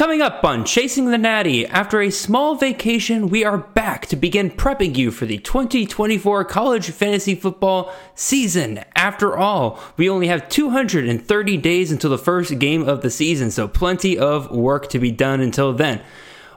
[0.00, 4.50] Coming up on Chasing the Natty, after a small vacation, we are back to begin
[4.50, 8.82] prepping you for the 2024 college fantasy football season.
[8.96, 13.68] After all, we only have 230 days until the first game of the season, so
[13.68, 16.00] plenty of work to be done until then.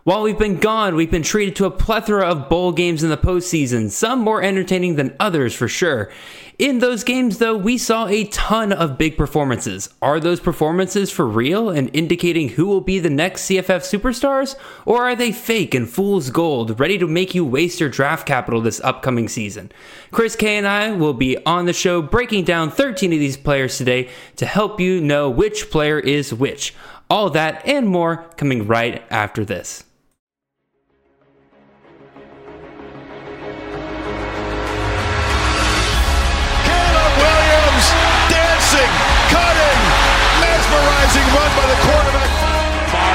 [0.06, 3.18] While we've been gone, we've been treated to a plethora of bowl games in the
[3.18, 6.10] postseason, some more entertaining than others for sure.
[6.60, 9.90] In those games, though, we saw a ton of big performances.
[10.04, 14.56] Are those performances for real and indicating who will be the next CFF superstars?
[14.86, 18.62] Or are they fake and fool's gold, ready to make you waste your draft capital
[18.62, 19.72] this upcoming season?
[20.12, 23.78] Chris Kay and I will be on the show breaking down 13 of these players
[23.80, 26.76] today to help you know which player is which.
[27.10, 29.86] All that and more coming right after this.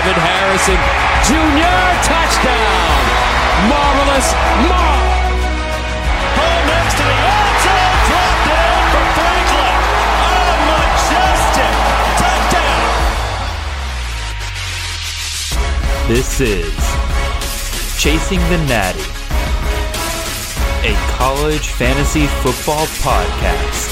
[0.09, 0.81] Marvin Harrison
[1.29, 1.85] Jr.
[2.09, 3.05] touchdown.
[3.69, 4.33] Marvelous
[4.65, 5.05] Marv.
[6.33, 7.93] Ball next to the end zone.
[8.09, 9.77] Drop down for Franklin.
[10.25, 11.75] A majestic
[12.25, 12.89] touchdown.
[16.09, 16.73] This is
[18.01, 19.05] Chasing the Natty,
[20.89, 23.88] a college fantasy football podcast.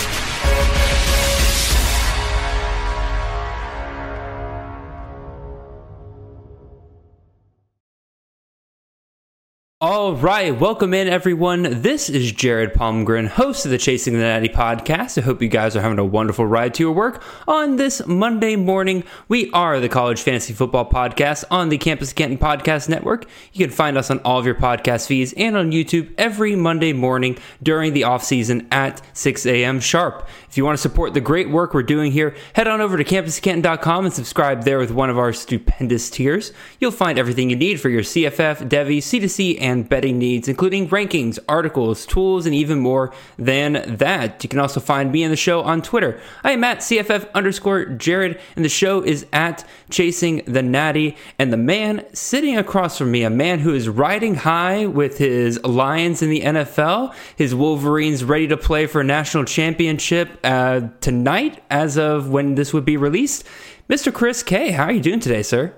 [9.78, 11.82] All right, welcome in everyone.
[11.82, 15.18] This is Jared Palmgren, host of the Chasing the Natty podcast.
[15.18, 18.56] I hope you guys are having a wonderful ride to your work on this Monday
[18.56, 19.04] morning.
[19.28, 23.26] We are the College Fantasy Football Podcast on the Campus Canton Podcast Network.
[23.52, 26.94] You can find us on all of your podcast feeds and on YouTube every Monday
[26.94, 29.80] morning during the off season at 6 a.m.
[29.80, 30.26] sharp.
[30.48, 33.04] If you want to support the great work we're doing here, head on over to
[33.04, 36.54] campuscanton.com and subscribe there with one of our stupendous tiers.
[36.80, 41.38] You'll find everything you need for your CFF, Devy, C2C, and betting needs, including rankings,
[41.48, 44.42] articles, tools, and even more than that.
[44.42, 46.20] You can also find me and the show on Twitter.
[46.44, 51.16] I am at CFF underscore Jared, and the show is at Chasing the Natty.
[51.38, 55.62] And the man sitting across from me, a man who is riding high with his
[55.64, 61.62] Lions in the NFL, his Wolverines ready to play for a national championship uh, tonight,
[61.70, 63.44] as of when this would be released.
[63.88, 64.12] Mr.
[64.12, 65.74] Chris Kay, how are you doing today, sir?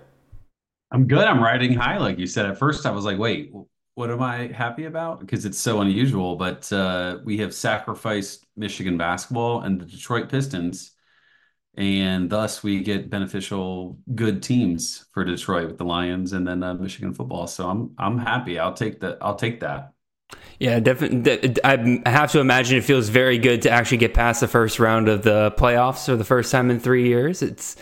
[0.91, 1.25] I'm good.
[1.25, 2.47] I'm riding high, like you said.
[2.47, 3.53] At first, I was like, wait,
[3.99, 5.19] what am I happy about?
[5.19, 6.37] Because it's so unusual.
[6.37, 10.93] But uh, we have sacrificed Michigan basketball and the Detroit Pistons,
[11.77, 16.75] and thus we get beneficial good teams for Detroit with the Lions and then uh,
[16.75, 17.49] Michigan football.
[17.49, 18.57] So I'm I'm happy.
[18.61, 19.19] I'll take that.
[19.21, 19.93] I'll take that.
[20.61, 21.57] Yeah, definitely.
[21.65, 25.09] I have to imagine it feels very good to actually get past the first round
[25.09, 27.43] of the playoffs for the first time in three years.
[27.43, 27.75] It's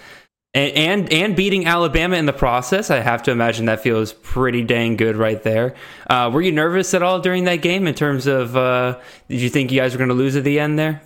[0.56, 4.62] and, and and beating Alabama in the process, I have to imagine that feels pretty
[4.62, 5.74] dang good right there.
[6.08, 9.50] Uh, were you nervous at all during that game in terms of uh, did you
[9.50, 11.02] think you guys were going to lose at the end there?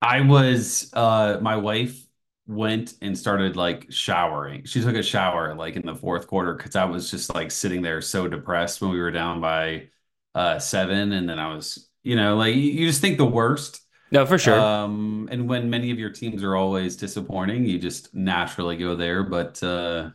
[0.00, 0.90] I was.
[0.92, 2.00] Uh, my wife
[2.46, 4.64] went and started like showering.
[4.64, 7.82] She took a shower like in the fourth quarter because I was just like sitting
[7.82, 9.88] there so depressed when we were down by
[10.36, 13.83] uh, seven, and then I was, you know, like you just think the worst
[14.14, 14.60] no, for sure.
[14.60, 19.24] Um, and when many of your teams are always disappointing, you just naturally go there.
[19.24, 20.10] But uh,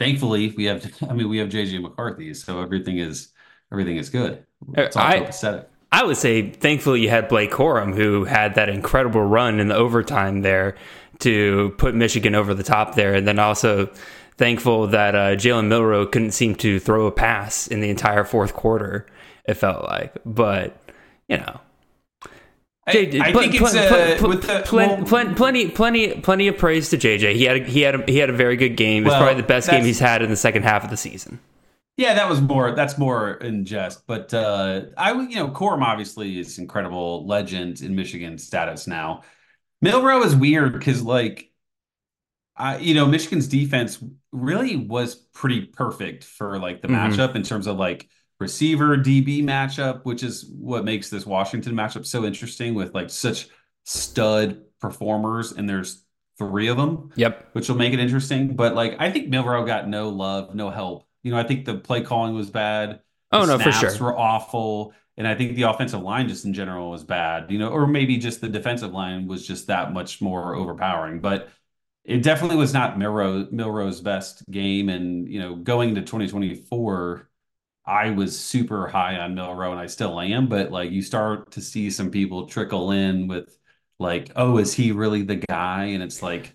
[0.00, 0.90] thankfully, we have.
[1.08, 3.28] I mean, we have JJ McCarthy, so everything is
[3.70, 4.46] everything is good.
[4.74, 5.30] It's all I,
[5.92, 9.76] I would say, thankfully, you had Blake Corum, who had that incredible run in the
[9.76, 10.76] overtime there
[11.18, 13.90] to put Michigan over the top there, and then also
[14.38, 18.54] thankful that uh, Jalen Milroe couldn't seem to throw a pass in the entire fourth
[18.54, 19.06] quarter.
[19.44, 20.80] It felt like, but
[21.28, 21.60] you know,
[22.92, 25.02] JJ, I, I pl- think it's pl- pl- with the, well,
[25.34, 27.34] plenty, plenty, plenty of praise to JJ.
[27.34, 29.04] He had a, he had a, he had a very good game.
[29.04, 31.40] It's well, probably the best game he's had in the second half of the season.
[31.98, 32.76] Yeah, that was more.
[32.76, 34.06] That's more in jest.
[34.06, 39.22] But uh, I, you know, Corum obviously is incredible legend in Michigan status now.
[39.82, 41.50] Milroe is weird because like,
[42.56, 47.12] I, you know, Michigan's defense really was pretty perfect for like the mm-hmm.
[47.12, 48.08] matchup in terms of like
[48.40, 53.48] receiver DB matchup, which is what makes this Washington matchup so interesting with like such
[53.84, 56.04] stud performers, and there's
[56.38, 57.10] three of them.
[57.16, 57.50] Yep.
[57.52, 58.54] Which will make it interesting.
[58.54, 61.06] But like I think Milroe got no love, no help.
[61.22, 63.00] You know, I think the play calling was bad.
[63.32, 63.96] Oh the no, for sure.
[63.98, 64.94] Were awful.
[65.16, 68.18] And I think the offensive line just in general was bad, you know, or maybe
[68.18, 71.18] just the defensive line was just that much more overpowering.
[71.20, 71.48] But
[72.04, 74.88] it definitely was not Milroe, Milroe's best game.
[74.88, 77.27] And, you know, going to 2024,
[77.88, 81.60] I was super high on Milroe and I still am, but like you start to
[81.60, 83.56] see some people trickle in with
[83.98, 85.86] like, oh, is he really the guy?
[85.86, 86.54] And it's like,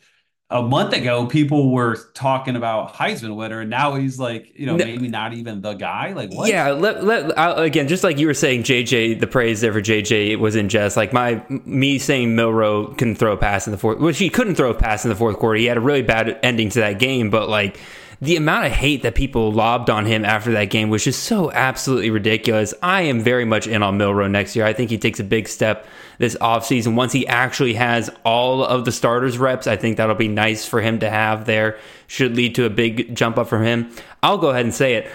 [0.50, 4.76] a month ago people were talking about Heisman winner, and now he's like, you know,
[4.76, 4.86] No.
[4.86, 6.14] maybe not even the guy.
[6.14, 6.48] Like what?
[6.48, 9.82] Yeah, let, let, uh, again, just like you were saying, JJ, the praise there for
[9.82, 10.96] JJ was in jest.
[10.96, 14.54] Like my me saying Milroe can throw a pass in the fourth, which he couldn't
[14.54, 15.58] throw a pass in the fourth quarter.
[15.58, 17.80] He had a really bad ending to that game, but like
[18.24, 21.52] the amount of hate that people lobbed on him after that game was just so
[21.52, 22.74] absolutely ridiculous.
[22.82, 24.66] I am very much in on Milroe next year.
[24.66, 25.86] I think he takes a big step
[26.20, 26.96] this offseason.
[26.96, 30.80] Once he actually has all of the starters reps, I think that'll be nice for
[30.80, 31.78] him to have there.
[32.08, 33.92] Should lead to a big jump up from him.
[34.22, 35.12] I'll go ahead and say it.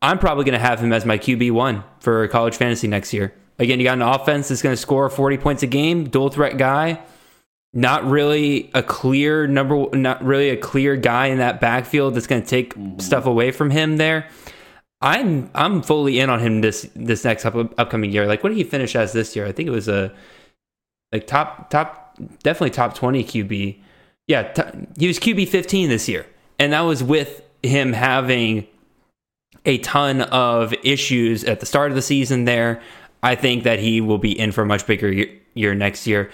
[0.00, 3.34] I'm probably going to have him as my QB1 for college fantasy next year.
[3.58, 6.58] Again, you got an offense that's going to score 40 points a game, dual threat
[6.58, 7.02] guy.
[7.74, 12.42] Not really a clear number, not really a clear guy in that backfield that's going
[12.42, 12.98] to take mm-hmm.
[12.98, 14.28] stuff away from him there.
[15.00, 18.26] I'm I'm fully in on him this this next up, upcoming year.
[18.26, 19.46] Like, what did he finish as this year?
[19.46, 20.12] I think it was a
[21.10, 23.78] like top top definitely top 20 QB.
[24.28, 26.26] Yeah, t- he was QB 15 this year,
[26.58, 28.66] and that was with him having
[29.64, 32.80] a ton of issues at the start of the season there.
[33.22, 36.30] I think that he will be in for a much bigger year, year next year.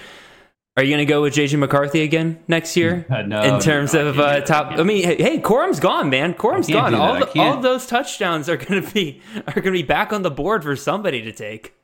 [0.78, 3.04] Are you going to go with JJ McCarthy again next year?
[3.26, 4.78] No, in terms no, of uh, top.
[4.78, 6.34] I mean, hey, hey, Corum's gone, man.
[6.34, 6.94] Corum's I gone.
[6.94, 10.22] All the, all those touchdowns are going to be are going to be back on
[10.22, 11.74] the board for somebody to take.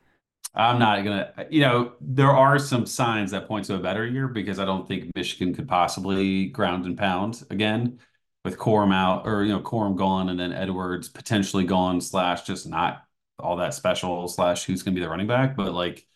[0.55, 1.33] I'm not gonna.
[1.49, 4.87] You know, there are some signs that point to a better year because I don't
[4.87, 7.99] think Michigan could possibly ground and pound again
[8.45, 12.65] with Corum out or you know Corum gone and then Edwards potentially gone slash just
[12.65, 13.03] not
[13.39, 15.57] all that special slash who's gonna be the running back.
[15.57, 16.07] But like,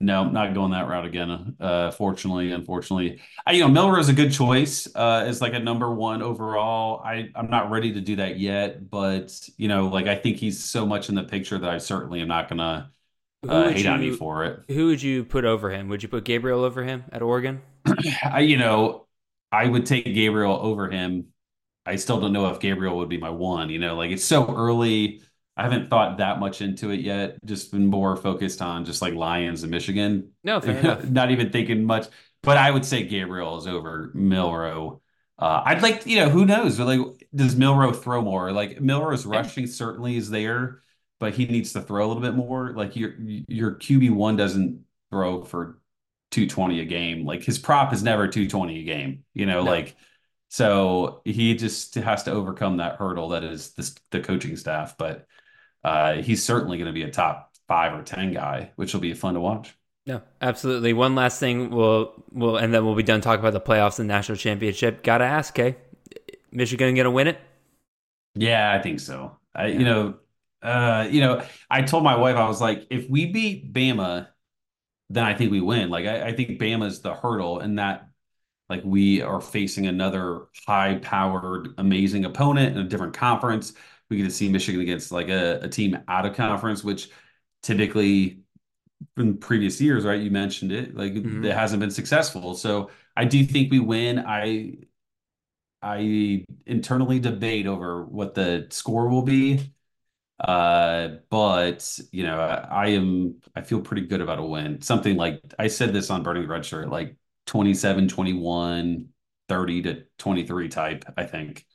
[0.00, 1.56] no, not going that route again.
[1.58, 5.58] Uh, fortunately, unfortunately, I, you know Miller is a good choice uh, as like a
[5.58, 7.02] number one overall.
[7.04, 10.62] I I'm not ready to do that yet, but you know, like I think he's
[10.62, 12.92] so much in the picture that I certainly am not gonna
[13.48, 14.60] uh, hate on you- you for it.
[14.68, 15.88] Who would you put over him?
[15.88, 17.62] Would you put Gabriel over him at Oregon?
[18.22, 19.06] I, you know,
[19.50, 21.28] I would take Gabriel over him.
[21.86, 23.70] I still don't know if Gabriel would be my one.
[23.70, 25.22] You know, like it's so early.
[25.58, 27.44] I haven't thought that much into it yet.
[27.44, 30.30] Just been more focused on just like Lions and Michigan.
[30.44, 30.58] No.
[31.10, 32.06] Not even thinking much.
[32.42, 35.02] But I would say Gabriel is over Milroe.
[35.36, 36.78] Uh, I'd like, you know, who knows?
[36.78, 37.00] Like,
[37.34, 38.52] does Milroe throw more?
[38.52, 40.82] Like Milroe's rushing certainly is there,
[41.18, 42.72] but he needs to throw a little bit more.
[42.72, 45.80] Like your your QB one doesn't throw for
[46.30, 47.24] 220 a game.
[47.26, 49.70] Like his prop is never 220 a game, you know, No.
[49.70, 49.96] like
[50.50, 54.96] so he just has to overcome that hurdle that is this the coaching staff.
[54.96, 55.26] But
[55.88, 59.14] uh he's certainly going to be a top five or ten guy, which will be
[59.14, 59.74] fun to watch.
[60.06, 60.92] No, absolutely.
[60.92, 64.08] One last thing, we'll we'll and then we'll be done talking about the playoffs and
[64.08, 65.02] national championship.
[65.02, 65.76] Gotta ask, Kay,
[66.50, 67.38] Michigan gonna win it?
[68.34, 69.36] Yeah, I think so.
[69.54, 70.14] I, you know,
[70.62, 74.28] uh, you know, I told my wife, I was like, if we beat Bama,
[75.10, 75.90] then I think we win.
[75.90, 78.08] Like, I, I think Bama's the hurdle, and that,
[78.68, 83.72] like, we are facing another high-powered, amazing opponent in a different conference.
[84.10, 87.10] We get to see Michigan against like a, a team out of conference, which
[87.62, 88.40] typically
[89.16, 90.20] in previous years, right?
[90.20, 91.44] You mentioned it, like Mhm.
[91.44, 92.54] it hasn't been successful.
[92.54, 94.18] So I do think we win.
[94.20, 94.78] I
[95.82, 99.72] I internally debate over what the score will be.
[100.40, 104.82] Uh, but you know, I, I am I feel pretty good about a win.
[104.82, 107.16] Something like I said this on Burning the Red Shirt, like
[107.46, 109.08] 27, 21,
[109.48, 111.66] 30 to 23 type, I think.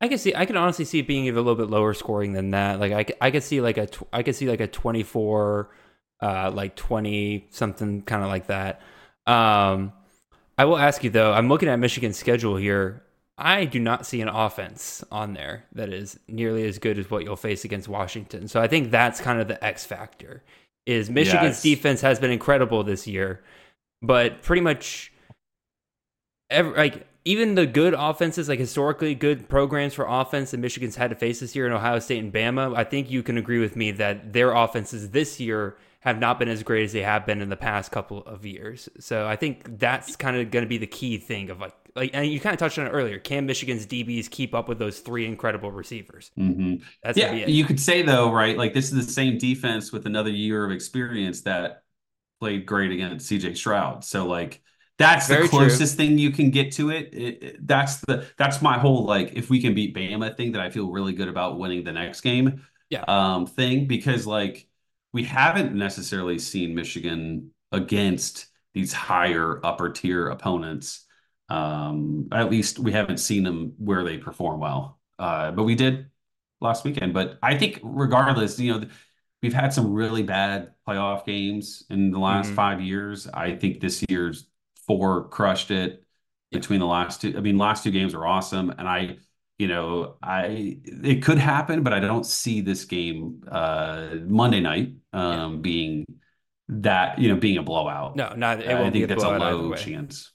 [0.00, 0.34] I can see.
[0.34, 2.78] I can honestly see it being even a little bit lower scoring than that.
[2.78, 5.70] Like I, I could see like a, tw- I could see like a twenty four,
[6.22, 8.80] uh, like twenty something kind of like that.
[9.26, 9.92] Um,
[10.56, 11.32] I will ask you though.
[11.32, 13.02] I'm looking at Michigan's schedule here.
[13.36, 17.24] I do not see an offense on there that is nearly as good as what
[17.24, 18.48] you'll face against Washington.
[18.48, 20.42] So I think that's kind of the X factor.
[20.86, 21.62] Is Michigan's Yes.
[21.62, 23.42] defense has been incredible this year,
[24.00, 25.12] but pretty much
[26.50, 31.10] every, like even the good offenses, like historically good programs for offense that Michigan's had
[31.10, 33.76] to face this year in Ohio State and Bama, I think you can agree with
[33.76, 37.42] me that their offenses this year have not been as great as they have been
[37.42, 38.88] in the past couple of years.
[39.00, 42.10] So I think that's kind of going to be the key thing of like, like,
[42.14, 43.18] and you kind of touched on it earlier.
[43.18, 46.30] Can Michigan's DBs keep up with those three incredible receivers?
[46.36, 48.56] hmm That's Yeah, you could say though, right?
[48.56, 51.82] Like this is the same defense with another year of experience that
[52.40, 54.04] played great against CJ Stroud.
[54.04, 54.62] So like
[54.98, 55.58] that's Very the true.
[55.60, 57.10] closest thing you can get to it.
[57.14, 60.60] It- it- That's the that's my whole like if we can beat Bama thing that
[60.62, 62.62] I feel really good about winning the next game.
[62.90, 63.04] Yeah.
[63.06, 64.66] Um thing because like
[65.12, 71.06] we haven't necessarily seen Michigan against these higher upper tier opponents.
[71.48, 74.98] Um at least we haven't seen them where they perform well.
[75.18, 76.06] Uh but we did
[76.60, 77.14] last weekend.
[77.14, 78.88] But I think regardless, you know,
[79.42, 82.54] we've had some really bad playoff games in the last Mhm.
[82.56, 83.26] five years.
[83.28, 84.46] I think this year's
[84.88, 86.02] four crushed it.
[86.50, 87.34] between the last two.
[87.36, 89.18] I mean, last two games are awesome, and I,
[89.58, 94.94] you know, I it could happen, but I don't see this game uh Monday night
[95.12, 95.60] um yeah.
[95.60, 96.06] being
[96.68, 98.16] that you know being a blowout.
[98.16, 98.60] No, not.
[98.60, 100.32] It I think that's a low chance.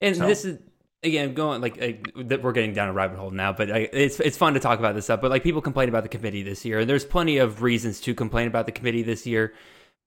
[0.00, 0.26] And so.
[0.26, 0.58] this is
[1.02, 4.36] again going like, like we're getting down a rabbit hole now, but I, it's it's
[4.36, 5.20] fun to talk about this stuff.
[5.20, 8.14] But like people complain about the committee this year, and there's plenty of reasons to
[8.14, 9.54] complain about the committee this year.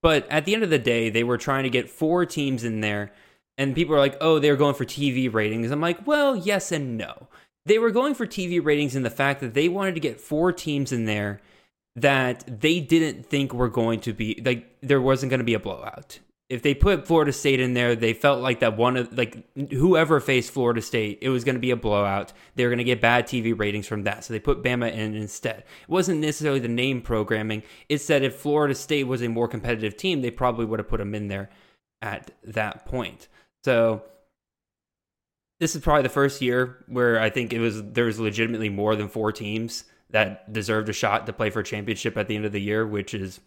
[0.02, 2.82] But at the end of the day, they were trying to get four teams in
[2.82, 3.12] there,
[3.62, 6.98] and people are like, "Oh, they're going for TV ratings." I'm like, "Well, yes and
[6.98, 7.28] no."
[7.66, 10.52] They were going for TV ratings in the fact that they wanted to get four
[10.52, 11.40] teams in there
[11.96, 15.60] that they didn't think were going to be like there wasn't going to be a
[15.60, 16.20] blowout
[16.52, 19.42] if they put Florida State in there, they felt like that one of like
[19.72, 22.34] whoever faced Florida State, it was going to be a blowout.
[22.56, 25.16] They were going to get bad TV ratings from that, so they put Bama in
[25.16, 25.60] instead.
[25.60, 27.64] It wasn't necessarily the name programming.
[27.88, 30.98] It's that if Florida State was a more competitive team, they probably would have put
[30.98, 31.50] them in there
[32.02, 33.30] at that point.
[33.64, 34.04] So
[35.60, 38.96] this is probably the first year where I think it was there was legitimately more
[38.96, 42.46] than four teams that deserved a shot to play for a championship at the end
[42.46, 43.40] of the year, which is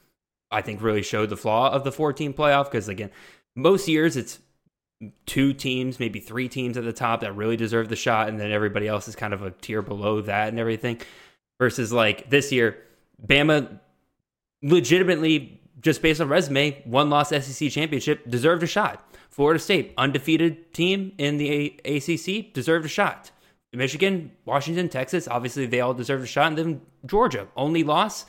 [0.50, 3.11] I think really showed the flaw of the 14 playoff because again,
[3.56, 4.38] most years it's
[5.26, 8.52] two teams, maybe three teams at the top that really deserve the shot, and then
[8.52, 11.00] everybody else is kind of a tier below that and everything.
[11.61, 12.78] Versus like this year,
[13.25, 13.80] Bama
[14.62, 19.06] legitimately just based on resume, one loss SEC championship, deserved a shot.
[19.35, 23.33] Florida State, undefeated team in the ACC, deserved a shot.
[23.73, 26.47] Michigan, Washington, Texas, obviously they all deserved a shot.
[26.47, 28.26] And then Georgia, only loss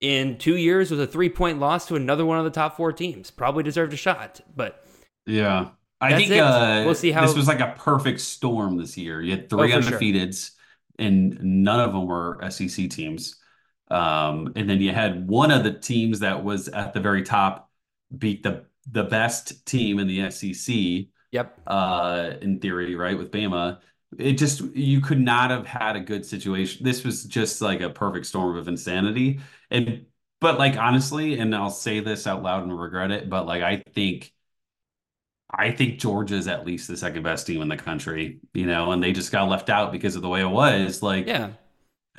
[0.00, 2.90] in two years was a three point loss to another one of the top four
[2.90, 3.30] teams.
[3.30, 4.82] Probably deserved a shot, but
[5.26, 9.20] yeah, I think uh, we'll see how this was like a perfect storm this year.
[9.20, 11.06] You had three oh, undefeateds, sure.
[11.06, 13.36] and none of them were SEC teams.
[13.90, 17.70] Um, and then you had one of the teams that was at the very top
[18.16, 21.10] beat the the best team in the SEC.
[21.32, 21.60] Yep.
[21.66, 23.80] Uh, in theory, right with Bama,
[24.18, 26.84] it just you could not have had a good situation.
[26.84, 29.40] This was just like a perfect storm of insanity.
[29.70, 30.06] And
[30.40, 33.82] but like honestly, and I'll say this out loud and regret it, but like I
[33.94, 34.32] think
[35.50, 38.92] I think Georgia is at least the second best team in the country, you know,
[38.92, 41.02] and they just got left out because of the way it was.
[41.02, 41.52] Like, yeah,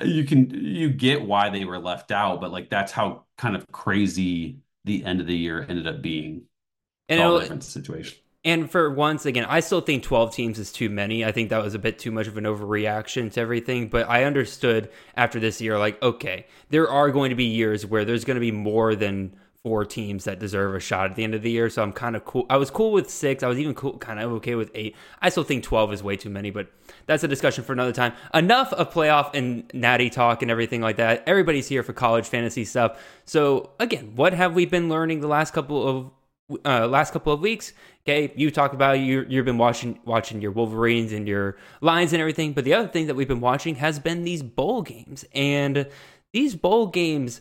[0.02, 3.66] you can you get why they were left out, but like that's how kind of
[3.72, 6.44] crazy the end of the year ended up being.
[7.08, 8.18] And all different situation.
[8.44, 11.24] And for once again, I still think 12 teams is too many.
[11.24, 13.88] I think that was a bit too much of an overreaction to everything.
[13.88, 18.04] But I understood after this year, like, okay, there are going to be years where
[18.04, 19.34] there's going to be more than
[19.64, 21.68] four teams that deserve a shot at the end of the year.
[21.68, 22.46] So I'm kind of cool.
[22.48, 23.42] I was cool with six.
[23.42, 24.94] I was even cool, kind of okay with eight.
[25.20, 26.68] I still think 12 is way too many, but
[27.06, 28.12] that's a discussion for another time.
[28.32, 31.24] Enough of playoff and natty talk and everything like that.
[31.26, 33.02] Everybody's here for college fantasy stuff.
[33.24, 36.10] So again, what have we been learning the last couple of
[36.64, 37.72] uh, last couple of weeks.
[38.06, 42.20] Okay, you talked about you you've been watching watching your Wolverines and your Lions and
[42.20, 45.86] everything, but the other thing that we've been watching has been these bowl games, and
[46.32, 47.40] these bowl games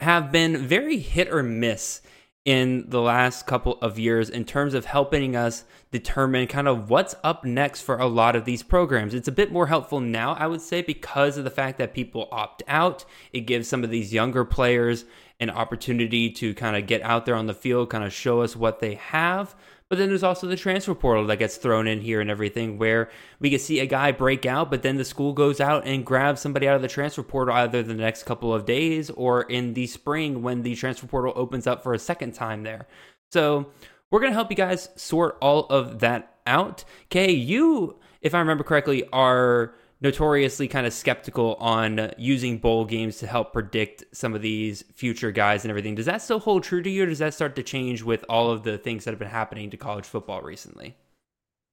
[0.00, 2.02] have been very hit or miss
[2.44, 7.14] in the last couple of years in terms of helping us determine kind of what's
[7.22, 9.14] up next for a lot of these programs.
[9.14, 12.28] It's a bit more helpful now, I would say, because of the fact that people
[12.32, 13.04] opt out.
[13.32, 15.04] It gives some of these younger players
[15.42, 18.54] an opportunity to kind of get out there on the field, kind of show us
[18.54, 19.56] what they have.
[19.88, 23.10] But then there's also the transfer portal that gets thrown in here and everything, where
[23.40, 26.40] we can see a guy break out, but then the school goes out and grabs
[26.40, 29.86] somebody out of the transfer portal either the next couple of days or in the
[29.88, 32.86] spring when the transfer portal opens up for a second time there.
[33.32, 33.66] So
[34.10, 36.84] we're going to help you guys sort all of that out.
[37.10, 43.18] Kay, you, if I remember correctly, are notoriously kind of skeptical on using bowl games
[43.18, 45.94] to help predict some of these future guys and everything.
[45.94, 48.50] Does that still hold true to you, or does that start to change with all
[48.50, 50.96] of the things that have been happening to college football recently?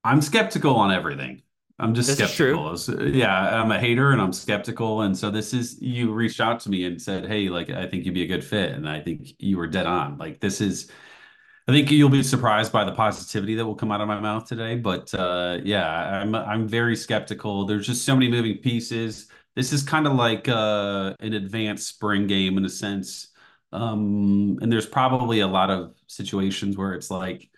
[0.04, 1.42] I'm skeptical on everything.
[1.80, 2.78] I'm just this skeptical.
[3.08, 5.02] Yeah, I'm a hater and I'm skeptical.
[5.02, 8.06] And so this is you reached out to me and said, Hey, like I think
[8.06, 8.74] you'd be a good fit.
[8.74, 10.18] And I think you were dead on.
[10.18, 10.92] Like this is
[11.70, 14.48] I think you'll be surprised by the positivity that will come out of my mouth
[14.48, 14.76] today.
[14.76, 17.68] But uh, yeah, I'm I'm very skeptical.
[17.68, 19.28] There's just so many moving pieces.
[19.56, 23.28] This is kind of like uh, an advanced spring game in a sense.
[23.72, 27.52] Um, and there's probably a lot of situations where it's like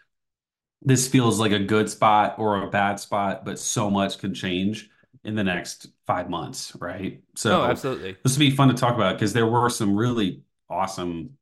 [0.82, 4.90] this feels like a good spot or a bad spot, but so much can change
[5.24, 7.24] in the next five months, right?
[7.36, 8.18] So, oh, absolutely.
[8.24, 11.38] This would be fun to talk about because there were some really awesome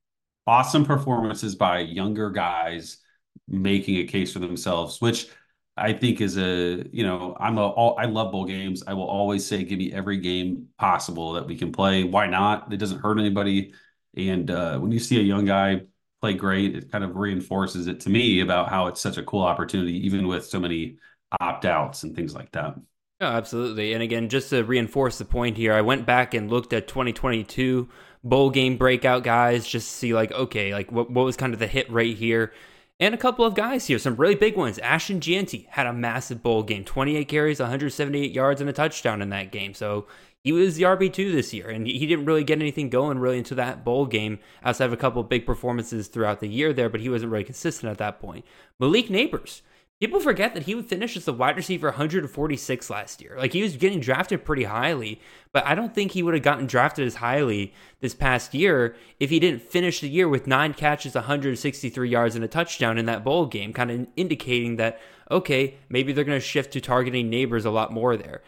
[0.49, 2.97] awesome performances by younger guys
[3.47, 5.27] making a case for themselves, which
[5.77, 8.83] I think is a you know I'm a all, I love bowl games.
[8.87, 12.03] I will always say give me every game possible that we can play.
[12.03, 12.73] Why not?
[12.73, 13.73] It doesn't hurt anybody.
[14.17, 15.83] And uh, when you see a young guy
[16.19, 19.43] play great, it kind of reinforces it to me about how it's such a cool
[19.43, 20.97] opportunity, even with so many
[21.39, 22.73] opt outs and things like that.
[23.21, 23.93] Absolutely.
[23.93, 27.87] And again, just to reinforce the point here, I went back and looked at 2022
[28.23, 31.67] bowl game breakout guys just see, like, okay, like what, what was kind of the
[31.67, 32.53] hit rate here.
[33.01, 34.77] And a couple of guys here, some really big ones.
[34.79, 39.29] Ashton Jeanty had a massive bowl game 28 carries, 178 yards, and a touchdown in
[39.29, 39.73] that game.
[39.73, 40.05] So
[40.43, 43.55] he was the RB2 this year, and he didn't really get anything going really into
[43.55, 47.01] that bowl game outside of a couple of big performances throughout the year there, but
[47.01, 48.45] he wasn't really consistent at that point.
[48.79, 49.61] Malik Nabers
[49.99, 53.35] People forget that he would finish as the wide receiver 146 last year.
[53.37, 55.19] Like he was getting drafted pretty highly,
[55.51, 59.29] but I don't think he would have gotten drafted as highly this past year if
[59.29, 63.25] he didn't finish the year with nine catches, 163 yards, and a touchdown in that
[63.25, 67.65] bowl game, kind of indicating that, okay, maybe they're going to shift to targeting Nabers
[67.65, 68.41] a lot more there.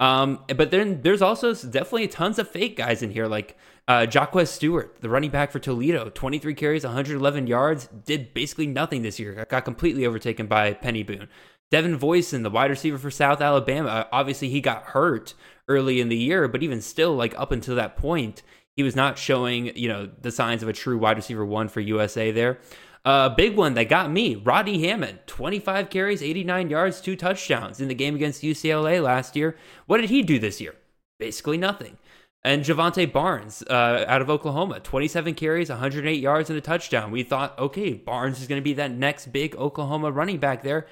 [0.00, 3.56] Um, but then there's also definitely tons of fake guys in here, like
[3.88, 9.02] uh, Jacquez Stuart, the running back for Toledo, 23 carries, 111 yards, did basically nothing
[9.02, 9.46] this year.
[9.48, 11.28] Got completely overtaken by Peny Boone.
[11.70, 15.34] Devin Voisin, the wide receiver for South Alabama, uh, obviously he got hurt
[15.68, 18.42] early in the year, but even still, like up until that point,
[18.76, 21.80] he was not showing, you know, the signs of a true wide receiver one for
[21.80, 22.58] USA there.
[23.04, 27.80] A uh, big one that got me, Rodney Hammond, 25 carries, 89 yards, two touchdowns
[27.80, 29.56] in the game against UCLA last year.
[29.86, 30.74] What did he do this year?
[31.18, 31.98] Basically nothing.
[32.46, 37.10] And Jovantae Barnes uh, out of Oklahoma, 27 carries, 108 yards, and a touchdown.
[37.10, 40.86] We thought, okay, Barnes is going to be that next big Oklahoma running back there.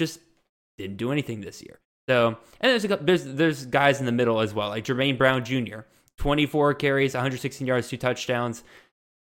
[0.00, 0.18] Just
[0.76, 1.78] didn't do anything this year.
[2.08, 5.44] So, and there's a, there's there's guys in the middle as well, like Jermaine Brown
[5.44, 5.82] Jr.,
[6.16, 8.64] 24 carries, 116 yards, two touchdowns.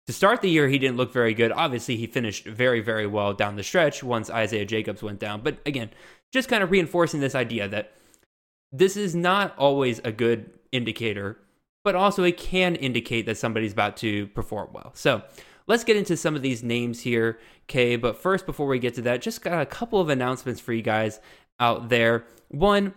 [0.06, 1.52] To start the year, he didn't look very good.
[1.52, 5.42] Obviously, he finished very, very well down the stretch once Isaiah Jacobs went down.
[5.42, 5.90] But again,
[6.32, 7.92] just kind of reinforcing this idea that
[8.72, 11.38] this is not always a good indicator
[11.88, 14.92] but also it can indicate that somebody's about to perform well.
[14.94, 15.22] So
[15.68, 17.96] let's get into some of these names here, okay?
[17.96, 20.82] But first, before we get to that, just got a couple of announcements for you
[20.82, 21.22] guys
[21.62, 22.26] out there.
[22.50, 22.94] One,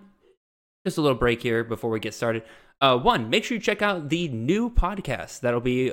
[0.84, 2.42] just a little break here before we get started.
[2.80, 5.92] Uh, one, make sure you check out the new podcast that'll be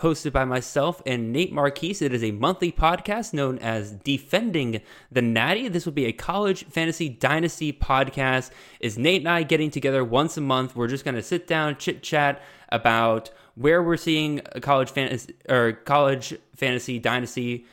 [0.00, 2.02] hosted by myself and Nate Marquise.
[2.02, 4.80] It is a monthly podcast known as Defending
[5.10, 5.68] the Natty.
[5.68, 8.50] This will be a college fantasy dynasty podcast.
[8.80, 10.76] Is Nate and I getting together once a month?
[10.76, 15.72] We're just going to sit down, chit chat about where we're seeing college fantasy or
[15.72, 17.66] college fantasy dynasty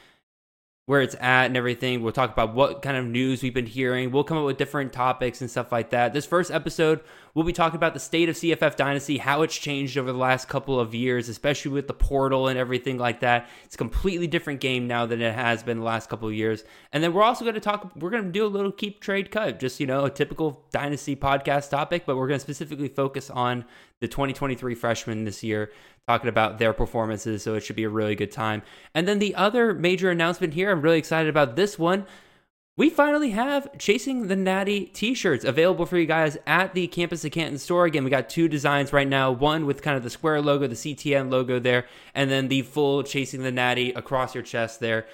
[0.86, 2.04] where it's at and everything.
[2.04, 4.12] We'll talk about what kind of news we've been hearing.
[4.12, 6.14] We'll come up with different topics and stuff like that.
[6.14, 7.00] This first episode,
[7.34, 10.48] we'll be talking about the state of CFF Dynasty, how it's changed over the last
[10.48, 13.50] couple of years, especially with the portal and everything like that.
[13.64, 16.64] It's a completely different game now than it has been the last couple of years.
[16.94, 19.32] And then we're also going to talk, we're going to do a little keep trade
[19.32, 23.32] cut, just, you know, a typical Dynasty podcast topic, but we're going to specifically focus
[23.32, 23.66] on
[24.02, 25.72] the 2023 freshmen this year
[26.08, 27.44] talking about their performances.
[27.44, 28.62] So it should be a really good time.
[28.94, 32.06] And then the other major announcement here, I'm really excited about this one.
[32.78, 37.24] We finally have Chasing the Natty t shirts available for you guys at the Campus
[37.24, 37.86] of Canton store.
[37.86, 40.76] Again, we got two designs right now one with kind of the square logo, the
[40.76, 45.06] CTN logo there, and then the full Chasing the Natty across your chest there.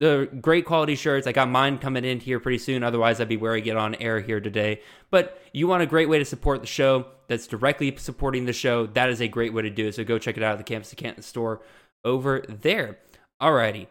[0.00, 1.26] The great quality shirts.
[1.26, 2.82] I got mine coming in here pretty soon.
[2.82, 4.80] Otherwise, I'd be wearing it on air here today.
[5.10, 8.86] But you want a great way to support the show that's directly supporting the show.
[8.86, 9.94] That is a great way to do it.
[9.94, 11.62] So go check it out at the Campus of Canton store
[12.04, 12.98] over there.
[13.40, 13.86] Alrighty.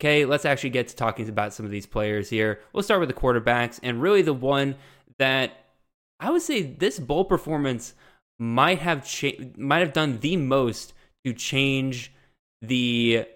[0.00, 2.60] Okay, let's actually get to talking about some of these players here.
[2.72, 4.76] We'll start with the quarterbacks, and really the one
[5.18, 5.52] that
[6.20, 7.94] I would say this bowl performance
[8.38, 12.12] might have cha- might have done the most to change
[12.62, 13.26] the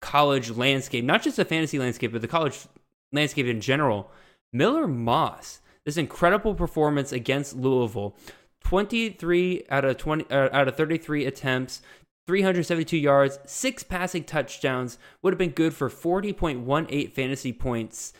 [0.00, 2.66] college landscape, not just the fantasy landscape, but the college
[3.12, 4.10] landscape in general.
[4.52, 8.16] Miller Moss, this incredible performance against Louisville,
[8.64, 11.82] 23 out of 20 uh, out of 33 attempts,
[12.26, 18.12] 372 yards, six passing touchdowns, would have been good for 40.18 fantasy points.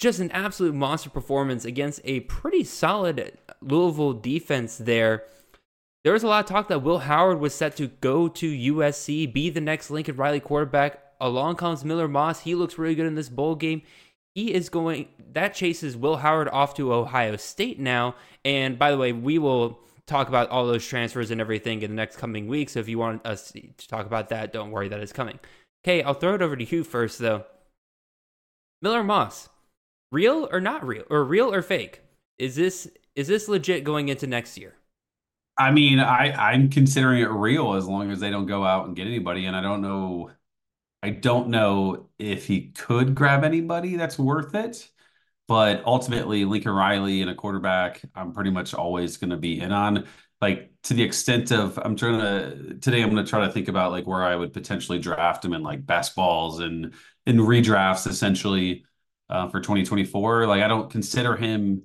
[0.00, 5.24] Just an absolute monster performance against a pretty solid Louisville defense there.
[6.04, 9.32] There was a lot of talk that Will Howard was set to go to USC,
[9.32, 11.02] be the next Lincoln Riley quarterback.
[11.20, 12.40] Along comes Miller Moss.
[12.40, 13.82] He looks really good in this bowl game.
[14.34, 18.14] He is going, that chases Will Howard off to Ohio State now.
[18.44, 21.96] And by the way, we will talk about all those transfers and everything in the
[21.96, 22.72] next coming weeks.
[22.72, 25.40] So if you want us to talk about that, don't worry, that is coming.
[25.84, 27.44] Okay, I'll throw it over to you first, though.
[28.80, 29.48] Miller Moss,
[30.12, 32.02] real or not real, or real or fake?
[32.38, 34.77] Is this is this legit going into next year?
[35.58, 38.94] I mean, I I'm considering it real as long as they don't go out and
[38.96, 39.46] get anybody.
[39.46, 40.30] And I don't know,
[41.02, 44.90] I don't know if he could grab anybody that's worth it.
[45.48, 49.72] But ultimately, Lincoln Riley and a quarterback, I'm pretty much always going to be in
[49.72, 50.06] on.
[50.42, 53.02] Like to the extent of, I'm trying to today.
[53.02, 55.62] I'm going to try to think about like where I would potentially draft him in
[55.64, 56.94] like best balls and
[57.26, 58.84] in redrafts essentially.
[59.30, 60.46] uh, for 2024.
[60.46, 61.84] Like I don't consider him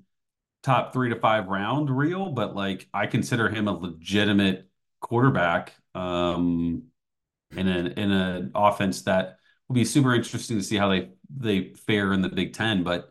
[0.63, 4.69] top three to five round real, but like I consider him a legitimate
[5.01, 6.83] quarterback um,
[7.51, 11.73] in an in an offense that will be super interesting to see how they they
[11.73, 12.83] fare in the Big Ten.
[12.83, 13.09] But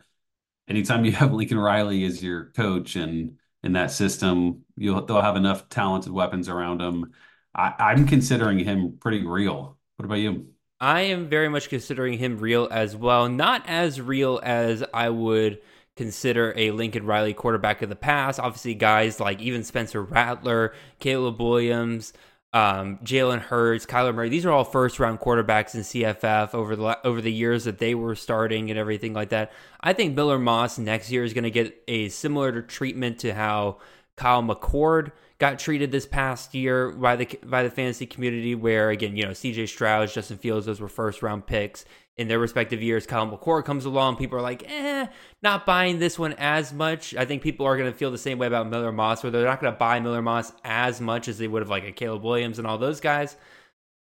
[0.68, 5.36] anytime you have Lincoln Riley as your coach and in that system, you'll they'll have
[5.36, 7.12] enough talented weapons around him.
[7.54, 9.78] I, I'm considering him pretty real.
[9.96, 10.46] What about you?
[10.80, 13.28] I am very much considering him real as well.
[13.28, 15.60] Not as real as I would
[15.96, 18.40] consider a Lincoln Riley quarterback of the past.
[18.40, 22.12] Obviously, guys like even Spencer Rattler, Caleb Williams,
[22.52, 24.28] um, Jalen Hurts, Kyler Murray.
[24.28, 27.94] These are all first round quarterbacks in CFF over the over the years that they
[27.94, 29.52] were starting and everything like that.
[29.80, 33.78] I think Miller Moss next year is going to get a similar treatment to how
[34.16, 39.16] Kyle McCord got treated this past year by the by the fantasy community, where again,
[39.16, 39.66] you know, C.J.
[39.66, 41.84] Stroud, Justin Fields, those were first round picks
[42.16, 43.06] in their respective years.
[43.06, 45.06] Kyle McCord comes along, people are like, eh,
[45.42, 47.14] not buying this one as much.
[47.14, 49.46] I think people are going to feel the same way about Miller Moss, where they're
[49.46, 52.22] not going to buy Miller Moss as much as they would have like a Caleb
[52.22, 53.36] Williams and all those guys.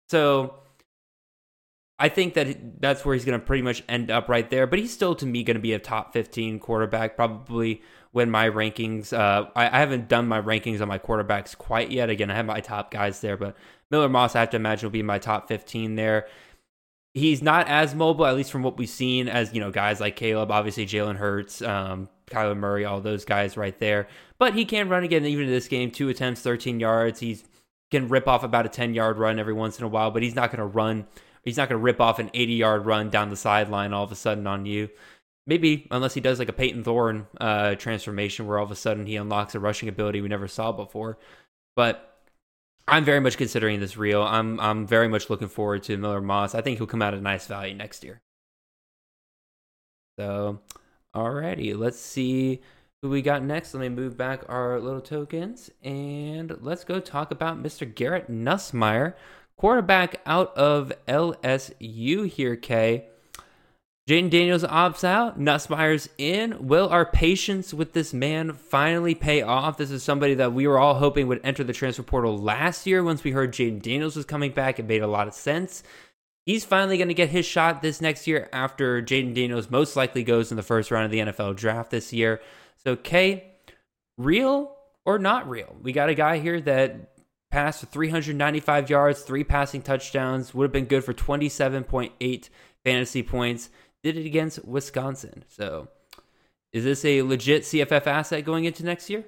[0.08, 0.56] So
[2.00, 4.66] I think that that's where he's going to pretty much end up right there.
[4.66, 7.82] But he's still, to me, going to be a top 15 quarterback, probably
[8.12, 12.10] when my rankings, uh, I, I haven't done my rankings on my quarterbacks quite yet.
[12.10, 13.56] Again, I have my top guys there, but
[13.92, 16.28] Miller Moss, I have to imagine, will be my top 15 there
[17.14, 20.16] he's not as mobile, at least from what we've seen, as you know, guys like
[20.16, 24.08] Caleb, obviously Jalen Hurts, um, Kyler Murray, all those guys right there.
[24.38, 27.20] But he can run again, even in this game, two attempts, 13 yards.
[27.20, 27.44] He's
[27.92, 30.36] can rip off about a 10 yard run every once in a while, but he's
[30.36, 31.08] not going to run.
[31.44, 34.12] He's not going to rip off an 80 yard run down the sideline all of
[34.12, 34.90] a sudden on you.
[35.48, 39.08] Maybe unless he does like a Payton Thorne uh, transformation where all of a sudden
[39.08, 41.18] he unlocks a rushing ability we never saw before.
[41.76, 42.19] But
[42.90, 44.24] I'm very much considering this real.
[44.24, 46.56] I'm I'm very much looking forward to Miller Moss.
[46.56, 48.22] I think he'll come out at a nice value next year.
[50.18, 50.60] So,
[51.16, 52.62] alrighty, let's see
[53.02, 53.74] who we got next.
[53.74, 57.94] Let me move back our little tokens and let's go talk about Mr.
[57.94, 59.14] Garrett Nussmeier,
[59.56, 63.09] quarterback out of LSU here, Kay.
[64.10, 65.40] Jayden Daniels opts out.
[65.40, 66.68] Nussmeier's in.
[66.68, 69.78] Will our patience with this man finally pay off?
[69.78, 73.04] This is somebody that we were all hoping would enter the transfer portal last year.
[73.04, 75.84] Once we heard Jayden Daniels was coming back, it made a lot of sense.
[76.44, 80.24] He's finally going to get his shot this next year after Jayden Daniels most likely
[80.24, 82.42] goes in the first round of the NFL draft this year.
[82.84, 83.44] So, Kay,
[84.18, 85.76] real or not real?
[85.84, 87.12] We got a guy here that
[87.52, 92.50] passed for 395 yards, three passing touchdowns, would have been good for 27.8
[92.84, 93.70] fantasy points
[94.04, 95.44] did it against Wisconsin.
[95.48, 95.88] So,
[96.72, 99.26] is this a legit CFF asset going into next year?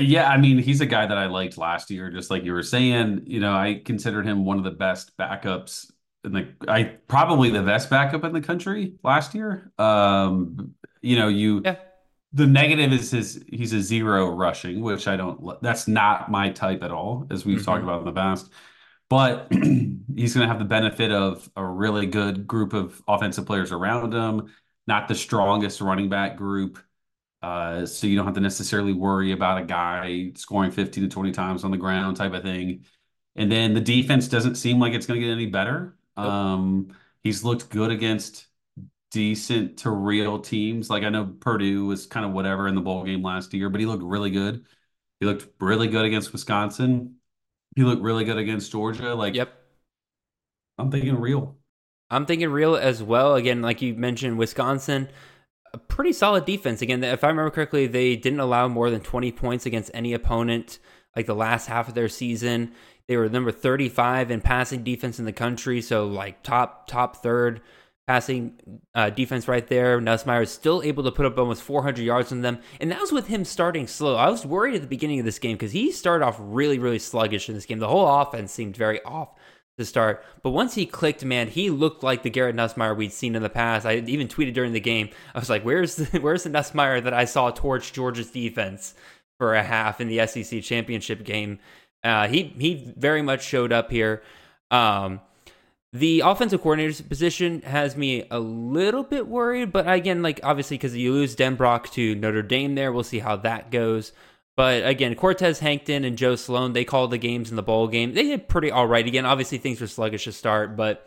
[0.00, 2.62] Yeah, I mean, he's a guy that I liked last year, just like you were
[2.62, 3.24] saying.
[3.26, 5.90] You know, I considered him one of the best backups
[6.24, 9.70] in the I probably the best backup in the country last year.
[9.78, 11.76] Um, you know, you yeah.
[12.32, 16.82] the negative is his he's a zero rushing, which I don't that's not my type
[16.82, 17.64] at all, as we've mm-hmm.
[17.64, 18.50] talked about in the past
[19.12, 23.70] but he's going to have the benefit of a really good group of offensive players
[23.70, 24.50] around him,
[24.86, 26.78] not the strongest running back group.
[27.42, 31.30] Uh, so you don't have to necessarily worry about a guy scoring 15 to 20
[31.30, 32.86] times on the ground type of thing.
[33.36, 35.98] And then the defense doesn't seem like it's going to get any better.
[36.16, 38.46] Um, he's looked good against
[39.10, 40.88] decent to real teams.
[40.88, 43.78] Like I know Purdue was kind of whatever in the bowl game last year, but
[43.78, 44.64] he looked really good.
[45.20, 47.16] He looked really good against Wisconsin.
[47.74, 49.14] He looked really good against Georgia.
[49.14, 49.52] Like, yep.
[50.78, 51.56] I'm thinking real.
[52.10, 53.34] I'm thinking real as well.
[53.34, 55.08] Again, like you mentioned, Wisconsin,
[55.72, 56.82] a pretty solid defense.
[56.82, 60.78] Again, if I remember correctly, they didn't allow more than 20 points against any opponent
[61.16, 62.72] like the last half of their season.
[63.08, 67.60] They were number 35 in passing defense in the country, so like top top third
[68.06, 70.00] passing uh, defense right there.
[70.00, 73.12] Nussmeier is still able to put up almost 400 yards on them, and that was
[73.12, 74.16] with him starting slow.
[74.16, 76.98] I was worried at the beginning of this game because he started off really, really
[76.98, 77.78] sluggish in this game.
[77.78, 79.30] The whole offense seemed very off
[79.78, 83.34] to start, but once he clicked, man, he looked like the Garrett Nussmeier we'd seen
[83.34, 83.86] in the past.
[83.86, 85.10] I even tweeted during the game.
[85.34, 88.94] I was like, "Where's the, where's the Nussmeier that I saw torch Georgia's defense
[89.38, 91.60] for a half in the SEC championship game?"
[92.04, 94.22] Uh, he he very much showed up here.
[94.70, 95.20] Um,
[95.92, 100.96] the offensive coordinator's position has me a little bit worried, but again, like obviously because
[100.96, 104.12] you lose Denbrock to Notre Dame there, we'll see how that goes.
[104.56, 108.14] But again, Cortez Hankton and Joe Sloan, they called the games in the bowl game.
[108.14, 109.06] They did pretty all right.
[109.06, 111.06] Again, obviously things were sluggish to start, but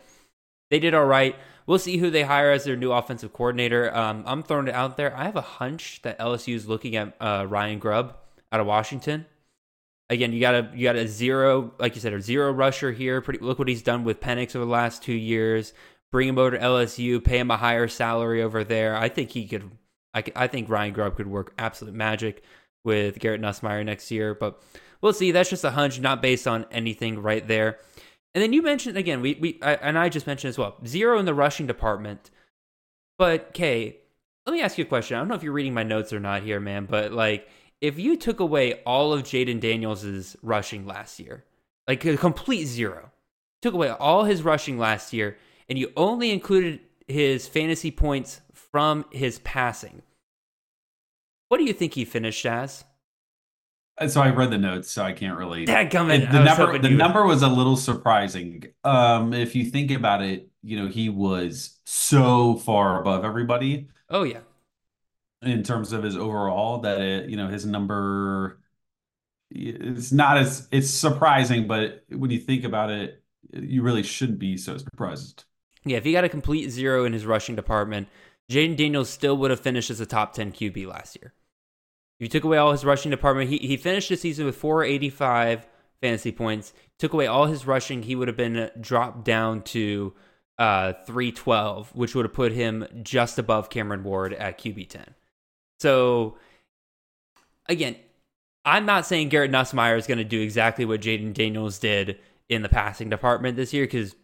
[0.70, 1.36] they did all right.
[1.66, 3.94] We'll see who they hire as their new offensive coordinator.
[3.96, 5.16] Um, I'm throwing it out there.
[5.16, 8.16] I have a hunch that LSU is looking at uh, Ryan Grubb
[8.52, 9.26] out of Washington
[10.10, 13.20] again, you got a you got a zero, like you said, a zero rusher here.
[13.20, 15.72] Pretty look what he's done with Penix over the last two years.
[16.12, 18.96] bring him over to LSU, pay him a higher salary over there.
[18.96, 19.70] I think he could.
[20.14, 22.42] I, I think Ryan Grubb could work absolute magic
[22.84, 24.62] with Garrett Nussmeier next year, but
[25.02, 25.30] we'll see.
[25.30, 27.78] That's just a hunch, not based on anything right there.
[28.34, 31.18] And then you mentioned again, we we I, and I just mentioned as well, zero
[31.18, 32.30] in the rushing department.
[33.18, 33.96] But Kay,
[34.46, 35.16] let me ask you a question.
[35.16, 37.48] I don't know if you're reading my notes or not here, man, but like
[37.80, 41.44] if you took away all of Jayden Daniels' rushing last year,
[41.86, 43.10] like a complete zero,
[43.62, 45.36] took away all his rushing last year,
[45.68, 50.02] and you only included his fantasy points from his passing,
[51.48, 52.84] what do you think he finished as?
[54.08, 55.64] So I read the notes, so I can't really.
[55.64, 58.64] Dadgummit, the number, the would- number was a little surprising.
[58.84, 64.22] Um, if you think about it, you know, he was so far above everybody Oh
[64.22, 64.40] yeah,
[65.48, 68.60] in terms of his overall that it, you know, his number
[69.50, 74.56] it's not as it's surprising, but when you think about it, you really shouldn't be
[74.56, 75.44] so surprised.
[75.84, 75.98] yeah.
[75.98, 78.08] If he got a complete zero in his rushing department,
[78.50, 81.32] Jayden Daniels still would have finished as a top ten QB last year.
[82.18, 85.68] If you took away all his rushing department, he he finished the season with 485
[86.00, 86.72] fantasy points.
[86.98, 90.14] Took away all his rushing, he would have been dropped down to
[90.58, 95.14] uh 312, which would have put him just above Cameron Ward at QB 10.
[95.80, 96.36] So
[97.68, 97.96] again,
[98.64, 102.62] I'm not saying Garrett Nussmeier is going to do exactly what Jayden Daniels did in
[102.62, 104.14] the passing department this year because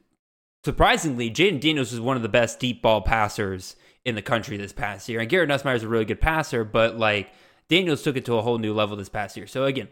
[0.65, 4.73] surprisingly, Jayden Daniels was one of the best deep ball passers in the country this
[4.73, 5.21] past year.
[5.21, 7.31] And Garrett Nussmeier is a really good passer, but like
[7.69, 9.47] Daniels took it to a whole new level this past year.
[9.47, 9.89] So again,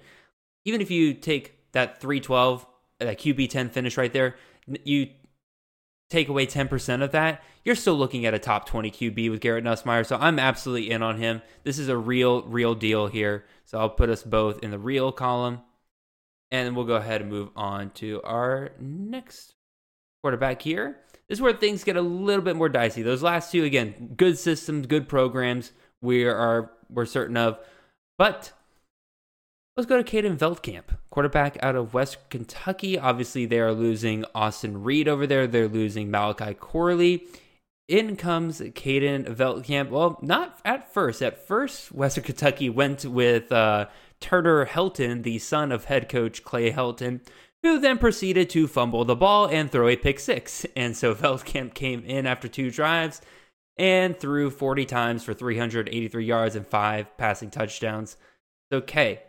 [0.65, 2.67] even if you take that 312,
[2.99, 4.37] that QB 10 finish right there,
[4.85, 5.09] you
[6.11, 9.65] take away 10% of that, you're still looking at a top 20 QB with Garrett
[9.65, 10.05] Nussmeier.
[10.05, 11.41] So I'm absolutely in on him.
[11.63, 13.47] This is a real, real deal here.
[13.65, 15.61] So I'll put us both in the real column.
[16.51, 19.55] And we'll go ahead and move on to our next
[20.21, 20.99] quarterback here.
[21.29, 23.03] This is where things get a little bit more dicey.
[23.03, 25.71] Those last two, again, good systems, good programs.
[26.03, 27.61] We are we're certain of,
[28.19, 28.53] but
[29.81, 32.99] let's go to Caden Veldkamp, quarterback out of West Kentucky.
[32.99, 35.47] Obviously, they are losing Austin Reed over there.
[35.47, 37.25] They're losing Malachi Corley.
[37.89, 39.89] In comes Caden Veldkamp.
[39.89, 41.23] Well, not at first.
[41.23, 43.87] At first, Western Kentucky went with uh,
[44.21, 47.21] Turner Helton, the son of head coach Clay Helton,
[47.63, 50.67] who then proceeded to fumble the ball and throw a pick six.
[50.77, 53.23] And so Veldkamp came in after two drives
[53.79, 58.19] and threw 40 times for 383 yards and five passing touchdowns.
[58.71, 59.23] Okay.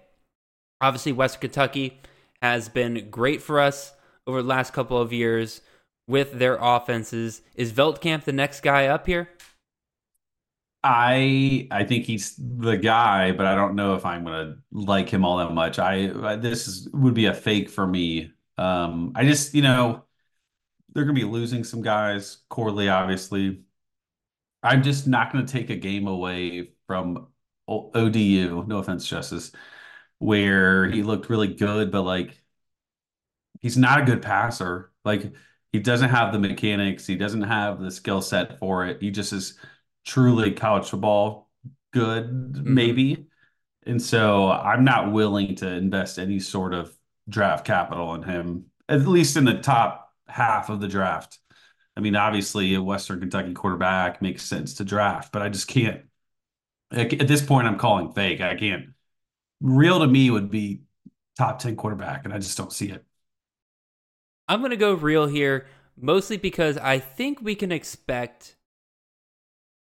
[0.82, 2.02] Obviously, Western Kentucky
[2.42, 3.94] has been great for us
[4.28, 5.62] over the last couple of years
[6.08, 7.42] with their offenses.
[7.56, 9.30] Is Veldkamp the next guy up here?
[10.84, 15.24] I I think he's the guy, but I don't know if I'm gonna like him
[15.26, 15.78] all that much.
[15.80, 18.34] I, this is would be a fake for me.
[18.58, 20.06] Um, I just you know
[20.94, 22.40] they're gonna be losing some guys.
[22.50, 23.64] Corley, obviously.
[24.64, 27.28] I'm just not gonna take a game away from
[27.68, 28.66] ODU.
[28.68, 29.52] No offense, Justice,
[30.22, 32.40] where he looked really good, but like
[33.60, 34.92] he's not a good passer.
[35.04, 35.34] Like
[35.72, 37.08] he doesn't have the mechanics.
[37.08, 39.02] He doesn't have the skill set for it.
[39.02, 39.58] He just is
[40.06, 41.50] truly college football
[41.92, 42.74] good, mm-hmm.
[42.74, 43.28] maybe.
[43.88, 46.96] And so I'm not willing to invest any sort of
[47.28, 51.40] draft capital in him, at least in the top half of the draft.
[51.98, 56.04] I mean, obviously, a Western Kentucky quarterback makes sense to draft, but I just can't.
[56.92, 58.40] At at this point, I'm calling fake.
[58.40, 58.90] I can't.
[59.62, 60.82] Real to me would be
[61.38, 63.06] top 10 quarterback, and I just don't see it.
[64.48, 68.56] I'm going to go real here, mostly because I think we can expect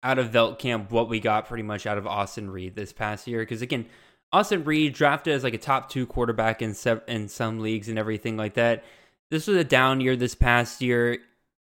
[0.02, 3.42] out of Veldkamp what we got pretty much out of Austin Reed this past year.
[3.42, 3.86] Because again,
[4.32, 8.00] Austin Reed drafted as like a top two quarterback in sev- in some leagues and
[8.00, 8.84] everything like that.
[9.32, 11.18] This was a down year this past year.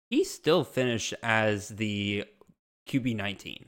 [0.09, 2.25] He still finished as the
[2.87, 3.65] QB 19.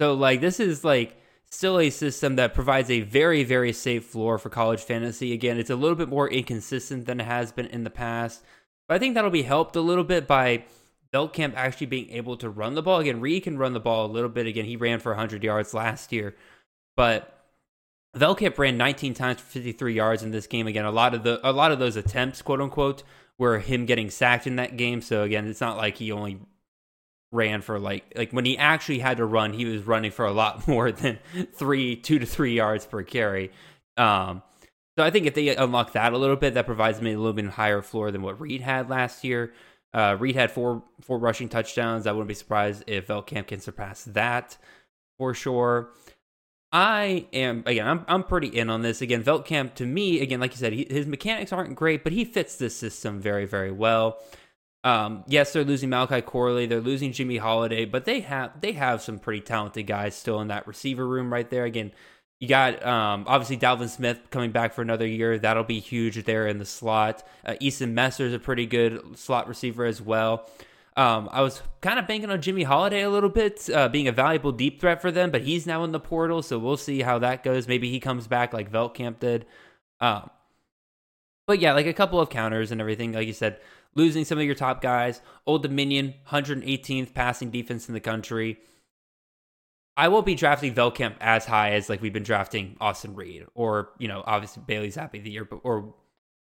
[0.00, 1.16] So like this is like
[1.52, 5.32] still a system that provides a very very safe floor for college fantasy.
[5.32, 8.42] Again, it's a little bit more inconsistent than it has been in the past,
[8.88, 10.64] but I think that'll be helped a little bit by
[11.12, 13.00] Veldkamp actually being able to run the ball.
[13.00, 14.46] Again, Reed can run the ball a little bit.
[14.46, 16.34] Again, he ran for 100 yards last year,
[16.96, 17.38] but
[18.16, 20.66] Veldkamp ran 19 times for 53 yards in this game.
[20.66, 23.02] Again, a lot of the a lot of those attempts, quote unquote,
[23.38, 25.02] were him getting sacked in that game.
[25.02, 26.40] So again, it's not like he only
[27.32, 30.32] ran for like like when he actually had to run, he was running for a
[30.32, 31.18] lot more than
[31.54, 33.50] three, two to three yards per carry.
[33.96, 34.42] Um,
[34.96, 37.32] so I think if they unlock that a little bit, that provides me a little
[37.32, 39.52] bit higher floor than what Reed had last year.
[39.94, 42.06] Uh, Reed had four four rushing touchdowns.
[42.06, 44.56] I wouldn't be surprised if Veldkamp can surpass that
[45.18, 45.90] for sure.
[46.72, 47.86] I am again.
[47.86, 49.02] I'm I'm pretty in on this.
[49.02, 52.24] Again, Veldkamp to me again, like you said, he, his mechanics aren't great, but he
[52.24, 54.18] fits this system very very well.
[54.84, 59.00] Um, yes, they're losing Malachi Corley, they're losing Jimmy Holiday, but they have they have
[59.00, 61.64] some pretty talented guys still in that receiver room right there.
[61.64, 61.92] Again,
[62.40, 65.38] you got um, obviously Dalvin Smith coming back for another year.
[65.38, 67.24] That'll be huge there in the slot.
[67.46, 70.50] Uh, Easton Messer is a pretty good slot receiver as well.
[70.96, 74.12] Um, I was kind of banking on Jimmy Holiday a little bit, uh, being a
[74.12, 77.20] valuable deep threat for them, but he's now in the portal, so we'll see how
[77.20, 77.66] that goes.
[77.66, 79.46] Maybe he comes back like Veldkamp did.
[80.00, 80.28] Um,
[81.46, 83.12] but yeah, like a couple of counters and everything.
[83.12, 83.58] Like you said,
[83.94, 85.20] losing some of your top guys.
[85.46, 88.58] Old Dominion, 118th passing defense in the country.
[89.96, 93.90] I won't be drafting Veltkamp as high as like we've been drafting Austin Reed or
[93.98, 95.94] you know obviously Bailey Zappe the year, or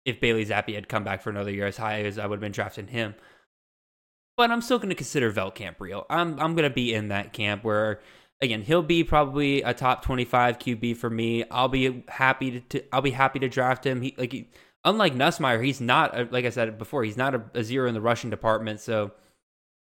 [0.05, 2.41] if Bailey Zappe had come back for another year as high as I would have
[2.41, 3.15] been drafting him.
[4.37, 6.07] But I'm still going to consider Veltkamp real.
[6.11, 8.01] I'm I'm going to be in that camp where
[8.43, 11.45] again he'll be probably a top 25 QB for me.
[11.49, 14.03] I'll be happy to, to I'll be happy to draft him.
[14.03, 14.51] He like he,
[14.87, 17.95] unlike Nussmeier, he's not a, like I said before, he's not a, a zero in
[17.95, 19.11] the rushing department, so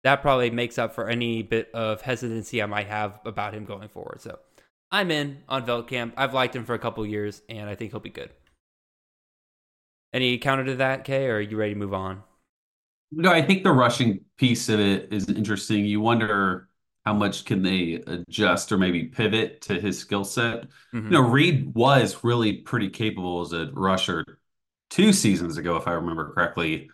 [0.03, 3.89] that probably makes up for any bit of hesitancy I might have about him going
[3.89, 4.21] forward.
[4.21, 4.37] So
[4.91, 6.13] I'm in on Veltkamp.
[6.17, 8.29] I've liked him for a couple years, and I think he'll be good.
[10.13, 12.23] Any counter to that, Kay, or are you ready to move on?
[13.11, 15.85] No, I think the rushing piece of it is interesting.
[15.85, 16.67] You wonder
[17.05, 20.63] how much can they adjust or maybe pivot to his skill set.
[20.93, 21.05] Mm-hmm.
[21.05, 24.38] You know, Reed was really pretty capable as a rusher
[24.89, 26.89] two seasons ago, if I remember correctly.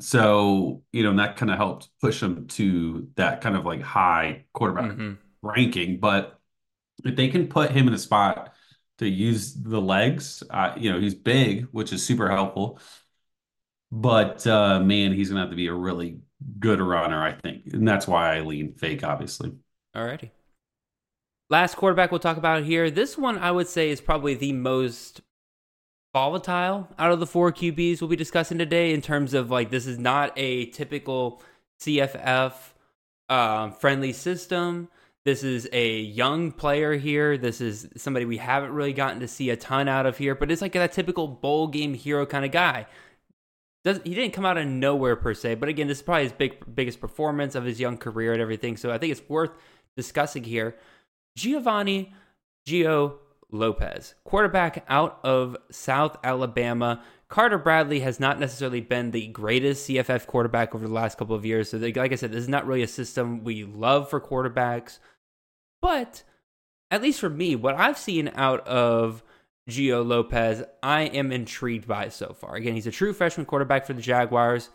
[0.00, 4.44] So, you know, that kind of helped push him to that kind of like high
[4.52, 5.14] quarterback mm-hmm.
[5.42, 5.98] ranking.
[5.98, 6.38] But
[7.04, 8.54] if they can put him in a spot
[8.98, 12.78] to use the legs, uh, you know, he's big, which is super helpful.
[13.90, 16.18] But uh, man, he's gonna have to be a really
[16.58, 19.52] good runner, I think, and that's why I lean fake, obviously.
[19.96, 20.30] Alrighty.
[21.50, 22.90] Last quarterback we'll talk about here.
[22.90, 25.22] This one I would say is probably the most
[26.12, 29.86] volatile out of the four QBs we'll be discussing today in terms of like this
[29.86, 31.42] is not a typical
[31.80, 32.52] CFF
[33.28, 34.88] um, friendly system.
[35.24, 37.36] This is a young player here.
[37.36, 40.50] This is somebody we haven't really gotten to see a ton out of here, but
[40.50, 42.86] it's like that typical bowl game hero kind of guy.
[43.84, 46.32] Does, he didn't come out of nowhere per se, but again, this is probably his
[46.32, 48.76] big biggest performance of his young career and everything.
[48.76, 49.50] So I think it's worth
[49.96, 50.76] discussing here.
[51.36, 52.12] Giovanni
[52.66, 53.18] Gio
[53.50, 57.02] Lopez, quarterback out of South Alabama.
[57.28, 61.44] Carter Bradley has not necessarily been the greatest CFF quarterback over the last couple of
[61.44, 61.70] years.
[61.70, 64.98] So, like I said, this is not really a system we love for quarterbacks.
[65.80, 66.22] But
[66.90, 69.22] at least for me, what I've seen out of
[69.68, 72.54] Gio Lopez, I am intrigued by so far.
[72.54, 74.70] Again, he's a true freshman quarterback for the Jaguars.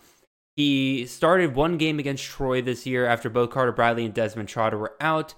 [0.56, 4.78] He started one game against Troy this year after both Carter Bradley and Desmond Trotter
[4.78, 5.34] were out.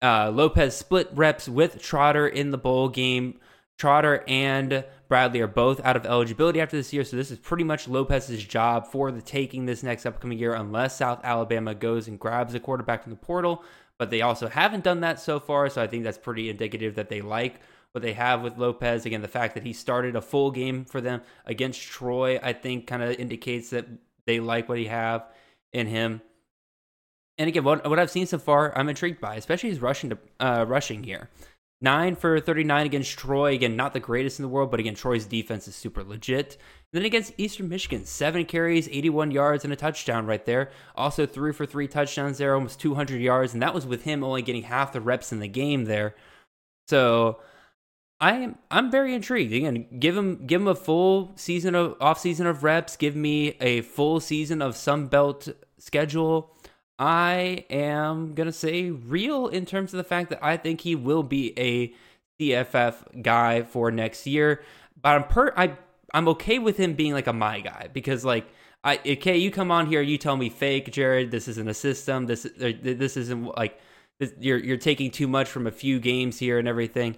[0.00, 3.38] Uh, Lopez split reps with Trotter in the bowl game.
[3.78, 7.64] Trotter and Bradley are both out of eligibility after this year, so this is pretty
[7.64, 12.18] much Lopez's job for the taking this next upcoming year, unless South Alabama goes and
[12.18, 13.62] grabs a quarterback from the portal.
[13.96, 17.08] But they also haven't done that so far, so I think that's pretty indicative that
[17.08, 17.60] they like
[17.92, 19.06] what they have with Lopez.
[19.06, 22.86] Again, the fact that he started a full game for them against Troy, I think,
[22.86, 23.86] kind of indicates that
[24.26, 25.24] they like what he have
[25.72, 26.20] in him.
[27.38, 30.18] And again, what, what I've seen so far, I'm intrigued by, especially his rushing to,
[30.40, 31.30] uh, rushing here.
[31.80, 33.54] Nine for 39 against Troy.
[33.54, 36.58] Again, not the greatest in the world, but again, Troy's defense is super legit.
[36.92, 40.72] And then against Eastern Michigan, seven carries, 81 yards, and a touchdown right there.
[40.96, 43.52] Also, three for three touchdowns there, almost 200 yards.
[43.52, 46.16] And that was with him only getting half the reps in the game there.
[46.88, 47.38] So
[48.20, 49.52] I am I'm very intrigued.
[49.52, 52.96] Again, give him give him a full season of off season of reps.
[52.96, 55.48] Give me a full season of Sun Belt
[55.78, 56.56] schedule
[56.98, 60.94] I am going to say real in terms of the fact that I think he
[60.94, 61.92] will be a
[62.40, 64.62] CFF guy for next year.
[65.00, 65.76] But I'm per I
[66.12, 68.48] I'm okay with him being like a my guy because like
[68.82, 72.26] I okay you come on here you tell me fake Jared this isn't a system
[72.26, 73.78] this uh, this isn't like
[74.18, 77.16] this, you're you're taking too much from a few games here and everything.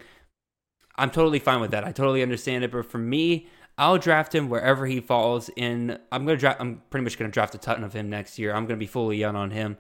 [0.97, 1.85] I'm totally fine with that.
[1.85, 2.71] I totally understand it.
[2.71, 3.49] But for me,
[3.81, 5.99] I'll draft him wherever he falls in.
[6.13, 6.61] I'm gonna draft.
[6.61, 8.55] I'm pretty much gonna draft a ton of him next year.
[8.55, 9.79] I'm gonna be fully in on him,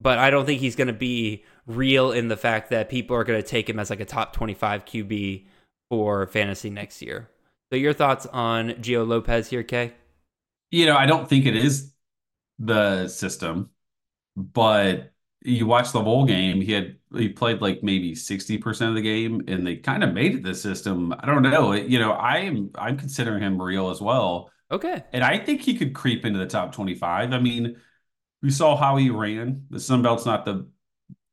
[0.00, 3.42] but I don't think he's gonna be real in the fact that people are gonna
[3.42, 5.46] take him as like a top 25 QB
[5.90, 7.28] for fantasy next year.
[7.70, 9.92] So your thoughts on Gio Lopez here, Kay?
[10.70, 11.92] You know, I don't think it is
[12.58, 13.68] the system,
[14.36, 15.12] but
[15.42, 19.42] you watch the bowl game, he had he played like maybe 60% of the game
[19.48, 21.14] and they kind of made it the system.
[21.18, 21.72] I don't know.
[21.72, 24.50] You know, I'm I'm considering him real as well.
[24.70, 25.02] Okay.
[25.12, 27.32] And I think he could creep into the top 25.
[27.32, 27.76] I mean,
[28.42, 29.66] we saw how he ran.
[29.70, 30.68] The Sun Belt's not the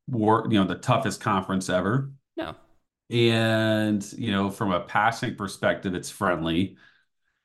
[0.08, 2.12] war, you know, the toughest conference ever.
[2.36, 2.56] No.
[3.10, 6.76] And, you know, from a passing perspective, it's friendly.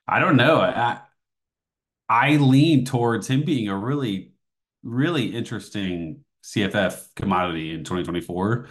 [0.08, 0.60] I don't know.
[0.62, 1.02] I
[2.10, 4.34] I lean towards him being a really,
[4.84, 8.68] really interesting CFF commodity in 2024.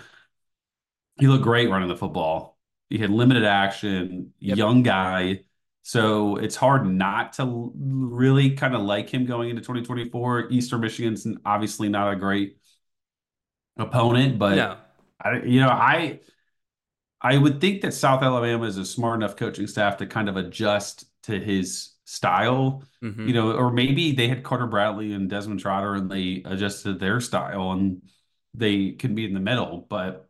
[1.18, 2.59] He looked great running the football.
[2.91, 4.59] He had limited action, Yep.
[4.59, 5.45] young guy.
[5.83, 10.49] So it's hard not to really kind of like him going into 2024.
[10.51, 12.59] Eastern Michigan's obviously not a great
[13.79, 14.77] opponent, but No.
[15.20, 16.20] I, you know, I
[17.20, 20.37] I would think that South Alabama is a smart enough coaching staff to kind of
[20.37, 23.28] adjust to his style, Mhm.
[23.28, 27.20] you know, or maybe they had Carter Bradley and Desmond Trotter and they adjusted their
[27.20, 28.03] style and
[28.55, 29.86] they can be in the middle.
[29.88, 30.28] But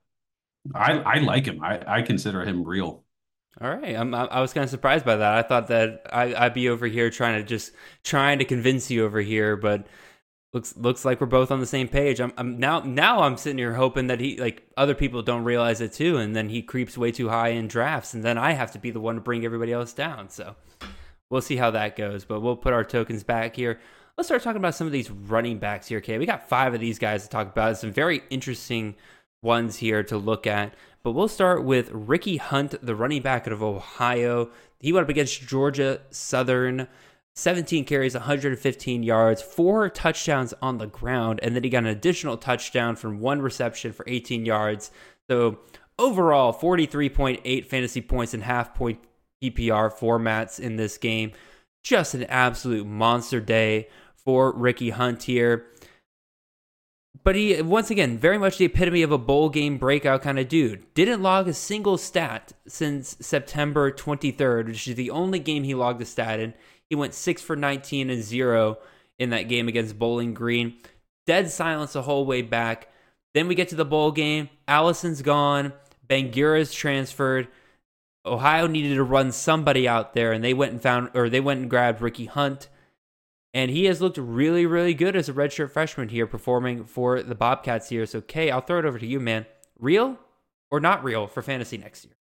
[0.75, 1.63] I I like him.
[1.63, 3.05] I I consider him real.
[3.61, 5.35] All right, I'm, I I was kind of surprised by that.
[5.39, 9.05] I thought that I, I'd be over here trying to just trying to convince you
[9.05, 9.87] over here, but
[10.55, 12.21] looks looks like we're both on the same page.
[12.21, 15.81] I'm, I'm now now I'm sitting here hoping that he like other people don't realize
[15.83, 18.73] it too, and then he creeps way too high in drafts, and then I have
[18.73, 20.31] to be the one to bring everybody else down.
[20.31, 20.57] So
[21.33, 22.25] we'll see how that goes.
[22.25, 23.81] But we'll put our tokens back here.
[24.17, 25.99] Let's start talking about some of these running backs here.
[25.99, 27.79] Okay, we got five of these guys to talk about.
[27.79, 28.95] Some very interesting
[29.43, 30.75] ones here to look at.
[31.03, 34.51] But we'll start with Ricky Hunt, the running back out of Ohio.
[34.79, 36.87] He went up against Georgia Southern.
[37.35, 42.37] 17 carries, 115 yards, four touchdowns on the ground, and then he got an additional
[42.37, 44.91] touchdown from one reception for 18 yards.
[45.31, 45.61] So
[45.99, 49.01] overall, 43.8 fantasy points and half point
[49.43, 51.33] PPR formats in this game.
[51.83, 55.67] Just an absolute monster day for Ricky Hunt here.
[57.25, 60.49] But he, once again, very much the epitome of a bowl game breakout kind of
[60.49, 60.93] dude.
[60.95, 66.03] Didn't log a single stat since September 23rd, which is the only game he logged
[66.03, 66.55] a stat in.
[66.89, 68.79] He went 6 for 19 and 0
[69.19, 70.75] in that game against Bowling Green.
[71.27, 72.89] Dead silence the whole way back.
[73.35, 74.49] Then we get to the bowl game.
[74.67, 75.73] Allison's gone.
[76.07, 77.49] Bangura's transferred.
[78.25, 81.61] Ohio needed to run somebody out there, and they went and found, or they went
[81.61, 82.69] and grabbed Ricky Hunt.
[83.55, 87.35] And he has looked really, really good as a redshirt freshman here, performing for the
[87.35, 88.07] Bobcats here.
[88.07, 89.47] So, Kay, I'll throw it over to you, man.
[89.79, 90.19] Real
[90.71, 92.15] or not real for fantasy next year?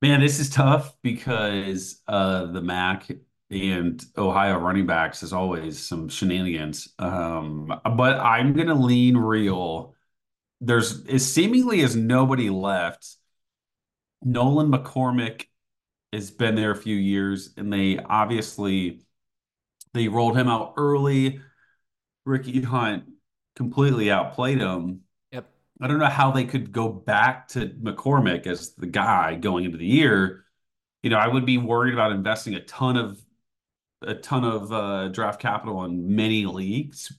[0.00, 3.08] Man, this is tough because uh, the MAC
[3.50, 6.88] and Ohio running backs is always some shenanigans.
[6.98, 9.94] Um, but I'm gonna lean real.
[10.60, 13.16] There's as seemingly as nobody left.
[14.24, 15.46] Nolan McCormick
[16.12, 19.02] has been there a few years, and they obviously
[19.94, 21.40] they rolled him out early.
[22.24, 23.04] Ricky Hunt
[23.56, 25.00] completely outplayed him.
[25.32, 25.50] Yep.
[25.80, 29.78] I don't know how they could go back to McCormick as the guy going into
[29.78, 30.44] the year.
[31.02, 33.20] You know, I would be worried about investing a ton of
[34.02, 37.12] a ton of uh, draft capital in many leagues.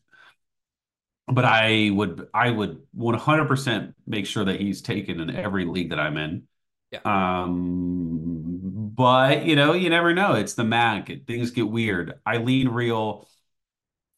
[1.28, 6.00] But I would I would 100% make sure that he's taken in every league that
[6.00, 6.48] I'm in.
[6.94, 7.02] Yeah.
[7.06, 10.34] Um, but you know, you never know.
[10.36, 11.26] It's the MAC.
[11.28, 12.20] Things get weird.
[12.26, 13.28] I lean real,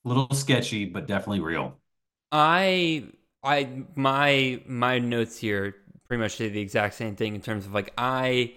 [0.05, 1.79] little sketchy, but definitely real.
[2.31, 3.05] I
[3.43, 5.75] I my my notes here
[6.07, 8.55] pretty much say the exact same thing in terms of like I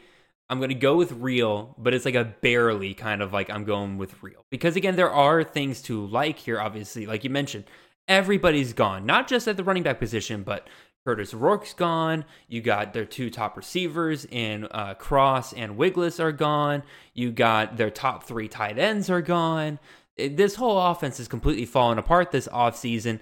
[0.51, 3.99] I'm gonna go with real, but it's like a barely kind of like I'm going
[3.99, 6.61] with real because again there are things to like here.
[6.61, 7.65] Obviously, like you mentioned,
[8.09, 10.69] everybody's gone, not just at the running back position, but
[11.09, 12.27] Kurtis Rourke's gone.
[12.49, 16.83] You got their two top receivers in uh, Cross and Wiggless are gone.
[17.15, 19.79] You got their top three tight ends are gone.
[20.17, 23.21] It- This whole offense is completely fallen apart this offseason.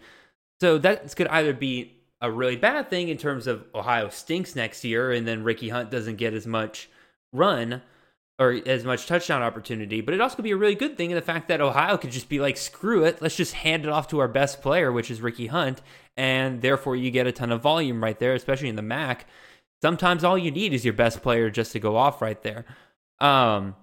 [0.61, 4.83] So that's could either be a really bad thing in terms of Ohio stinks next
[4.85, 6.89] year, and then Ricky Hunt doesn't get as much
[7.33, 7.83] run
[8.39, 10.01] or as much touchdown opportunity.
[10.01, 12.11] But it also could be a really good thing in the fact that Ohio could
[12.11, 15.11] just be like, screw it, let's just hand it off to our best player, which
[15.11, 15.81] is Ricky Hunt,
[16.17, 19.27] and therefore you get a ton of volume right there, especially in the MAC.
[19.83, 22.65] Sometimes all you need is your best player just to go off right there.
[23.21, 23.75] Um,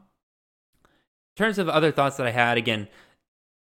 [1.35, 2.87] in terms of other thoughts that I had, again,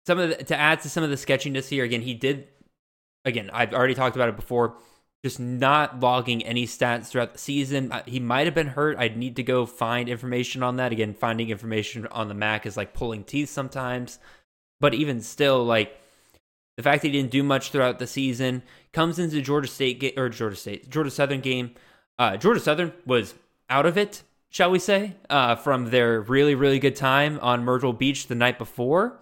[0.07, 2.47] some of the, to add to some of the sketchiness here, again, he did
[3.25, 4.75] again, I've already talked about it before,
[5.23, 7.91] just not logging any stats throughout the season.
[7.91, 8.97] Uh, He might have been hurt.
[8.97, 10.91] I'd need to go find information on that.
[10.91, 14.19] Again, finding information on the MAC is like pulling teeth sometimes.
[14.79, 15.99] But even still, like
[16.77, 18.63] the fact that he didn't do much throughout the season
[18.93, 21.71] comes into Georgia State or Georgia State, Georgia Southern game.
[22.17, 23.33] Uh, Georgia Southern was
[23.69, 27.93] out of it, shall we say, uh, from their really, really good time on Myrtle
[27.93, 29.19] Beach the night before.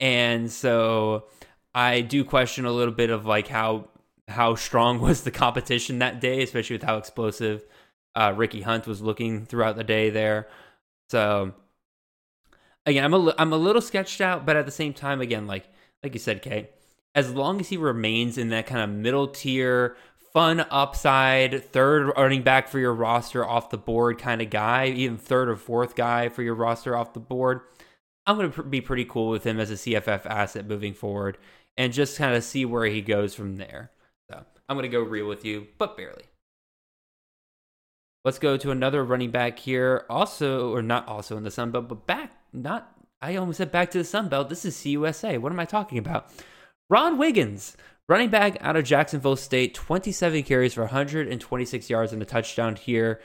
[0.00, 1.26] And so
[1.74, 3.88] I do question a little bit of like how
[4.30, 7.64] how strong was the competition that day, especially with how explosive
[8.14, 10.48] uh, Ricky Hunt was looking throughout the day there.
[11.08, 11.54] So
[12.86, 15.68] again, I'm a I'm a little sketched out, but at the same time, again, like
[16.02, 16.70] like you said, Kay,
[17.14, 19.96] as long as he remains in that kind of middle tier,
[20.32, 25.16] fun upside, third running back for your roster off the board kind of guy, even
[25.16, 27.60] third or fourth guy for your roster off the board,
[28.26, 31.38] I'm going to be pretty cool with him as a CFF asset moving forward
[31.76, 33.90] and just kind of see where he goes from there.
[34.70, 36.22] I'm going to go real with you, but barely.
[38.24, 41.88] Let's go to another running back here, also, or not also in the Sun Belt,
[41.88, 44.48] but back, not, I almost said back to the Sun Belt.
[44.48, 45.40] This is CUSA.
[45.40, 46.30] What am I talking about?
[46.88, 47.76] Ron Wiggins,
[48.08, 53.20] running back out of Jacksonville State, 27 carries for 126 yards and a touchdown here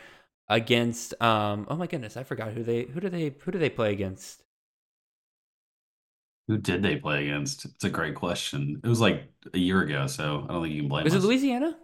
[0.49, 3.69] against, um, oh my goodness, I forgot who they, who do they, who do they
[3.69, 4.44] play against?
[6.47, 7.65] Who did they play against?
[7.65, 8.79] It's a great question.
[8.83, 9.23] It was like
[9.53, 11.05] a year ago, so I don't think you can blame it.
[11.05, 11.23] Was us.
[11.23, 11.75] it Louisiana?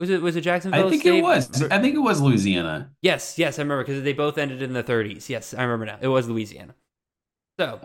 [0.00, 0.86] Was it was it Jacksonville?
[0.86, 1.18] I think State?
[1.18, 1.62] it was.
[1.64, 2.92] I think it was Louisiana.
[3.02, 5.28] Yes, yes, I remember because they both ended in the 30s.
[5.28, 5.98] Yes, I remember now.
[6.00, 6.74] It was Louisiana.
[7.58, 7.80] So,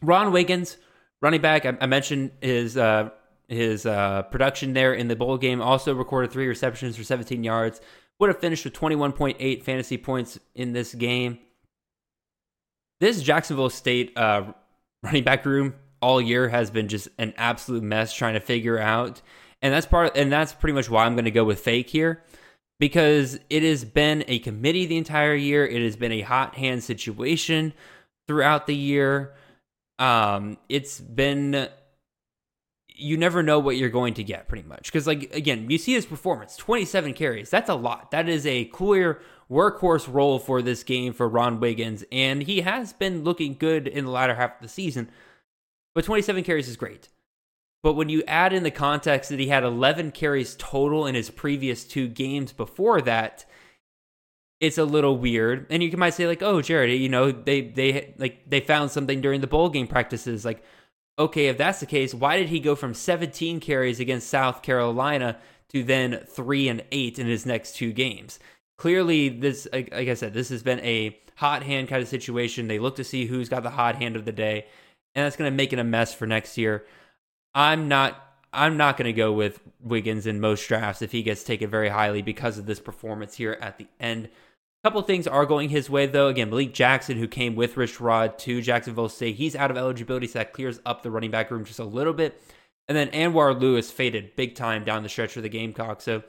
[0.00, 0.78] Ron Wiggins,
[1.20, 1.66] running back.
[1.66, 3.10] I, I mentioned his uh,
[3.48, 5.60] his uh, production there in the bowl game.
[5.60, 7.80] Also recorded three receptions for 17 yards.
[8.18, 11.38] Would have finished with 21.8 fantasy points in this game.
[13.00, 14.52] This Jacksonville State uh,
[15.02, 19.20] running back room all year has been just an absolute mess trying to figure out
[19.62, 22.22] and that's part and that's pretty much why I'm going to go with fake here
[22.78, 25.66] because it has been a committee the entire year.
[25.66, 27.74] It has been a hot hand situation
[28.26, 29.34] throughout the year.
[29.98, 31.68] Um, it's been
[32.88, 35.94] you never know what you're going to get pretty much because like again you see
[35.94, 40.82] his performance 27 carries that's a lot that is a clear workhorse role for this
[40.84, 44.62] game for ron wiggins and he has been looking good in the latter half of
[44.62, 45.10] the season
[45.94, 47.08] but 27 carries is great
[47.82, 51.30] but when you add in the context that he had 11 carries total in his
[51.30, 53.46] previous two games before that,
[54.60, 55.66] it's a little weird.
[55.70, 59.22] And you might say like, "Oh, Jared, you know, they they like they found something
[59.22, 60.62] during the bowl game practices." Like,
[61.18, 65.38] okay, if that's the case, why did he go from 17 carries against South Carolina
[65.70, 68.38] to then 3 and 8 in his next two games?
[68.80, 72.66] Clearly, this like, like I said, this has been a hot hand kind of situation.
[72.66, 74.64] They look to see who's got the hot hand of the day,
[75.14, 76.86] and that's going to make it a mess for next year.
[77.54, 78.16] I'm not
[78.54, 81.90] I'm not going to go with Wiggins in most drafts if he gets taken very
[81.90, 84.30] highly because of this performance here at the end.
[84.82, 86.28] A couple things are going his way though.
[86.28, 90.26] Again, Malik Jackson, who came with Rich Rod to Jacksonville State, he's out of eligibility,
[90.26, 92.42] so that clears up the running back room just a little bit.
[92.88, 96.00] And then Anwar Lewis faded big time down the stretch for the Gamecock.
[96.00, 96.22] So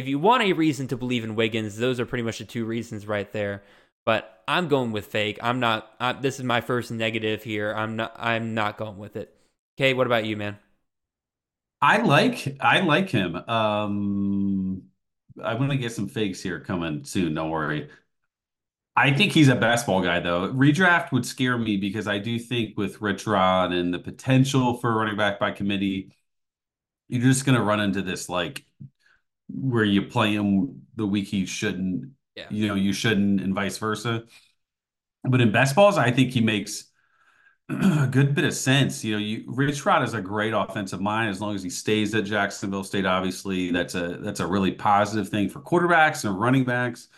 [0.00, 2.64] if you want a reason to believe in Wiggins, those are pretty much the two
[2.64, 3.62] reasons right there.
[4.04, 5.38] But I'm going with fake.
[5.42, 5.92] I'm not.
[6.00, 7.72] I, this is my first negative here.
[7.72, 8.14] I'm not.
[8.18, 9.34] I'm not going with it.
[9.78, 10.58] Okay, what about you, man?
[11.82, 13.36] I like I like him.
[13.36, 14.82] Um
[15.42, 17.90] I'm gonna get some fakes here coming soon, don't worry.
[18.96, 20.52] I think he's a best ball guy though.
[20.52, 24.94] Redraft would scare me because I do think with Rich Rod and the potential for
[24.94, 26.12] running back by committee,
[27.08, 28.64] you're just gonna run into this like
[29.54, 32.46] where you play him the week he shouldn't, Yeah.
[32.50, 34.24] you know, you shouldn't, and vice versa.
[35.24, 36.84] But in best balls, I think he makes
[37.68, 39.04] a good bit of sense.
[39.04, 42.14] You know, you Rich Rod is a great offensive mind as long as he stays
[42.14, 43.06] at Jacksonville State.
[43.06, 47.08] Obviously, that's a that's a really positive thing for quarterbacks and running backs.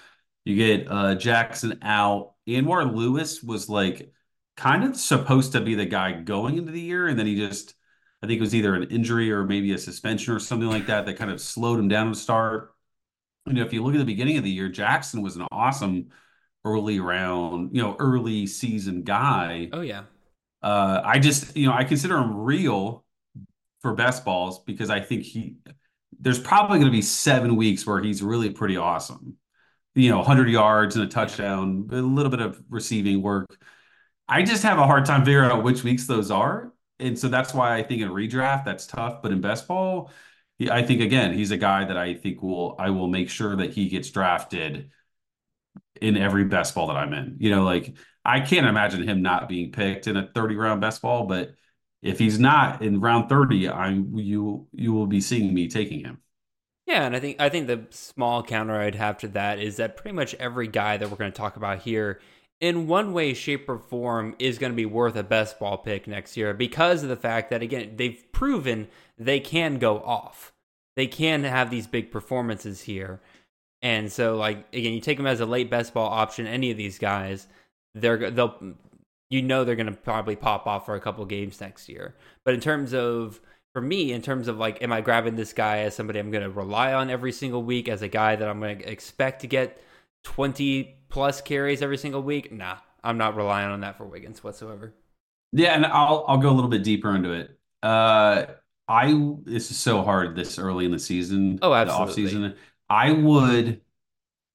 [0.45, 2.35] You get uh, Jackson out.
[2.49, 4.12] Anwar Lewis was like
[4.57, 7.74] kind of supposed to be the guy going into the year, and then he just
[8.23, 11.07] I think it was either an injury or maybe a suspension or something like that
[11.07, 12.75] that kind of slowed him down to start.
[13.47, 16.11] You know, if you look at the beginning of the year, Jackson was an awesome
[16.64, 19.68] early round, you know, early season guy.
[19.73, 20.05] Oh yeah.
[20.62, 23.05] Uh, I just, you know, I consider him real
[23.81, 25.57] for best balls because I think he,
[26.20, 29.37] there's probably going to be seven weeks where he's really pretty awesome.
[29.97, 33.49] You know, 100 yards and a touchdown, a little bit of receiving work.
[34.29, 36.72] I just have a hard time figuring out which weeks those are.
[37.03, 39.23] And so that's why I think in redraft, that's tough.
[39.23, 40.11] But in best ball,
[40.59, 43.57] he, I think, again, he's a guy that I think will, I will make sure
[43.57, 44.91] that he gets drafted
[46.01, 47.37] in every best ball that I'm in.
[47.39, 47.95] You know, like
[48.25, 51.55] I can't imagine him not being picked in a 30 round best ball, but
[52.03, 56.19] if he's not in round 30, I'm you you will be seeing me taking him.
[56.87, 59.97] Yeah, and I think I think the small counter I'd have to that is that
[59.97, 62.21] pretty much every guy that we're going to talk about here
[62.63, 66.07] in one way shape or form is going to be worth a best ball pick
[66.07, 68.87] next year because of the fact that again, they've proven
[69.19, 70.53] they can go off.
[70.95, 73.21] They can have these big performances here.
[73.83, 76.77] And so like again, you take them as a late best ball option any of
[76.77, 77.49] these guys,
[77.97, 78.57] they're they'll
[79.29, 82.15] you know they're going to probably pop off for a couple games next year.
[82.45, 83.41] But in terms of
[83.73, 86.45] for me, in terms of like, am I grabbing this guy as somebody I'm going
[86.45, 89.49] to rely on every single week, as a guy that I'm going to expect to
[89.49, 89.83] get
[90.25, 92.53] 20 plus carries every single week?
[92.53, 94.95] Nah, I'm not relying on that for Wiggins whatsoever.
[95.53, 97.59] Yeah, and I'll I'll go a little bit deeper into it.
[97.83, 98.47] Uh
[98.89, 99.13] I
[99.45, 101.59] this is so hard this early in the season.
[101.63, 102.13] Oh, The absolutely.
[102.13, 102.57] off season.
[102.89, 103.81] I would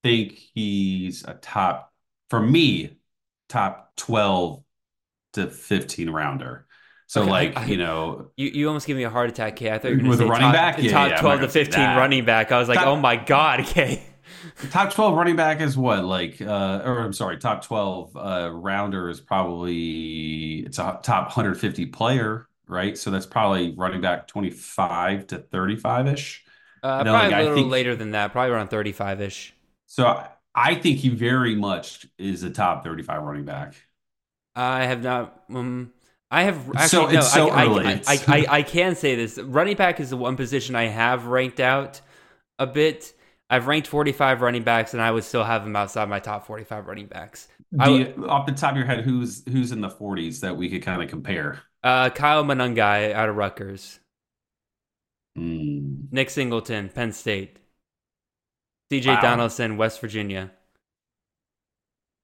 [0.03, 1.93] think he's a top
[2.30, 2.99] for me,
[3.49, 4.64] top 12
[5.34, 6.68] to 15 rounder.
[7.08, 9.72] So Okay, like, I- you know, You, you almost give me a heart attack, Kay.
[9.72, 10.78] I thought you were going With to a say running top, back?
[10.88, 12.51] Top yeah, 12 to 15 running back.
[12.51, 14.03] I was like, Top- oh my God, Kay.
[14.71, 16.03] top 12 running back is what?
[16.05, 21.86] Like uh or I'm sorry, top 12 uh rounder is probably it's a top 150
[21.88, 22.97] player, right?
[22.97, 26.43] So that's probably running back 25 to 35-ish.
[26.84, 29.53] Uh, No, probably like, I a little think- later than that, probably around 35 ish.
[29.88, 30.05] So
[30.55, 33.75] I- think he very much is a top 35 running back.
[34.55, 35.43] I have not.
[35.53, 35.91] Um,
[36.32, 37.21] I have actually So- no.
[37.21, 37.63] so I.
[37.63, 41.25] I, I, I, I can say this: running back is the one position I have
[41.28, 42.01] ranked out
[42.59, 43.13] a bit.
[43.50, 46.88] I've ranked 45 running backs, and I would still have them outside my top 45
[46.88, 47.48] running backs.
[47.72, 50.82] You, off the top of your head, who's who's in the 40s that we could
[50.84, 51.62] kind of compare?
[51.84, 54.00] Uh, Kyle Monangai out of Rutgers,
[55.36, 56.08] Hmm.
[56.12, 57.60] Nick Singleton, Penn State,
[58.91, 59.16] C.J.
[59.16, 59.22] Wow.
[59.22, 60.52] Donaldson, West Virginia.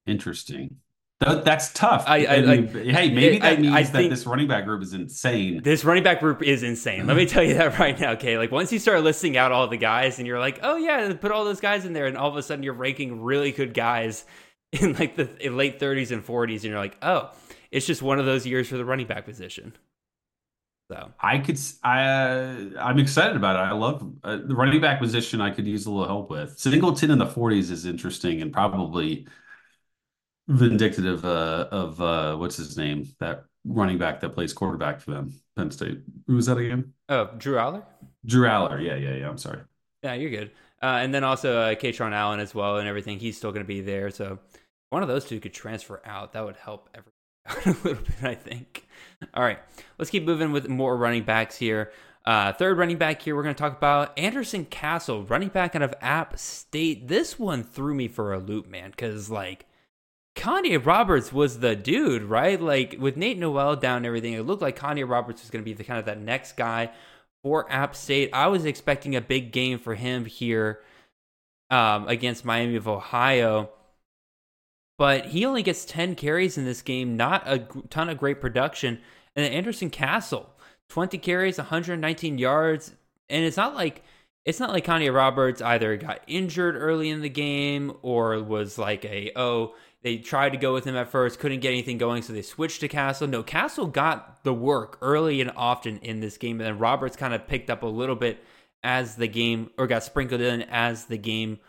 [0.06, 0.80] Interesting.
[1.22, 2.04] Th- that's tough.
[2.08, 5.62] I- I- I- hey, maybe I- that means that this running back group is insane.
[5.64, 7.08] This running back group is insane.
[7.08, 8.38] Let me tell you that right now, okay?
[8.38, 11.32] Like once you start listing out all the guys and you're like, oh yeah, put
[11.32, 14.26] all those guys in there, and all of a sudden you're ranking really good guys
[14.74, 17.32] in like the in late 30s and 40s, and you're like, oh,
[17.72, 19.74] it's just one of those years for the running back position.
[20.92, 23.60] So I could, I, uh, I'm excited about it.
[23.60, 25.40] I love uh, the running back position.
[25.42, 26.60] I could use a little help with.
[26.60, 29.26] Singleton in the 40s is interesting and probably
[30.48, 35.34] vindictive uh, of uh, what's his name, that running back that plays quarterback for them,
[35.56, 36.00] Penn State.
[36.28, 36.94] Who was that again?
[37.10, 37.84] oh, Drew Allar.
[38.26, 38.82] Drew Allar.
[38.84, 39.30] Yeah, yeah, yeah.
[39.30, 39.60] I'm sorry.
[40.02, 40.52] Yeah, you're good.
[40.82, 43.20] Uh, and then also uh, Kaytron Allen as well, and everything.
[43.20, 44.10] He's still going to be there.
[44.10, 44.40] So
[44.90, 46.34] one of those two could transfer out.
[46.34, 47.14] That would help everyone
[47.48, 48.86] out a little bit, I think.
[49.34, 49.60] All right,
[49.98, 51.92] let's keep moving with more running backs here.
[52.26, 55.82] Uh, third running back here, we're going to talk about Anderson Castle, running back out
[55.82, 57.08] of App State.
[57.10, 59.66] This one threw me for a loop, man, because like
[60.36, 62.60] Kanye Roberts was the dude, right?
[62.60, 65.66] Like with Nate Noel down and everything, it looked like Kanye Roberts was going to
[65.66, 66.92] be the kind of that next guy
[67.44, 68.32] for App State.
[68.34, 70.82] I was expecting a big game for him here
[71.70, 73.70] um, against Miami of Ohio,
[74.98, 77.60] but he only gets 10 carries in this game, not a
[77.90, 79.00] ton of great production.
[79.36, 80.50] And then Anderson Castle,
[80.90, 82.94] 20 carries, 119 yards,
[83.30, 84.04] and it's not like
[84.46, 89.06] it's not like Kanye Roberts either got injured early in the game or was like
[89.06, 89.74] a oh
[90.04, 92.82] they tried to go with him at first, couldn't get anything going, so they switched
[92.82, 93.28] to Castle.
[93.28, 97.34] No, Castle got the work early and often in this game, and then Roberts kind
[97.34, 98.44] of picked up a little bit
[98.84, 101.60] as the game or got sprinkled in as the game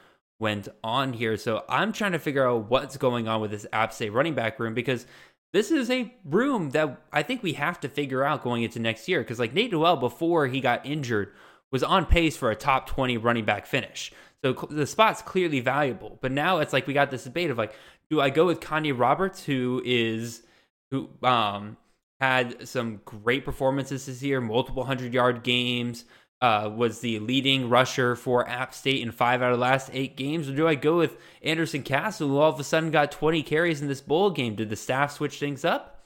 [0.41, 1.37] went on here.
[1.37, 4.59] So I'm trying to figure out what's going on with this App State running back
[4.59, 5.07] room because
[5.53, 9.09] this is a room that I think we have to figure out going into next
[9.09, 9.20] year.
[9.20, 11.32] Because like Nate Noel before he got injured
[11.70, 14.12] was on pace for a top 20 running back finish.
[14.43, 16.18] So the spot's clearly valuable.
[16.20, 17.74] But now it's like we got this debate of like,
[18.11, 20.43] do I go with Kanye Roberts, who is
[20.91, 21.77] who um
[22.21, 26.05] had some great performances this year, multiple hundred yard games,
[26.41, 30.17] uh, was the leading rusher for App State in five out of the last eight
[30.17, 30.49] games?
[30.49, 33.81] Or do I go with Anderson Castle, who all of a sudden got 20 carries
[33.81, 34.55] in this bowl game?
[34.55, 36.05] Did the staff switch things up?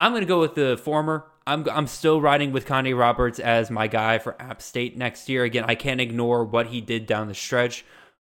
[0.00, 1.26] I'm going to go with the former.
[1.46, 5.44] I'm, I'm still riding with Kanye Roberts as my guy for App State next year.
[5.44, 7.84] Again, I can't ignore what he did down the stretch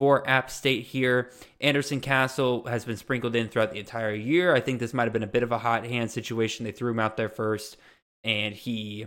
[0.00, 1.30] for App State here.
[1.60, 4.54] Anderson Castle has been sprinkled in throughout the entire year.
[4.54, 6.64] I think this might have been a bit of a hot hand situation.
[6.64, 7.76] They threw him out there first,
[8.24, 9.06] and he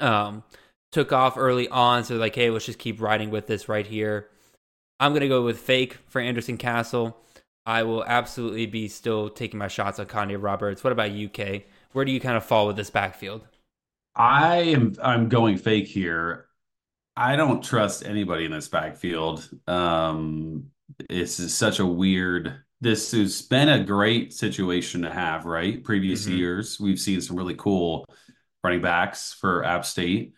[0.00, 0.44] um,
[0.92, 2.04] took off early on.
[2.04, 4.28] So, like, hey, let's just keep riding with this right here.
[5.00, 7.18] I'm going to go with fake for Anderson Castle.
[7.66, 10.82] I will absolutely be still taking my shots on Kanye Roberts.
[10.82, 11.62] What about UK?
[11.92, 13.42] Where do you kind of fall with this backfield?
[14.14, 16.46] I am I'm going fake here.
[17.16, 19.48] I don't trust anybody in this backfield.
[19.66, 20.66] Um,
[21.08, 22.54] this is such a weird.
[22.80, 25.82] This has been a great situation to have, right?
[25.84, 26.36] Previous Mhm.
[26.36, 28.06] years, we've seen some really cool
[28.64, 30.32] running backs for App State,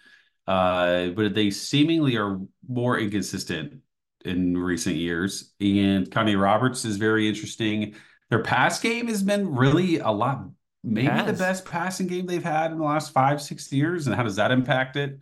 [0.47, 3.81] uh, but they seemingly are more inconsistent
[4.25, 5.53] in recent years.
[5.61, 7.95] And Kanye Roberts is very interesting.
[8.31, 10.49] Their pass game has been really a lot,
[10.83, 14.07] maybe the best passing game they've had in the last five, six years.
[14.07, 15.21] And how does that impact it?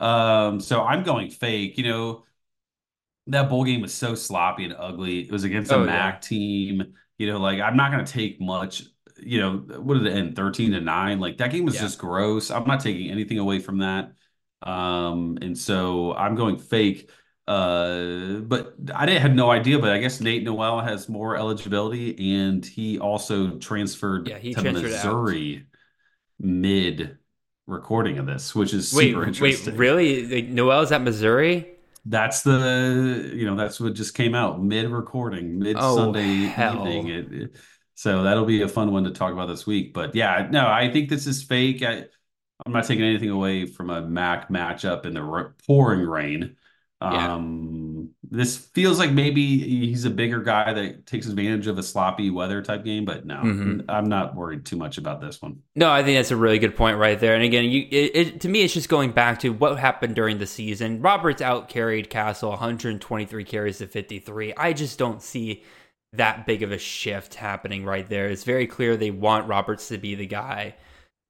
[0.00, 1.78] Um, so I'm going fake.
[1.78, 2.24] You know,
[3.26, 5.20] that bowl game was so sloppy and ugly.
[5.20, 5.86] It was against a Oh, yeah.
[5.86, 6.94] MAC team.
[7.18, 8.84] You know, like I'm not going to take much.
[9.18, 10.36] You know, what did it end?
[10.36, 11.20] 13 to 9.
[11.20, 11.82] Like that game was Yeah.
[11.82, 12.50] just gross.
[12.50, 14.12] I'm not taking anything away from that.
[14.62, 17.10] Um, and so I'm going fake.
[17.46, 22.42] Uh, but I didn't have no idea, but I guess Nate Noel has more eligibility
[22.42, 24.92] and he also transferred Yeah, he to transferred out.
[24.92, 25.66] Missouri
[26.38, 27.18] mid
[27.68, 29.74] recording of this, which is Wait, super interesting.
[29.74, 30.26] wait, really?
[30.26, 31.68] Like, Noel's at Missouri?
[32.04, 36.88] That's the you know that's what just came out mid recording mid Oh, Sunday hell.
[36.88, 37.08] evening.
[37.08, 37.56] It, it-
[37.94, 39.92] So that'll be a fun one to talk about this week.
[39.92, 41.82] But yeah, no, I think this is fake.
[41.82, 42.04] I,
[42.64, 46.56] I'm not taking anything away from a MAC matchup in the pouring rain.
[47.00, 47.34] Yeah.
[47.34, 52.28] Um, this feels like maybe he's a bigger guy that takes advantage of a sloppy
[52.30, 53.84] weather type game, but no, Mhm.
[53.88, 55.60] I'm not worried too much about this one.
[55.76, 57.34] No, I think that's a really good point right there.
[57.34, 60.38] And again, you it, it, to me, it's just going back to what happened during
[60.38, 61.00] the season.
[61.00, 64.52] Roberts out carried Castle 123 carries to 53.
[64.56, 65.62] I just don't see
[66.14, 68.26] that big of a shift happening right there.
[68.26, 70.74] It's very clear they want Roberts to be the guy.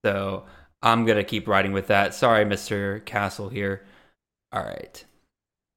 [0.05, 0.47] So
[0.83, 2.15] I'm gonna keep riding with that.
[2.15, 3.05] Sorry, Mr.
[3.05, 3.85] Castle here.
[4.53, 5.05] All right.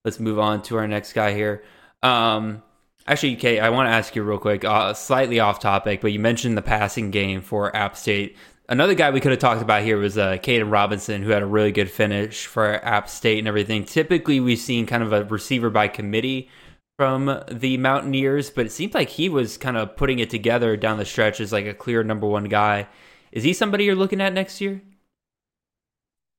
[0.04, 1.64] Let's move on to our next guy here.
[2.02, 2.64] Um,
[3.08, 6.20] actually, Kay, I want to ask you real quick, uh, slightly off topic, but you
[6.20, 8.36] mentioned the passing game for App State.
[8.68, 11.46] Another guy we could have talked about here was uh, Kaedin Robinson, who had a
[11.46, 13.84] really good finish for App State and everything.
[13.84, 16.50] Typically, we've seen kind of a receiver by committee
[16.98, 20.98] from the Mountaineers, but it seems like he was kind of putting it together down
[20.98, 22.88] the stretch as like a clear number one guy.
[23.32, 24.82] Is he somebody you're looking at next year?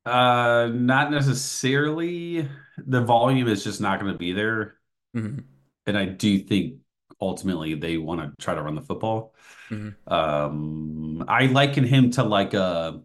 [0.04, 2.48] Uh, not necessarily.
[2.78, 4.76] The volume is just not going to be there.
[5.16, 5.40] Mm-hmm.
[5.86, 6.76] And I do think
[7.20, 9.34] ultimately they want to try to run the football.
[9.70, 10.12] Mm-hmm.
[10.12, 13.02] Um, I liken him to like a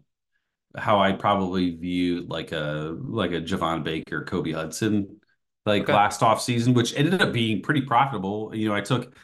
[0.76, 5.20] how I probably view like a like a Javon Baker, Kobe Hudson,
[5.66, 5.92] like Okay.
[5.92, 8.52] last off season, which ended up being pretty profitable.
[8.54, 9.16] You know, I took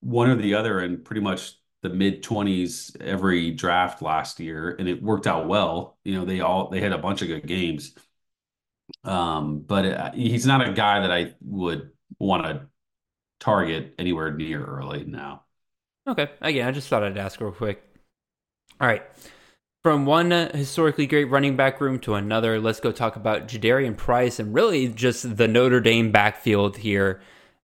[0.00, 4.88] one or the other in pretty much the mid 20s every draft last year and
[4.88, 5.98] it worked out well.
[6.04, 7.94] You know, they all they had a bunch of good games.
[9.04, 12.66] Um, but it, he's not a guy that I would want to
[13.40, 15.42] target anywhere near early now.
[16.06, 16.28] Okay.
[16.40, 17.82] Again, I just thought I'd ask real quick.
[18.80, 19.02] All right.
[19.82, 23.96] From one uh, historically great running back room to another, let's go talk about Jadarian
[23.96, 27.20] Price and really just the Notre Dame backfield here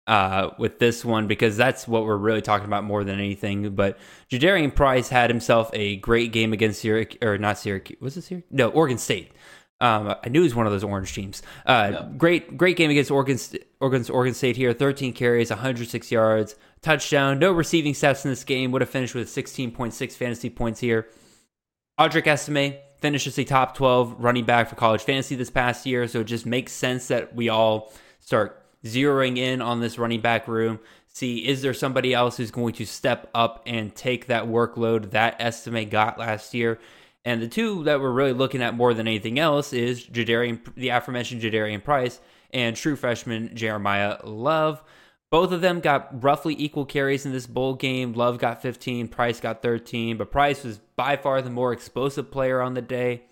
[0.07, 3.75] uh, with this one because that's what we're really talking about more than anything.
[3.75, 3.99] But
[4.31, 8.49] Jadarian Price had himself a great game against Syracuse, or not Syracuse, was it Syracuse?
[8.51, 9.31] No, Oregon State.
[9.81, 11.41] Um, I knew it was one of those orange teams.
[11.65, 12.07] Uh, Yeah.
[12.17, 13.37] Great, great game against Oregon,
[13.79, 14.73] Oregon, Oregon State here.
[14.73, 17.39] 13 carries, 106 yards, touchdown.
[17.39, 18.71] No receiving stats in this game.
[18.71, 21.07] Would have finished with 16.6 fantasy points here.
[21.99, 26.19] Audric Estime finishes a top 12 running back for college fantasy this past year, so
[26.21, 30.79] it just makes sense that we all start zeroing in on this running back room.
[31.07, 35.39] See, is there somebody else who's going to step up and take that workload that
[35.41, 36.79] Estime got last year?
[37.25, 40.89] And the two that we're really looking at more than anything else is Jadarian, the
[40.89, 42.19] aforementioned Jadarian Price
[42.51, 44.81] and true freshman Jeremiyah Love.
[45.31, 48.13] Both of them got roughly equal carries in this bowl game.
[48.13, 52.61] Love got 15, Price got 13, but Price was by far the more explosive player
[52.61, 53.23] on the day.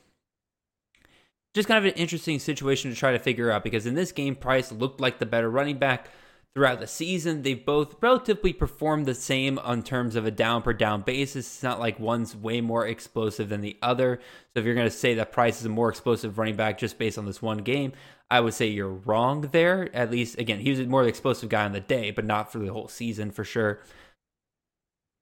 [1.55, 4.35] Just kind of an interesting situation to try to figure out because in this game,
[4.35, 6.09] Price looked like the better running back
[6.57, 7.43] throughout the season.
[7.43, 11.45] They've both relatively performed the same on terms of a down per down basis.
[11.45, 14.19] It's not like one's way more explosive than the other.
[14.53, 16.97] So if you're going to say that Price is a more explosive running back just
[16.97, 17.93] based on this one game,
[18.31, 19.95] I would say you're wrong there.
[19.95, 22.57] At least, again, he was more the explosive guy on the day, but not for
[22.57, 23.83] the whole season for sure.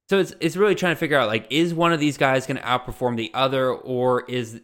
[0.08, 2.56] So it's it's really trying to figure out like is one of these guys going
[2.56, 4.54] to outperform the other, or is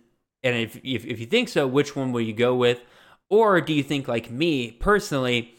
[0.43, 2.81] and if, if if you think so, which one will you go with,
[3.29, 5.55] or do you think like me personally?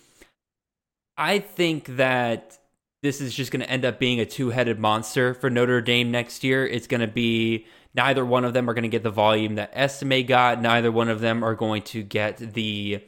[1.17, 2.57] I think that
[3.01, 6.43] this is just going to end up being a two-headed monster for Notre Dame next
[6.43, 6.65] year.
[6.65, 9.71] It's going to be neither one of them are going to get the volume that
[9.73, 10.61] Estime got.
[10.61, 13.03] Neither one of them are going to get the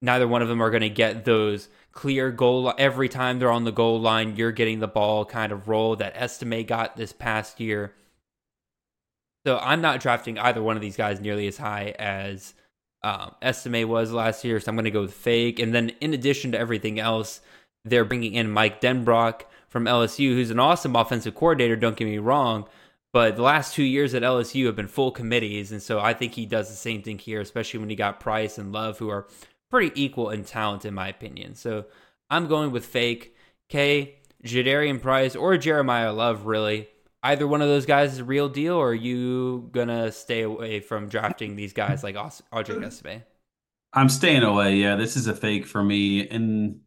[0.00, 3.64] neither one of them are going to get those clear goal every time they're on
[3.64, 7.60] the goal line you're getting the ball kind of role that Estime got this past
[7.60, 7.94] year.
[9.46, 12.54] So I'm not drafting either one of these guys nearly as high as
[13.04, 14.60] um, Estime was last year.
[14.60, 15.58] So I'm going to go with Fake.
[15.58, 17.40] And then in addition to everything else,
[17.84, 21.76] they're bringing in Mike Denbrock from LSU, who's an awesome offensive coordinator.
[21.76, 22.66] Don't get me wrong.
[23.12, 25.72] But the last two years at LSU have been full committees.
[25.72, 28.56] And so I think he does the same thing here, especially when he got Price
[28.56, 29.26] and Love, who are
[29.70, 31.54] pretty equal in talent, in my opinion.
[31.54, 31.86] So
[32.30, 33.36] I'm going with Fake,
[33.68, 36.88] Kay, Jadarian Price, or Jeremiyah Love, really.
[37.22, 40.42] Either one of those guys is a real deal, or are you going to stay
[40.42, 43.22] away from drafting these guys like Audric Estime?
[43.92, 44.76] I'm staying away.
[44.76, 46.26] Yeah, this is a fake for me.
[46.28, 46.80] And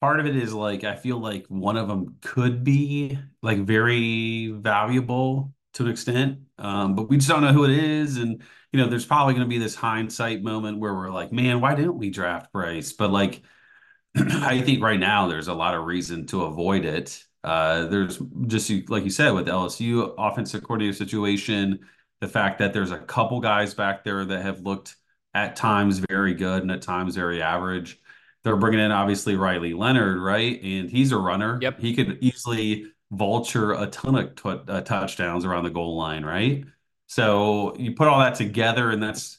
[0.00, 4.48] part of it is like I feel like one of them could be like very
[4.48, 6.38] valuable to an extent.
[6.58, 8.16] Um, but we just don't know who it is.
[8.16, 8.42] And
[8.72, 11.98] you know, there's probably gonna be this hindsight moment where we're like, man, why didn't
[11.98, 12.92] we draft Price?
[12.92, 13.42] But like
[14.16, 17.24] I think right now there's a lot of reason to avoid it.
[17.42, 21.80] Uh, there's just like you said with LSU offensive coordinator situation,
[22.20, 24.96] the fact that there's a couple guys back there that have looked
[25.34, 28.00] at times very good and at times very average.
[28.42, 30.62] They're bringing in obviously Riley Leonard, right?
[30.62, 31.58] And he's a runner.
[31.60, 31.80] Yep.
[31.80, 36.64] He could easily vulture a ton of t- uh, touchdowns around the goal line, right?
[37.06, 39.38] So you put all that together, and that's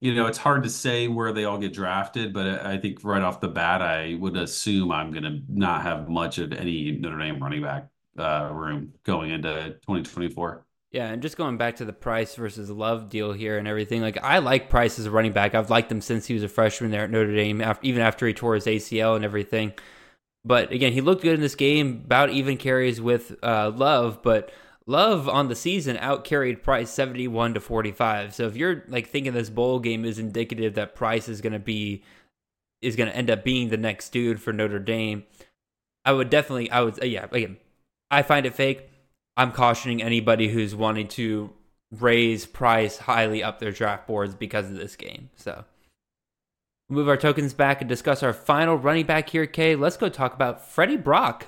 [0.00, 3.22] you know, it's hard to say where they all get drafted, but I think right
[3.22, 7.18] off the bat, I would assume I'm going to not have much of any Notre
[7.18, 7.88] Dame running back
[8.18, 10.64] uh, room going into 2024.
[10.92, 14.18] Yeah, and just going back to the Price versus Love deal here and everything, like
[14.22, 15.54] I like Price as a running back.
[15.54, 18.32] I've liked him since he was a freshman there at Notre Dame, even after he
[18.32, 19.72] tore his ACL and everything.
[20.44, 24.52] But again, he looked good in this game, about even carries with uh, Love, but
[24.88, 28.34] Love on the season outcarried Price 71 to 45.
[28.34, 31.58] So if you're like thinking this bowl game is indicative that Price is going to
[31.58, 32.04] be
[32.80, 35.24] is going to end up being the next dude for Notre Dame,
[36.04, 37.56] I would definitely I would yeah, again,
[38.12, 38.88] I find it fake.
[39.36, 41.50] I'm cautioning anybody who's wanting to
[41.90, 45.30] raise Price highly up their draft boards because of this game.
[45.34, 45.64] So
[46.88, 49.74] move our tokens back and discuss our final running back here, Kay.
[49.74, 51.46] Let's go talk about Freddie Brock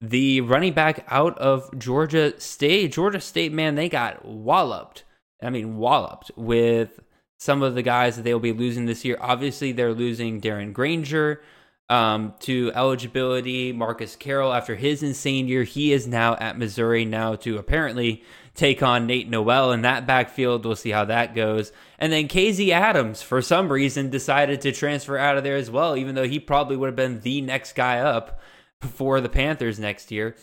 [0.00, 2.92] the running back out of Georgia State.
[2.92, 5.04] Georgia State, man, they got walloped.
[5.42, 7.00] I mean, walloped with
[7.38, 9.16] some of the guys that they will be losing this year.
[9.20, 11.42] Obviously, they're losing Darren Grainger
[11.88, 13.72] um, to eligibility.
[13.72, 18.22] Marcus Carroll, after his insane year, he is now at Missouri now to apparently
[18.54, 20.64] take on Nate Noel in that backfield.
[20.64, 21.72] We'll see how that goes.
[21.98, 25.96] And then KZ Adams, for some reason, decided to transfer out of there as well,
[25.96, 28.40] even though he probably would have been the next guy up
[28.82, 30.34] for the Panthers next year.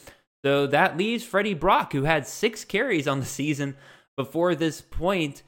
[0.45, 3.75] So that leaves Freddie Brock, who had six carries on the season
[4.15, 5.43] before this point,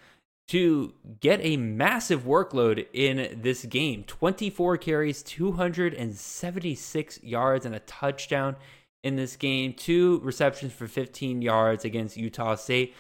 [0.50, 8.56] to get a massive workload in this game 24 carries, 276 yards, and a touchdown
[9.04, 12.96] in this game, two receptions for 15 yards against Utah State.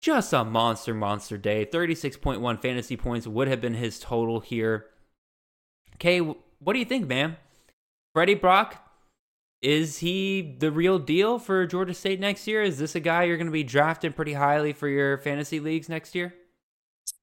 [0.00, 1.64] Just a monster, monster day.
[1.64, 4.86] 36.1 fantasy points would have been his total here.
[5.96, 7.36] Okay, what do you think, man?
[8.14, 8.83] Freddie Brock,
[9.64, 12.62] is he the real deal for Georgia State next year?
[12.62, 15.88] Is this a guy you're going to be drafting pretty highly for your fantasy leagues
[15.88, 16.34] next year?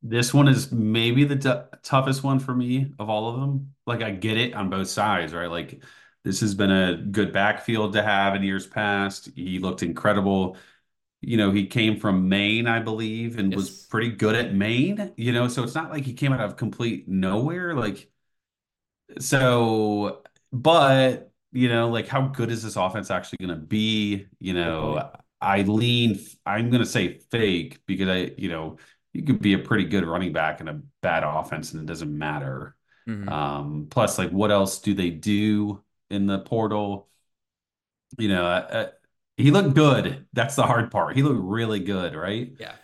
[0.04, 3.74] This one is maybe the t- toughest one for me of all of them.
[3.86, 5.50] Like I get it on both sides, right?
[5.50, 5.84] Like
[6.24, 9.30] this has been a good backfield to have in years past.
[9.36, 10.58] He looked incredible.
[11.22, 13.58] You know, he came from Maine, I believe, and yes.
[13.58, 16.58] was pretty good at Maine, you know, so it's not like he came out of
[16.58, 18.12] complete nowhere like
[19.20, 24.28] so but you know, like how good is this offense actually going to be?
[24.40, 28.78] You know, I lean, I'm going to say fake because I, you know,
[29.14, 32.16] you could be a pretty good running back in a bad offense and it doesn't
[32.16, 32.76] matter.
[33.08, 33.28] Mm-hmm.
[33.28, 37.10] Um, plus, like, what else do they do in the portal?
[38.18, 38.88] You know, uh, uh,
[39.38, 40.28] he looked good.
[40.34, 41.16] That's the hard part.
[41.16, 42.54] He looked really good, right?
[42.60, 42.76] Yeah.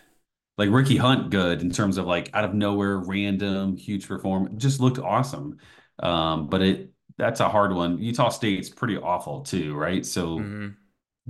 [0.58, 4.60] Like Ricky Hunt, good in terms of like out of nowhere, random, huge performance.
[4.60, 5.58] Just looked awesome.
[6.00, 7.98] Um, but it that's a hard one.
[7.98, 10.06] Utah State's pretty awful too, right?
[10.06, 10.68] So mm-hmm.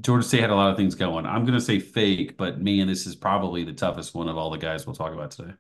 [0.01, 1.27] Georgia State had a lot of things going.
[1.27, 4.51] I'm going to say fake, but man, this is probably the toughest one of all
[4.51, 5.55] the guys we'll talk about today.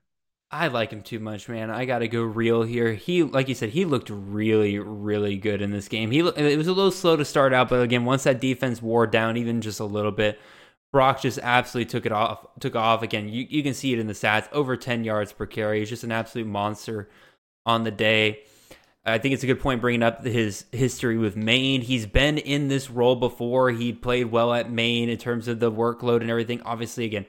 [0.51, 1.71] I like him too much, man.
[1.71, 2.95] I got to go real here.
[2.95, 6.11] He, like you said, he looked really, really good in this game.
[6.11, 9.07] He it was a little slow to start out, but again, once that defense wore
[9.07, 10.41] down even just a little bit,
[10.91, 12.47] Brock just absolutely took it off.
[12.61, 13.29] Took off again.
[13.29, 14.51] You you can see it in the stats.
[14.53, 15.81] Over 10 yards per carry.
[15.81, 17.11] He's just an absolute monster
[17.67, 18.45] on the day.
[19.05, 21.81] I think it's a good point bringing up his history with Maine.
[21.81, 23.71] He's been in this role before.
[23.71, 26.61] He played well at Maine in terms of the workload and everything.
[26.63, 27.25] Obviously, again,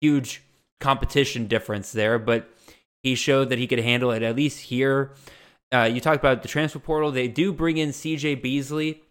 [0.00, 0.42] huge
[0.80, 2.48] competition difference there, but
[3.02, 5.12] he showed that he could handle it at least here.
[5.72, 7.10] Uh, you talked about the transfer portal.
[7.10, 9.02] They do bring in CJ Beasley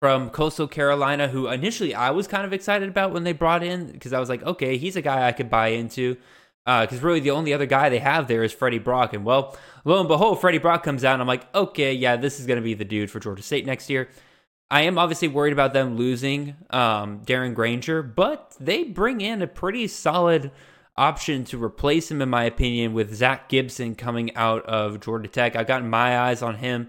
[0.00, 3.86] from Coastal Carolina, who initially I was kind of excited about when they brought in
[3.86, 6.16] because I was like, okay, he's a guy I could buy into
[6.64, 9.12] because uh, really the only other guy they have there is Freddie Brock.
[9.12, 12.40] And well, lo and behold, Freddie Brock comes out, and I'm like, okay, yeah, this
[12.40, 14.08] is going to be the dude for Georgia State next year.
[14.70, 19.46] I am obviously worried about them losing um, Darren Grainger, but they bring in a
[19.46, 20.50] pretty solid
[20.96, 25.56] option to replace him, in my opinion, with Zach Gibson coming out of Georgia Tech.
[25.56, 26.88] I've gotten my eyes on him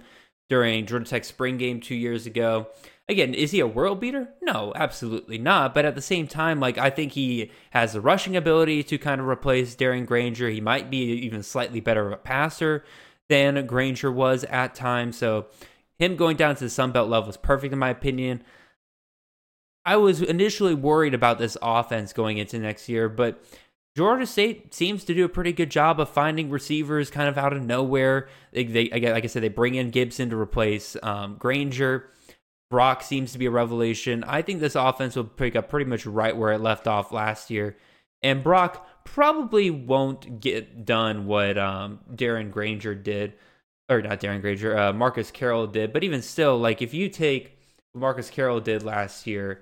[0.50, 2.68] during Georgia Tech spring game two years ago.
[3.08, 4.30] Again, is he a world beater?
[4.42, 5.76] No, absolutely not.
[5.76, 9.22] But at the same time, like I think he has the rushing ability to kind
[9.22, 10.50] of replace Darren Grainger.
[10.50, 12.84] He might be even slightly better of a passer
[13.30, 15.18] than Grainger was at times.
[15.18, 15.46] So
[16.00, 18.44] him going down to the Sun Belt level is perfect in my opinion.
[19.86, 23.44] I was initially worried about this offense going into next year, but
[23.96, 27.54] Georgia State seems to do a pretty good job of finding receivers kind of out
[27.54, 28.28] of nowhere.
[28.52, 32.10] They, they like I said, they bring in Gibson to replace um, Grainger.
[32.70, 34.24] Brock seems to be a revelation.
[34.26, 37.50] I think this offense will pick up pretty much right where it left off last
[37.50, 37.78] year.
[38.24, 43.34] And Brock probably won't get done what um, Darren Grainger did,
[43.88, 45.94] or not Darren Grainger, uh, Marcus Carroll did.
[45.94, 47.60] But even still, like if you take
[47.96, 49.62] Marcus Carroll did last year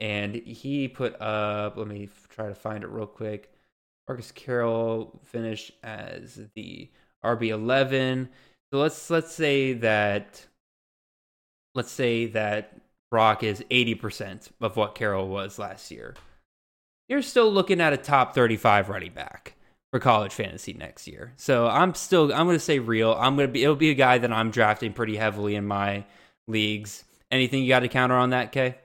[0.00, 1.76] and he put up.
[1.76, 3.52] Let me try to find it real quick.
[4.08, 6.90] Marcus Carroll finished as the
[7.24, 8.30] RB eleven.
[8.72, 10.46] So let's let's say that
[11.74, 12.76] let's say that
[13.10, 16.14] Brock is eighty percent of what Carroll was last year.
[17.08, 19.54] You're still looking at a top thirty-five running back
[19.92, 21.32] for college fantasy next year.
[21.36, 23.12] So I'm still I'm going to say real.
[23.12, 26.04] I'm going to be it'll be a guy that I'm drafting pretty heavily in my
[26.48, 27.04] leagues.
[27.30, 28.76] Anything you got to counter on that, Kay?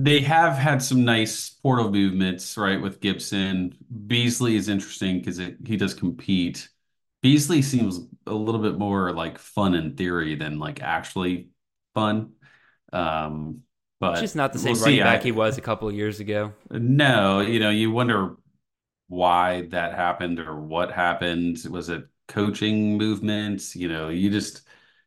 [0.00, 3.76] They have had some nice portal movements, right, with Gibson.
[4.06, 6.68] Beasley is interesting because he does compete.
[7.22, 11.48] Beasley seems a little bit more like fun in theory than like actually
[11.94, 12.32] fun.
[12.92, 13.62] Um,
[14.00, 15.02] but It's just not the same we'll running see.
[15.02, 16.52] back I- he was a couple of years ago.
[16.70, 18.36] No, you know, you wonder
[19.08, 21.58] why that happened or what happened.
[21.70, 23.76] Was it coaching movements?
[23.76, 24.62] You know, you just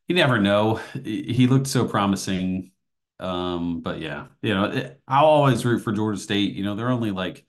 [0.08, 0.78] you never know.
[1.04, 2.72] He he looked so promising.
[3.20, 6.56] Um, but yeah, you know, I'll always root for Georgia State.
[6.56, 7.46] You know, they're only like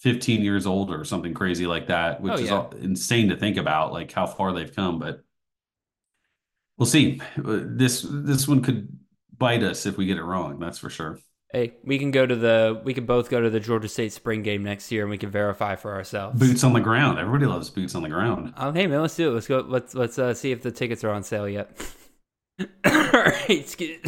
[0.00, 2.54] 15 years old or something crazy like that, which Oh, is yeah.
[2.56, 4.98] all, insane to think about, like how far they've come.
[4.98, 5.22] But
[6.78, 7.20] we'll see.
[7.36, 8.88] This this one could
[9.36, 10.58] bite us if we get it wrong.
[10.58, 11.18] That's for sure.
[11.52, 14.42] Hey, we can go to the we can both go to the Georgia State spring
[14.42, 16.38] game next year and we can verify for ourselves.
[16.38, 17.18] Boots on the ground.
[17.18, 18.54] Everybody loves boots on the ground.
[18.56, 19.34] Um, hey man, let's do it.
[19.34, 19.58] Let's go.
[19.66, 21.70] Let's let's uh, see if the tickets are on sale yet.
[22.60, 24.00] All right, excuse,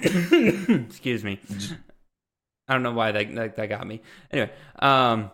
[0.02, 1.38] excuse me.
[2.70, 4.00] I don't know why that, that that got me.
[4.30, 5.32] Anyway, um,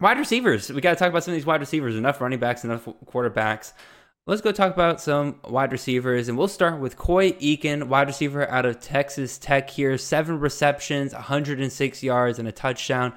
[0.00, 0.70] wide receivers.
[0.70, 1.96] We got to talk about some of these wide receivers.
[1.96, 3.72] Enough running backs, enough quarterbacks.
[4.24, 8.48] Let's go talk about some wide receivers, and we'll start with Coy Eakin, wide receiver
[8.48, 9.98] out of Texas Tech here.
[9.98, 13.14] Seven receptions, 106 yards, and a touchdown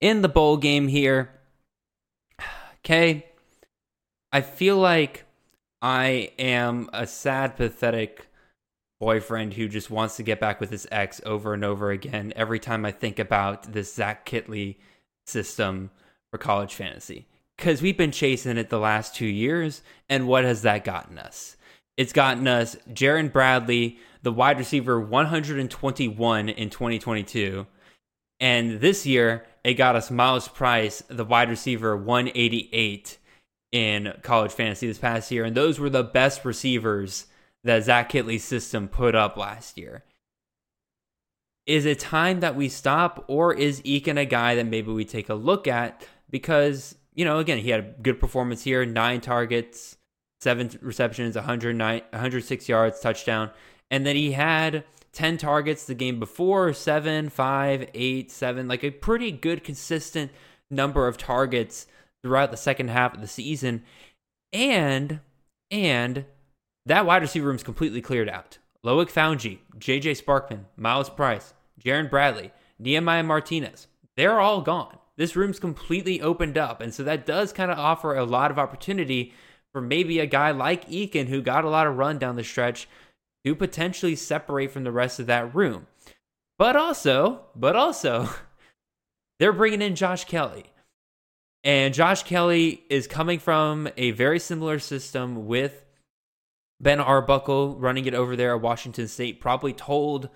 [0.00, 1.30] in the bowl game here.
[2.84, 3.26] Okay,
[4.30, 5.24] I feel like
[5.82, 8.28] I am a sad, pathetic
[9.00, 12.58] boyfriend who just wants to get back with his ex over and over again every
[12.58, 14.76] time I think about this Zach Kittley
[15.26, 15.90] system
[16.30, 17.26] for college fantasy.
[17.56, 21.56] Because we've been chasing it the last two years, and what has that gotten us?
[21.96, 27.66] It's gotten us Jerand Bradley, the wide receiver 121 in 2022.
[28.38, 33.18] And this year, it got us Myles Price, the wide receiver 188
[33.72, 35.44] in college fantasy this past year.
[35.44, 37.26] And those were the best receivers
[37.66, 40.04] that Zach Kittley's system put up last year.
[41.66, 45.28] Is it time that we stop, or is Eakin a guy that maybe we take
[45.28, 46.06] a look at?
[46.30, 49.96] Because, you know, again, he had a good performance here nine targets,
[50.40, 53.50] seven receptions, 109, 106 yards, touchdown.
[53.90, 58.90] And then he had 10 targets the game before, seven, five, eight, seven, like a
[58.90, 60.30] pretty good, consistent
[60.70, 61.88] number of targets
[62.22, 63.82] throughout the second half of the season.
[64.52, 65.18] And,
[65.72, 66.26] and,
[66.86, 68.58] that wide receiver room is completely cleared out.
[68.84, 74.98] Loic Fouonji, JJ Sparkman, Myles Price, Jerand Bradley, Nehemiah Martinez, they're all gone.
[75.16, 76.80] This room's completely opened up.
[76.80, 79.32] And so that does kind of offer a lot of opportunity
[79.72, 82.88] for maybe a guy like Eakin, who got a lot of run down the stretch,
[83.44, 85.86] to potentially separate from the rest of that room.
[86.58, 88.28] But also, but also,
[89.38, 90.66] they're bringing in Josh Kelly.
[91.64, 95.85] And Josh Kelly is coming from a very similar system with
[96.80, 100.28] Ben Arbuckle running it over there at Washington State probably told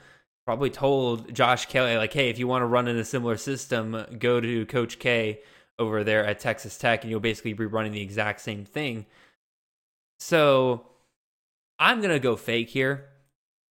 [0.46, 4.04] probably told Josh Kelly like, hey, if you want to run in a similar system,
[4.18, 5.40] go to Coach K
[5.78, 9.06] over there at Texas Tech, and you'll basically be running the exact same thing.
[10.18, 10.86] So
[11.78, 13.06] I'm gonna go fake here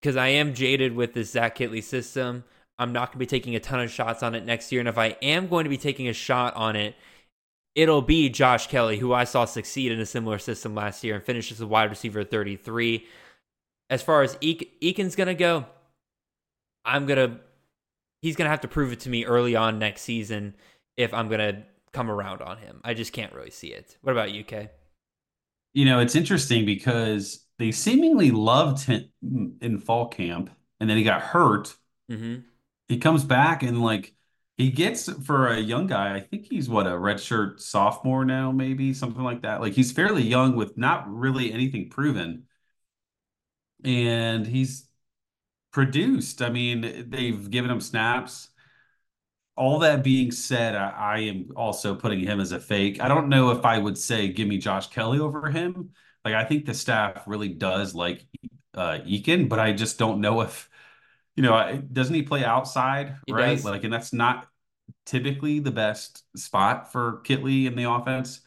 [0.01, 2.45] because I am jaded with this Zach Kittley system.
[2.79, 4.99] I'm not gonna be taking a ton of shots on it next year, and if
[4.99, 6.95] I am going to be taking a shot on it,
[7.75, 11.25] it'll be Josh Kelly, who I saw succeed in a similar system last year and
[11.25, 13.07] finish as a wide receiver at 33.
[13.91, 15.67] As far as Eak- Eakin's going to go,
[16.85, 17.41] I'm going to,
[18.21, 20.55] he's going to have to prove it to me early on next season
[20.97, 21.63] if I'm going to
[21.93, 22.81] come around on him.
[22.85, 23.97] I just can't really see it.
[24.03, 24.71] What about you, Kay?
[25.75, 29.11] You know, it's interesting because they seemingly loved him
[29.61, 30.51] in fall camp,
[30.81, 31.75] and then he got hurt.
[32.11, 32.41] Mm-hmm.
[32.89, 34.15] He comes back and like
[34.59, 38.93] he gets for a young guy, I think he's what a redshirt sophomore now, maybe
[38.93, 39.61] something like that.
[39.61, 42.45] Like he's fairly young with not really anything proven.
[43.85, 44.89] And he's
[45.73, 46.43] produced.
[46.43, 48.49] I mean, they've given him snaps.
[49.57, 53.01] All that being said, I, I am also putting him as a fake.
[53.01, 55.91] I don't know if I would say give me Josh Kelly over him.
[56.25, 58.27] Like I think the staff really does like
[58.75, 60.69] uh Eakin, but I just don't know if
[61.39, 63.35] you know, doesn't he play outside, He right?
[63.35, 63.65] does.
[63.65, 64.49] Like, and that's not
[65.07, 68.43] typically the best spot for Kittley in the offense.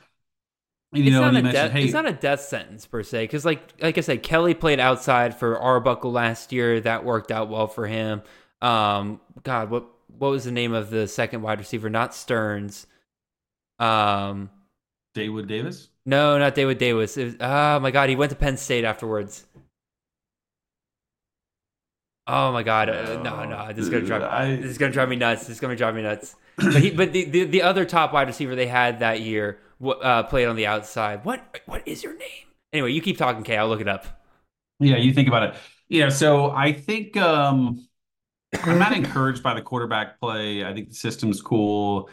[0.94, 1.72] You it's know, not and a mentioned, death.
[1.72, 4.80] hey, It's not a death sentence per se, because like like I said, Kelly played
[4.80, 6.82] outside for Arbuckle last year.
[6.82, 8.22] That worked out well for him.
[8.62, 9.86] Um, God, what
[10.18, 11.90] what was the name of the second wide receiver?
[11.90, 12.88] Not Sterns.
[13.80, 14.50] Um,
[15.14, 15.90] Daewood Davis.
[16.06, 17.16] no, not David Davis.
[17.16, 19.46] Was, oh my God, he went to Penn State afterwards.
[22.34, 24.22] Oh my God, uh, no, no, this is gonna drive.
[24.24, 25.42] I- this is gonna drive me nuts.
[25.42, 26.36] This is gonna drive me nuts.
[26.72, 30.24] But, he, but the, the the other top wide receiver they had that year uh,
[30.24, 31.26] played on the outside.
[31.26, 32.48] What what is your name?
[32.72, 33.58] Anyway, you keep talking, Kay.
[33.58, 34.06] I'll look it up.
[34.80, 35.56] Yeah, you think about it.
[35.90, 37.86] Yeah, so I think um
[38.54, 40.64] I'm not encouraged by the quarterback play.
[40.66, 42.10] I think the system's cool.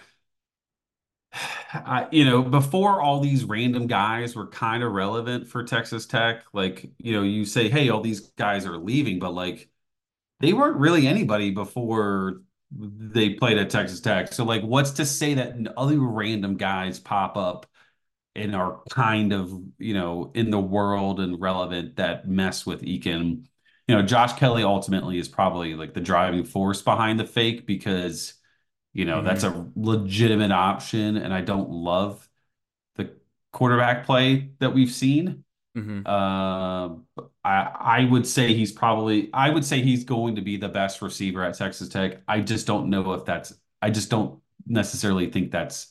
[1.73, 6.45] I, you know, before all these random guys were kind of relevant for Texas Tech,
[6.53, 9.69] like, you know, you say, hey, all these guys are leaving, but like
[10.41, 14.33] they weren't really anybody before they played at Texas Tech.
[14.33, 17.67] So, like, what's to say that other random guys pop up
[18.37, 23.45] and are kind of, you know, in the world and relevant that mess with Eakin?
[23.87, 28.35] You know, Josh Kelly ultimately is probably like the driving force behind the fake because,
[28.93, 29.81] you know, that's mm-hmm.
[29.81, 31.17] a legitimate option.
[31.17, 32.29] And I don't love
[32.97, 33.17] the
[33.51, 35.45] quarterback play that we've seen.
[35.79, 36.97] Hmm Uh,
[37.45, 37.73] I
[38.05, 41.45] I would say he's probably I would say he's going to be the best receiver
[41.45, 42.23] at Texas Tech.
[42.29, 43.53] I just don't know if that's
[43.83, 45.89] I just don't necessarily think that's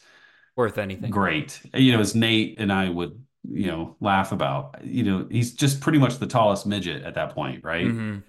[0.57, 1.09] Worth anything.
[1.09, 1.61] great.
[1.73, 5.81] You know, as Nate and I would, you know, laugh about, you know, he's just
[5.81, 7.99] pretty much the tallest midget at that point, right?
[7.99, 8.23] hmm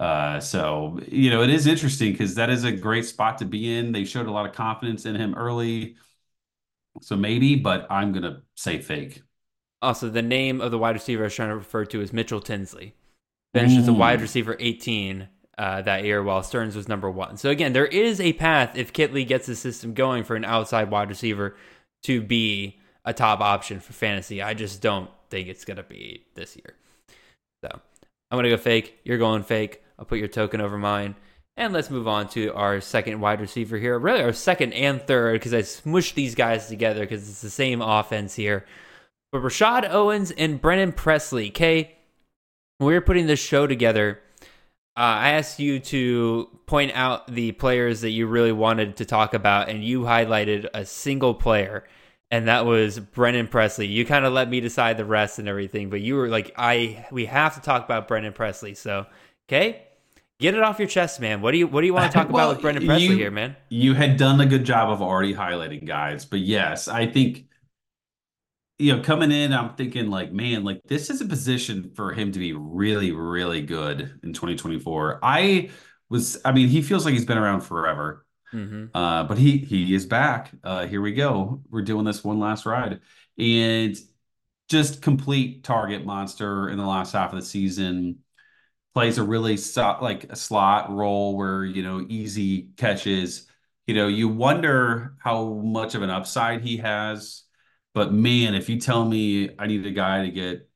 [0.00, 3.76] Uh, so, you know, it is interesting because that is a great spot to be
[3.78, 3.92] in.
[3.92, 5.96] They showed a lot of confidence in him early.
[7.02, 9.22] So maybe, but I'm gonna say fake.
[9.82, 12.40] Also, the name of the wide receiver I was trying to refer to is Mitchell
[12.40, 12.94] Tinsley.
[13.54, 17.36] Finished as a wide receiver 18 uh, that year, while Sterns was number one.
[17.36, 20.90] So again, there is a path if Kittley gets the system going for an outside
[20.90, 21.56] wide receiver
[22.02, 24.42] to be a top option for fantasy.
[24.42, 26.74] I just don't think it's gonna be this year.
[27.64, 27.80] So
[28.30, 28.98] I'm gonna go fake.
[29.04, 29.82] You're going fake.
[29.98, 31.14] I'll put your token over mine.
[31.56, 33.98] And let's move on to our second wide receiver here.
[33.98, 37.80] Really, our second and third, because I smushed these guys together because it's the same
[37.80, 38.66] offense here.
[39.32, 41.50] But Rashod Owens and Brennan Presley.
[41.50, 41.94] Kay,
[42.78, 44.20] when we were putting this show together,
[44.96, 49.34] uh, I asked you to point out the players that you really wanted to talk
[49.34, 51.84] about, and you highlighted a single player,
[52.30, 53.86] and that was Brennan Presley.
[53.86, 57.06] You kind of let me decide the rest and everything, but you were like, "I
[57.10, 59.06] we have to talk about Brennan Presley." So,
[59.48, 59.82] okay,
[60.40, 61.42] get it off your chest, man.
[61.42, 63.16] What do you What do you want to talk Well, about with Brennan Presley you-
[63.16, 63.54] here, man?
[63.68, 67.44] You had done a good job of already highlighting guys, but yes, I think
[68.78, 72.32] you know coming in, I'm thinking like, man, like this is a position for him
[72.32, 75.20] to be really, really good in 2024.
[75.22, 75.70] I
[76.08, 79.94] was, I mean, he feels like he's been around forever, hmm uh, but he he
[79.94, 80.52] is back.
[80.64, 81.62] Uh, here we go.
[81.70, 83.00] We're doing this one last ride,
[83.38, 83.96] and
[84.68, 88.18] just complete target monster in the last half of the season
[88.94, 93.46] plays a really so, like a slot role where you know easy catches
[93.86, 97.44] you know you wonder how much of an upside he has
[97.96, 100.68] but man if you tell me i need a guy to get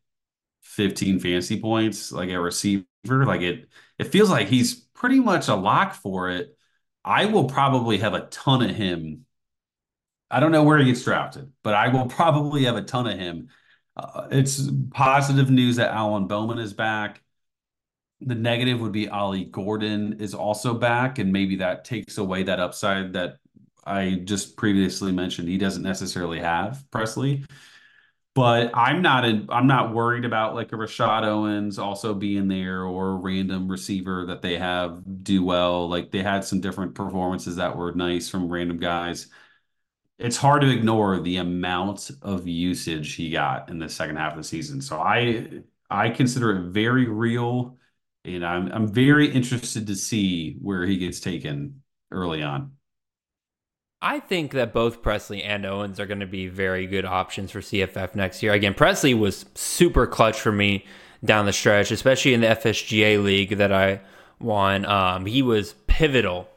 [0.63, 3.69] 15 fantasy points like a receiver like it
[3.99, 6.57] it feels like he's pretty much a lock for it.
[7.05, 9.27] I will probably have a ton of him.
[10.31, 13.19] I don't know where he gets drafted but i will probably have a ton of
[13.19, 13.49] him.
[13.97, 17.23] Uh, it's positive news that alan bowman is back.
[18.23, 22.61] The negative would be Ollie Gordon is also back, and maybe that takes away that
[22.61, 23.37] upside that
[23.91, 25.49] I just previously mentioned.
[25.49, 27.45] He doesn't necessarily have Presley,
[28.35, 32.85] but I'm not in, I'm not worried about like a Rashod Owens also being there
[32.85, 35.89] or a random receiver that they have do well.
[35.89, 39.29] Like they had some different performances that were nice from random guys.
[40.19, 44.39] It's hard to ignore the amount of usage he got in the second half of
[44.39, 44.81] the season.
[44.83, 47.79] So I I consider it very real.
[48.25, 52.73] And I'm I'm very interested to see where he gets taken early on.
[54.03, 57.61] I think that both Presley and Owens are going to be very good options for
[57.61, 58.53] CFF next year.
[58.53, 60.87] Again, Presley was super clutch for me
[61.23, 64.01] down the stretch, especially in the FSGA league that I
[64.39, 64.87] won.
[64.87, 66.49] Um, he was pivotal,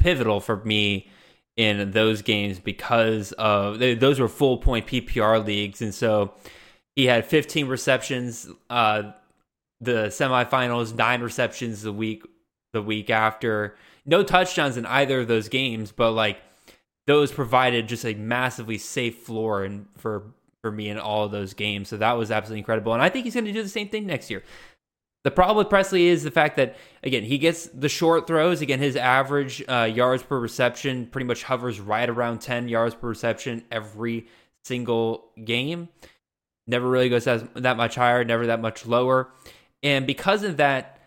[0.00, 1.08] pivotal for me
[1.56, 6.32] in those games because of those were full point PPR leagues, and so
[6.96, 8.48] he had 15 receptions.
[8.68, 9.12] Uh,
[9.80, 12.24] the semifinals, nine receptions the week
[12.72, 13.76] the week after.
[14.06, 16.40] No touchdowns in either of those games, but like
[17.06, 20.32] those provided just a massively safe floor and for
[20.62, 21.88] for me in all of those games.
[21.88, 22.92] So that was absolutely incredible.
[22.92, 24.42] And I think he's going to do the same thing next year.
[25.24, 28.62] The problem with Presley is the fact that again he gets the short throws.
[28.62, 33.08] Again, his average uh, yards per reception pretty much hovers right around ten yards per
[33.08, 34.26] reception every
[34.64, 35.88] single game.
[36.66, 39.32] Never really goes as, that much higher, never that much lower.
[39.82, 40.99] And because of that,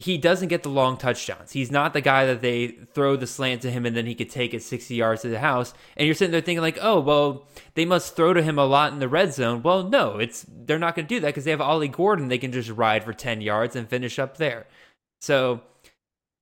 [0.00, 1.52] he doesn't get the long touchdowns.
[1.52, 4.30] He's not the guy that they throw the slant to him and then he could
[4.30, 5.74] take it 60 yards to the house.
[5.94, 8.94] And you're sitting there thinking like, "Oh, well, they must throw to him a lot
[8.94, 11.50] in the red zone." Well, no, it's they're not going to do that because they
[11.50, 12.28] have Ollie Gordon.
[12.28, 14.66] They can just ride for 10 yards and finish up there.
[15.20, 15.60] So,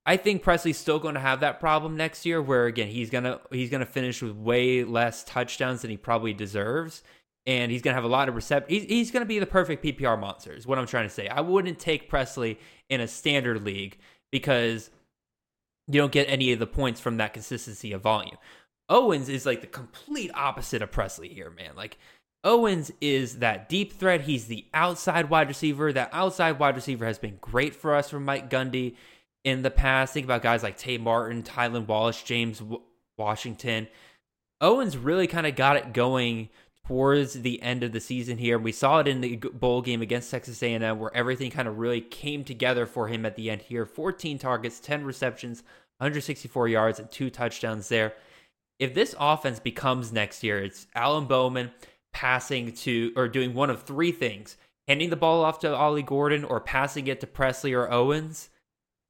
[0.07, 3.25] I think Presley's still going to have that problem next year where again, he's going
[3.25, 7.03] to he's going to finish with way less touchdowns than he probably deserves
[7.47, 8.75] and he's going to have a lot of reception.
[8.75, 10.53] He's, he's going to be the perfect PPR monster.
[10.53, 11.29] Is what I'm trying to say.
[11.29, 12.59] I wouldn't take Presley
[12.89, 13.99] in a standard league
[14.31, 14.91] because
[15.87, 18.37] you don't get any of the points from that consistency of volume.
[18.89, 21.73] Owens is like the complete opposite of Presley here, man.
[21.77, 21.99] Like
[22.45, 24.23] Owens is that deep threat.
[24.23, 25.93] He's the outside wide receiver.
[25.93, 28.97] That outside wide receiver has been great for us from Mike Gundy
[29.45, 30.15] in the past.
[30.15, 32.63] Think about guys like Tay Martin, Tylan Wallace, James
[33.17, 33.89] Washington.
[34.61, 36.49] Owens really kind of got it going
[36.89, 38.59] towards the end of the season here.
[38.59, 42.01] We saw it in the bowl game against Texas A&M where everything kind of really
[42.01, 43.85] came together for him at the end here.
[43.85, 45.59] 14 targets, 10 receptions,
[45.99, 48.15] 164 yards and two touchdowns there.
[48.79, 51.73] If this offense becomes next year, it's Alan Bowman
[52.15, 54.57] passing to or doing one of three things.
[54.87, 58.49] Handing the ball off to Ollie Gordon or passing it to Presley or Owens.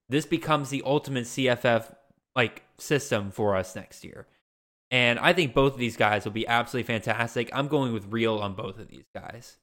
[0.09, 1.95] This becomes the ultimate CFF
[2.35, 4.27] like system for us next year.
[4.91, 7.51] And I think both of these guys will be absolutely fantastic.
[7.53, 9.59] I'm going with real on both of these guys.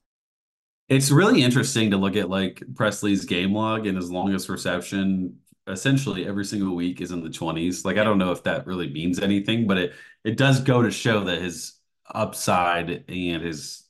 [0.88, 5.38] It's really interesting to look at like Presley's game log and his longest reception
[5.68, 7.84] essentially every single week is in the 20s.
[7.84, 9.94] Like I don't know if that really means anything, but it
[10.24, 11.74] it does go to show that his
[12.12, 13.84] upside and his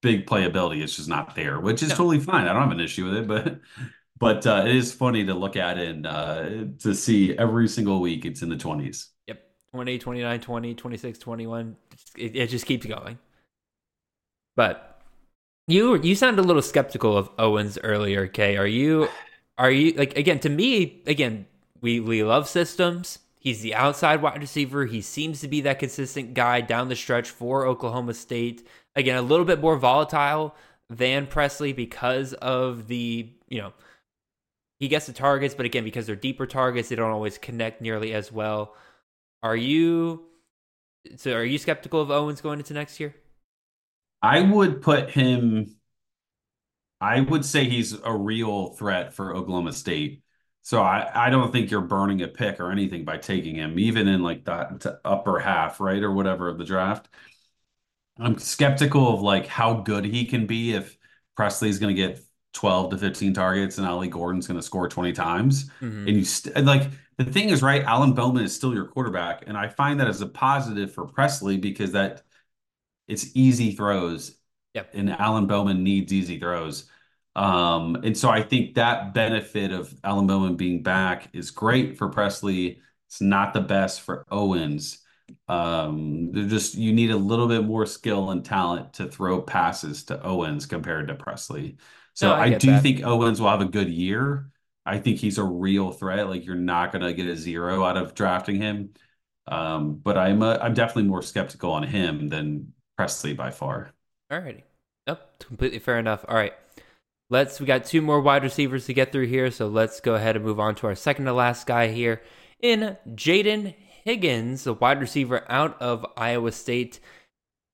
[0.00, 1.96] big playability is just not there, which is no.
[1.96, 2.46] totally fine.
[2.46, 3.60] I don't have an issue with it, but
[4.18, 6.48] but uh, it is funny to look at and uh,
[6.80, 9.06] to see every single week it's in the 20s.
[9.72, 11.76] 20, 29, 20, 26, 21.
[12.16, 13.18] It, it just keeps going.
[14.56, 15.00] But
[15.68, 18.56] you you sound a little skeptical of Owens earlier, Kay.
[18.56, 19.08] Are you
[19.56, 21.46] are you like again to me again,
[21.80, 23.20] we we love systems.
[23.38, 24.84] He's the outside wide receiver.
[24.84, 28.66] He seems to be that consistent guy down the stretch for Oklahoma State.
[28.94, 30.54] Again, a little bit more volatile
[30.90, 33.72] than Presley because of the, you know,
[34.78, 38.12] he gets the targets, but again, because they're deeper targets, they don't always connect nearly
[38.12, 38.74] as well.
[39.42, 40.24] Are you
[41.16, 43.14] so are you skeptical of Owens going into next year?
[44.22, 45.76] I would put him
[47.00, 50.22] I would say he's a real threat for Oklahoma State.
[50.62, 54.06] So I, I don't think you're burning a pick or anything by taking him, even
[54.06, 57.08] in like that upper half, right, or whatever of the draft.
[58.18, 60.98] I'm skeptical of like how good he can be if
[61.36, 62.20] Presley's going to get
[62.52, 65.70] 12 to 15 targets and Ollie Gordon's going to score 20 times.
[65.80, 66.08] Mm-hmm.
[66.08, 66.90] And you st- like
[67.24, 67.82] the thing is, right?
[67.82, 71.58] Alan Bowman is still your quarterback, and I find that as a positive for Presley
[71.58, 72.22] because that
[73.08, 74.36] it's easy throws.
[74.74, 74.90] Yep.
[74.94, 76.88] And Alan Bowman needs easy throws.
[77.36, 82.08] Um, and so I think that benefit of Alan Bowman being back is great for
[82.08, 82.80] Presley.
[83.08, 85.00] It's not the best for Owens.
[85.48, 90.04] Um, they're just you need a little bit more skill and talent to throw passes
[90.04, 91.76] to Owens compared to Presley.
[92.14, 92.82] So no, I, I do that.
[92.82, 94.50] think Owens will have a good year.
[94.90, 96.28] I think he's a real threat.
[96.28, 98.90] Like you're not going to get a zero out of drafting him.
[99.46, 103.92] Um, but I'm a, I'm definitely more skeptical on him than Presley by far.
[104.30, 104.62] Alrighty.
[105.06, 106.24] Nope, completely fair enough.
[106.28, 106.54] All right.
[107.30, 110.34] Let's we got two more wide receivers to get through here, so let's go ahead
[110.34, 112.20] and move on to our second to last guy here
[112.60, 116.98] in Jayden Higgins, the wide receiver out of Iowa State.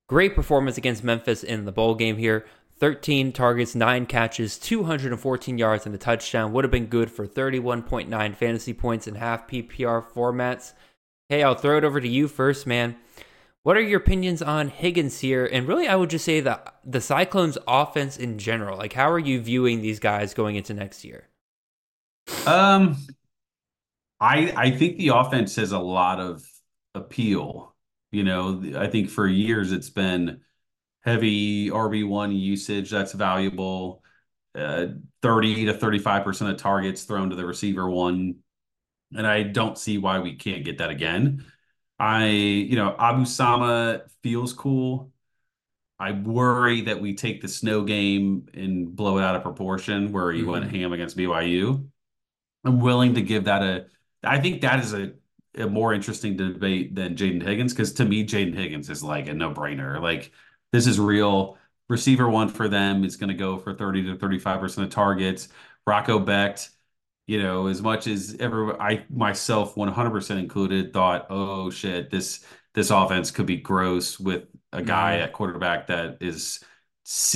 [0.07, 2.45] Great performance against Memphis in the bowl game here.
[2.79, 8.35] 13 targets, 9 catches, 214 yards, and the touchdown would have been good for 31.9
[8.35, 10.73] fantasy points in half PPR formats.
[11.29, 12.95] Hey, I'll throw it over to you first, man.
[13.63, 15.45] What are your opinions on Higgins here?
[15.45, 18.77] And really, I would just say that the Cyclones' offense in general.
[18.77, 21.27] Like, how are you viewing these guys going into next year?
[22.45, 22.95] Um,
[24.19, 26.43] I I think the offense has a lot of
[26.95, 27.75] appeal.
[28.11, 30.41] You know, I think for years it's been
[31.07, 34.03] heavy RB1 usage that's valuable.
[34.53, 34.87] Uh,
[35.21, 38.35] 30 to 35% of targets thrown to the receiver one.
[39.15, 41.45] And I don't see why we can't get that again.
[41.97, 45.11] I, you know, Abu Sama feels cool.
[45.99, 50.31] I worry that we take the snow game and blow it out of proportion where
[50.31, 50.51] he mm-hmm.
[50.51, 51.87] went ham against BYU.
[52.65, 53.85] I'm willing to give that a
[54.23, 55.13] I think that is a,
[55.55, 59.33] a more interesting debate than Jayden Higgins because to me, Jayden Higgins is like a
[59.33, 60.01] no brainer.
[60.01, 60.31] Like
[60.71, 61.57] this is real.
[61.89, 65.47] Receiver one for them is going to go for 30 to 35% of targets.
[65.85, 66.69] Rocco Becht,
[67.27, 72.89] you know, as much as ever I myself 100% included thought, oh shit, this this
[72.91, 75.23] offense could be gross with a guy Mhm.
[75.23, 76.63] at quarterback that is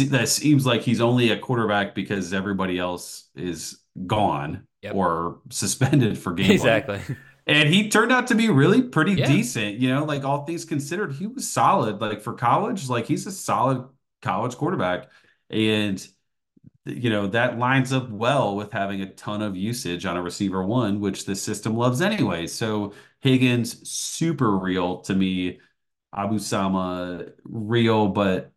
[0.09, 4.95] that seems like he's only a quarterback because everybody else is gone Yep.
[4.95, 6.49] or suspended for gameplay.
[6.51, 7.01] Exactly.
[7.47, 9.25] And he turned out to be really pretty Yeah.
[9.25, 11.99] decent, you know, like all things considered, he was solid.
[11.99, 13.87] Like for college, like he's a solid
[14.21, 15.09] college quarterback.
[15.49, 16.05] And
[16.85, 20.63] you know, that lines up well with having a ton of usage on a receiver
[20.65, 22.47] one, which the system loves anyway.
[22.47, 25.59] So Higgins, super real to me.
[26.13, 28.51] Abu Sama, real, but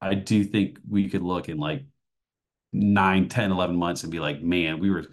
[0.00, 1.84] I do think we could look in like
[2.72, 5.06] 9, 10, 11 months and be like, man, we were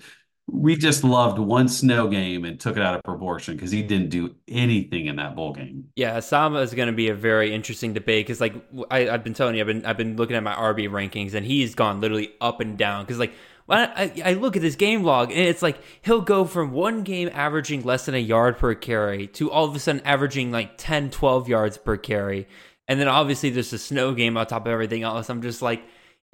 [0.51, 4.09] we just loved one snow game and took it out of proportion because he didn't
[4.09, 5.89] do anything in that bowl game.
[5.95, 8.53] Yeah, Sama is going to be a very interesting debate because, like,
[8.91, 11.45] I, I've been telling you, I've been I've been looking at my RB rankings, and
[11.45, 13.05] he's gone literally up and down.
[13.05, 13.33] Because, like,
[13.69, 17.29] I, I look at this game log, and it's like he'll go from one game
[17.33, 21.11] averaging less than a yard per carry to all of a sudden averaging like 10,
[21.11, 22.47] 12 yards per carry,
[22.89, 25.29] and then obviously there's a snow game on top of everything else.
[25.29, 25.81] I'm just like,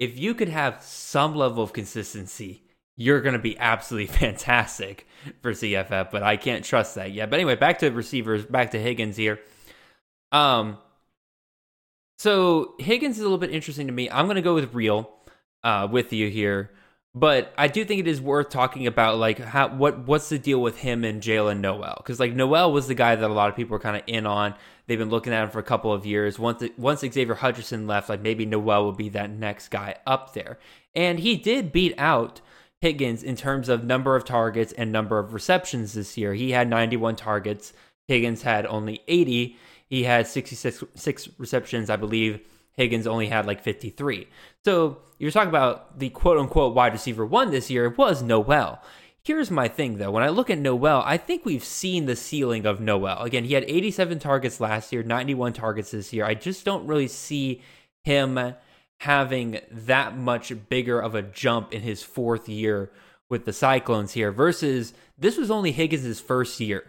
[0.00, 2.64] if you could have some level of consistency
[2.98, 5.06] you're going to be absolutely fantastic
[5.40, 7.30] for CFF, but I can't trust that yet.
[7.30, 9.38] But anyway, back to receivers, back to Higgins here.
[10.32, 10.76] Um,
[12.18, 14.10] so Higgins is a little bit interesting to me.
[14.10, 15.10] I'm going to go with real,
[15.62, 16.72] uh, with you here,
[17.14, 20.60] but I do think it is worth talking about like how what what's the deal
[20.60, 23.56] with him and Jaylin Noel because like Noel was the guy that a lot of
[23.56, 24.54] people were kind of in on.
[24.86, 26.38] They've been looking at him for a couple of years.
[26.38, 30.58] Once once Xavier Hutchinson left, like maybe Noel would be that next guy up there,
[30.94, 32.40] and he did beat out.
[32.80, 36.34] Higgins in terms of number of targets and number of receptions this year.
[36.34, 37.72] He had 91 targets.
[38.06, 39.56] Higgins had only 80.
[39.88, 42.40] He had 66 six receptions, I believe.
[42.76, 44.28] Higgins only had like 53.
[44.64, 48.80] So you're talking about the quote unquote wide receiver one this year It was Noel.
[49.24, 50.12] Here's my thing though.
[50.12, 53.22] When I look at Noel, I think we've seen the ceiling of Noel.
[53.22, 56.24] Again, he had 87 targets last year, 91 targets this year.
[56.24, 57.60] I just don't really see
[58.04, 58.54] him
[59.00, 62.90] having that much bigger of a jump in his fourth year
[63.28, 66.84] with the Cyclones here versus this was only Higgins' first year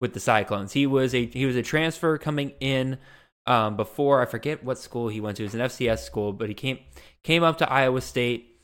[0.00, 0.72] with the Cyclones.
[0.72, 2.98] He was a he was a transfer coming in
[3.46, 5.44] um, before I forget what school he went to.
[5.44, 6.78] It was an FCS school, but he came
[7.22, 8.60] came up to Iowa State.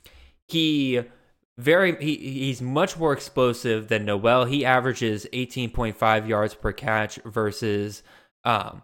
[0.48, 1.00] He
[1.58, 4.44] very he, he's much more explosive than Noel.
[4.44, 8.02] He averages 18.5 yards per catch versus
[8.44, 8.82] um,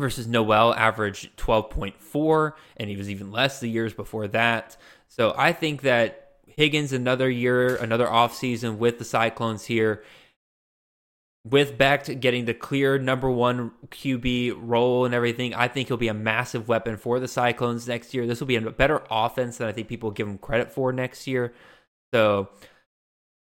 [0.00, 4.76] versus Noel averaged 12.4 and he was even less the years before that.
[5.08, 10.02] So I think that Higgins another year, another offseason with the Cyclones here
[11.44, 15.54] with Becht getting the clear number 1 QB role and everything.
[15.54, 18.26] I think he'll be a massive weapon for the Cyclones next year.
[18.26, 21.26] This will be a better offense than I think people give him credit for next
[21.26, 21.54] year.
[22.12, 22.50] So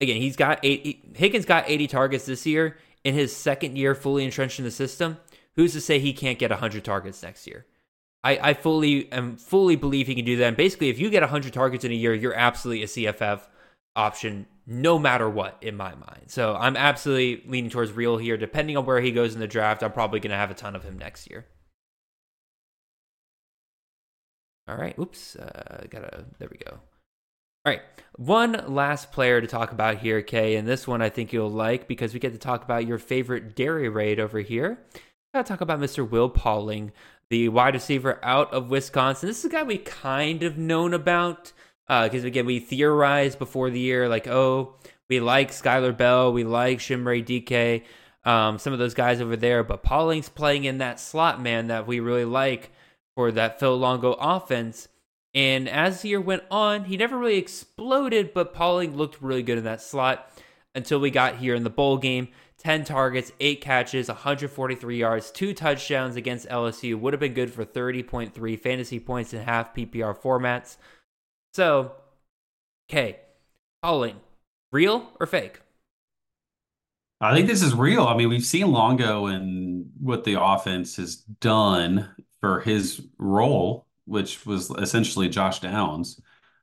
[0.02, 4.26] again, he's got eight Higgins got 80 targets this year in his second year fully
[4.26, 5.18] entrenched in the system
[5.56, 7.65] who's to say he can't get 100 targets next year?
[8.23, 10.48] I, I fully am fully believe he can do that.
[10.48, 13.41] And basically, if you get 100 targets in a year, you're absolutely a CFF
[13.95, 16.23] option, no matter what, in my mind.
[16.27, 18.36] So I'm absolutely leaning towards real here.
[18.36, 20.76] Depending on where he goes in the draft, I'm probably going to have a ton
[20.76, 21.45] of him next year.
[24.68, 24.98] All right.
[24.98, 25.36] Oops.
[25.36, 26.26] Uh, gotta.
[26.40, 26.72] There we go.
[26.72, 27.82] All right.
[28.15, 31.88] One last player to talk about here, Kay, and this one I think you'll like
[31.88, 34.80] because we get to talk about your favorite dairy raid over here.
[35.36, 36.10] Gotta talk about Mr.
[36.10, 36.94] Will Pauling,
[37.30, 39.28] the wide receiver out of Wisconsin.
[39.28, 41.52] This is a guy we kind of known about
[41.90, 44.76] because uh, again we theorized before the year like, oh,
[45.10, 47.84] we like Skyler Bell, we like Chimere Dike,
[48.24, 51.86] um, some of those guys over there, but Pauling's playing in that slot man that
[51.86, 52.72] we really like
[53.14, 54.88] for that Phil Longo offense.
[55.34, 59.57] And as the year went on, he never really exploded, but Pauling looked really good
[59.57, 60.32] in that slot
[60.74, 62.30] until we got here in the bowl game.
[62.66, 67.00] 10 targets, 8 catches, 143 yards, 2 touchdowns against LSU.
[67.00, 70.78] Would have been good for 30.3 fantasy points in half PPR formats.
[71.54, 71.92] So,
[72.90, 73.20] okay,
[73.84, 74.16] Pauling,
[74.72, 75.60] real or fake?
[77.22, 78.08] I think this is real.
[78.08, 82.10] I mean, we've seen Longo and what the offense has done
[82.42, 86.20] for his role, which was essentially Josh Downs.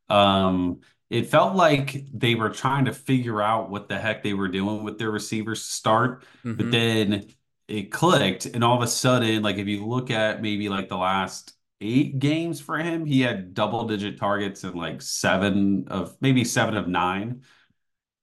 [0.09, 0.81] Um,
[1.13, 4.83] it felt like they were trying to figure out what the heck they were doing
[4.85, 6.57] with their receivers to start, Mhm.
[6.57, 7.27] but then
[7.69, 10.97] it clicked, and all of a sudden, like if you look at maybe like the
[10.97, 16.45] last eight games for him, he had double digit targets and like seven of maybe
[16.45, 17.43] seven of nine.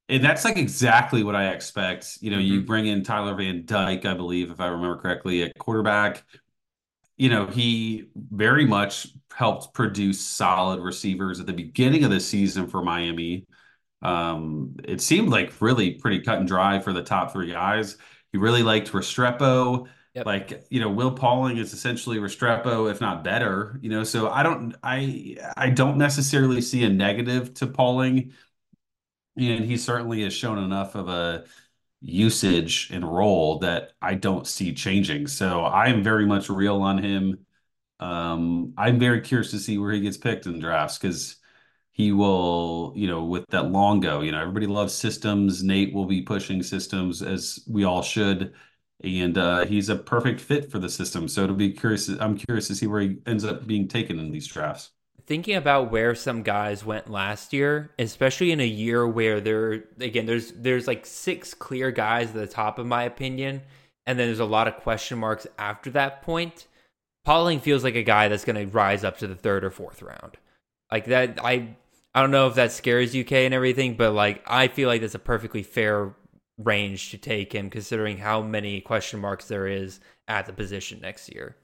[0.07, 2.18] And that's like exactly what I expect.
[2.22, 2.66] You know, you Mhm.
[2.66, 6.24] bring in Tyler Van Dyke, I believe, if I remember correctly, at quarterback.
[7.19, 12.67] You know, he very much helped produce solid receivers at the beginning of the season
[12.67, 13.45] for Miami.
[14.01, 17.97] Um, it seemed like really pretty cut and dry for the top three guys.
[18.31, 19.87] He really liked Restrepo.
[20.15, 20.25] Yep.
[20.25, 24.41] Like, you know, Will Pauling is essentially Restrepo, if not better, you know, so I
[24.41, 28.33] don't I I don't necessarily see a negative to Pauling.
[29.37, 31.45] And he certainly has shown enough of a
[32.01, 35.27] usage and role that I don't see changing.
[35.27, 37.45] So I'm very much real on him.
[37.99, 41.38] Um, I'm very curious to see where he gets picked in drafts because
[41.91, 45.63] he will, you know, with that Longo, you know, everybody loves systems.
[45.63, 48.53] Nate will be pushing systems as we all should.
[49.03, 51.27] And uh, he's a perfect fit for the system.
[51.27, 52.07] So it'll be curious.
[52.09, 54.91] I'm curious to see where he ends up being taken in these drafts.
[55.30, 60.26] Thinking about where some guys went last year, especially in a year where there again
[60.26, 63.61] there's there's like six clear guys at the top of my opinion,
[64.07, 66.65] and then there's a lot of question marks after that point.
[67.26, 70.01] Pauling feels like a guy that's going to rise up to the third or fourth
[70.01, 70.38] round.
[70.91, 71.76] Like that, I
[72.15, 75.14] I don't know if that scares UK and everything, but like I feel like that's
[75.14, 76.11] a perfectly fair
[76.57, 81.31] range to take him considering how many question marks there is at the position next
[81.31, 81.56] year.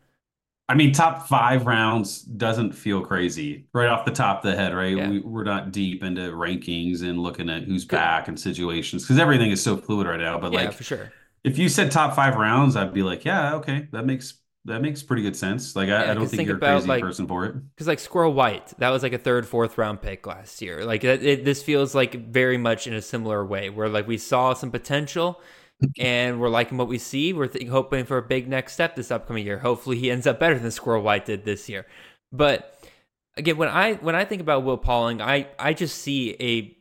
[0.68, 4.74] I mean, top five rounds doesn't feel crazy right off the top of the head,
[4.74, 4.98] right?
[4.98, 5.10] Yeah.
[5.10, 9.52] We, we're not deep into rankings and looking at who's back and situations because everything
[9.52, 10.40] is so fluid right now.
[10.40, 11.12] But yeah, like, for sure.
[11.44, 14.36] if you said top five rounds, I'd be like, yeah, okay, that makes
[14.68, 15.76] that makes pretty good sense.
[15.76, 17.54] Like, I, Yeah, I don't think think you're a crazy like- person for it.
[17.76, 20.84] Because like Squirrel White, that was like a third, fourth round pick last year.
[20.84, 24.18] Like it, it, this feels like very much in a similar way, where like we
[24.18, 25.40] saw some potential,
[26.00, 27.34] and we're liking what we see.
[27.34, 29.60] We're th- hoping for a big next step this upcoming year.
[29.60, 31.86] Hopefully, he ends up better than Squirrel White did this year.
[32.32, 32.78] But
[33.38, 36.78] again, when I when I think about Will Pauling, I I just see a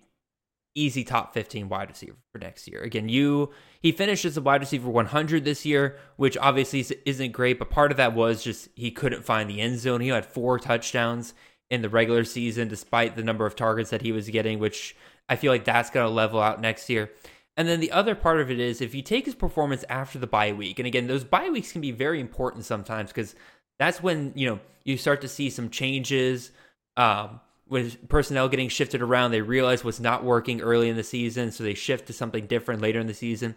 [0.77, 2.81] easy top 15 wide receiver for next year.
[2.83, 3.51] Again, you
[3.81, 7.71] he finished as a wide receiver 100 this year, which obviously is- isn't great, but
[7.71, 10.01] part of that was just he couldn't find the end zone.
[10.01, 11.35] He had four touchdowns
[11.71, 14.97] in the regular season despite the number of targets that he was getting, which
[15.29, 17.11] I feel like that's going to level out next year.
[17.57, 20.27] And then the other part of it is if you take his performance after the
[20.27, 23.35] bye week, and again, those bye weeks can be very important sometimes because
[23.79, 26.51] that's when, you know, you start to see some changes.
[26.97, 31.51] Um, with personnel getting shifted around, they realize what's not working early in the season,
[31.51, 33.57] so they shift to something different later in the season.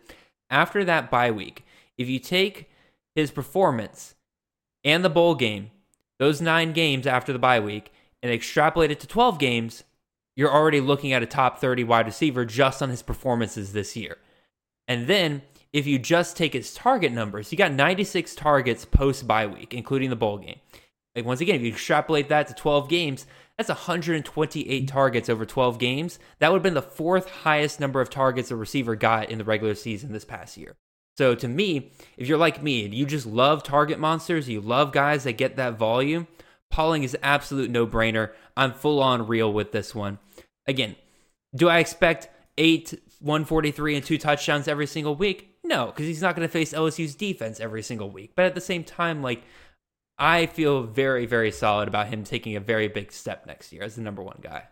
[0.49, 1.65] After that bye week,
[1.97, 2.69] if you take
[3.15, 4.15] his performance
[4.83, 5.71] and the bowl game,
[6.19, 7.91] those nine games after the bye week,
[8.23, 9.83] and extrapolate it to 12 games,
[10.37, 14.17] you're already looking at a top 30 wide receiver just on his performances this year.
[14.87, 15.41] And then
[15.73, 20.11] if you just take his target numbers, he got 96 targets post bye week, including
[20.11, 20.59] the bowl game.
[21.15, 23.25] Like once again, if you extrapolate that to 12 games,
[23.57, 26.19] that's 128 targets over 12 games.
[26.37, 29.43] That would have been the fourth highest number of targets a receiver got in the
[29.43, 30.75] regular season this past year.
[31.17, 34.91] So to me, if you're like me and you just love target monsters, you love
[34.91, 36.27] guys that get that volume,
[36.69, 38.33] Pauling is absolute no-brainer.
[38.55, 40.19] I'm full on real with this one.
[40.67, 40.95] Again,
[41.55, 45.55] do I expect eight, 143, and two touchdowns every single week?
[45.63, 48.33] No, because he's not going to face LSU's defense every single week.
[48.35, 49.43] But at the same time, like
[50.17, 53.95] I feel very, very solid about him taking a very big step next year as
[53.95, 54.63] the number one guy.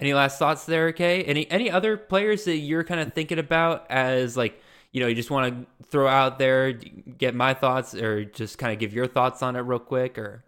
[0.00, 1.24] Any last thoughts there, Kay?
[1.24, 4.60] Any any other players that you're kind of thinking about as like
[4.92, 8.72] you know you just want to throw out there, get my thoughts, or just kind
[8.72, 10.44] of give your thoughts on it real quick, or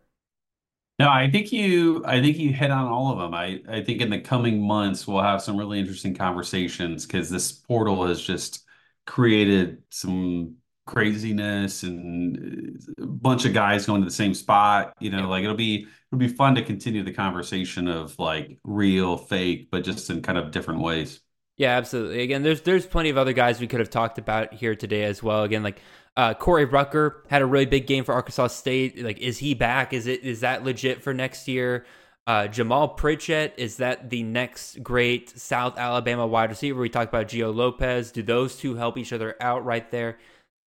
[1.01, 3.35] No, I think you I think you hit on all of them.
[3.35, 7.53] I I think in the coming months we'll have some really interesting conversations because this
[7.53, 8.65] portal has just
[9.07, 10.57] created some
[10.87, 14.93] craziness and a bunch of guys going to the same spot.
[15.01, 15.31] You know, Yeah.
[15.31, 19.85] like it'll be it'll be fun to continue the conversation of like real, fake, but
[19.85, 21.21] just in kind of different ways.
[21.57, 22.23] Yeah, absolutely.
[22.23, 25.23] Again, there's there's plenty of other guys we could have talked about here today as
[25.23, 25.43] well.
[25.45, 25.81] Again, like
[26.21, 29.03] uh, Corey Rucker had a really big game for Arkansas State.
[29.03, 29.95] Like, is he back?
[29.95, 31.87] Is it is that legit for next year?
[32.27, 36.79] Uh, Jamaal Pritchett is that the next great South Alabama wide receiver?
[36.79, 38.13] We talked about Gio Lopez.
[38.13, 40.19] Do those two help each other out right there?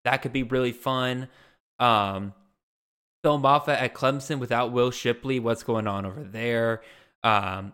[0.06, 1.28] That could be really fun.
[1.78, 2.34] Um,
[3.24, 5.40] Phil Mafah at Clemson without Will Shipley.
[5.40, 6.82] What's going on over there?
[7.24, 7.74] Um,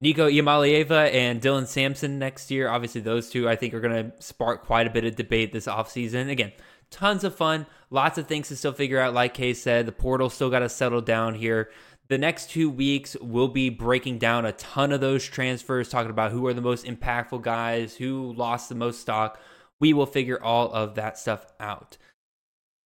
[0.00, 2.68] Nico Iamaleava and Dylan Sampson next year.
[2.68, 5.66] Obviously, those two I think are going to spark quite a bit of debate this
[5.66, 6.30] offseason.
[6.30, 6.52] Again,
[6.90, 9.14] tons of fun, lots of things to still figure out.
[9.14, 11.70] Like Kay said, the portal still got to settle down here.
[12.08, 16.32] The next two weeks, we'll be breaking down a ton of those transfers, talking about
[16.32, 19.38] who are the most impactful guys, who lost the most stock.
[19.78, 21.96] We will figure all of that stuff out.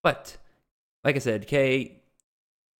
[0.03, 0.37] But
[1.03, 2.03] like I said, Kay,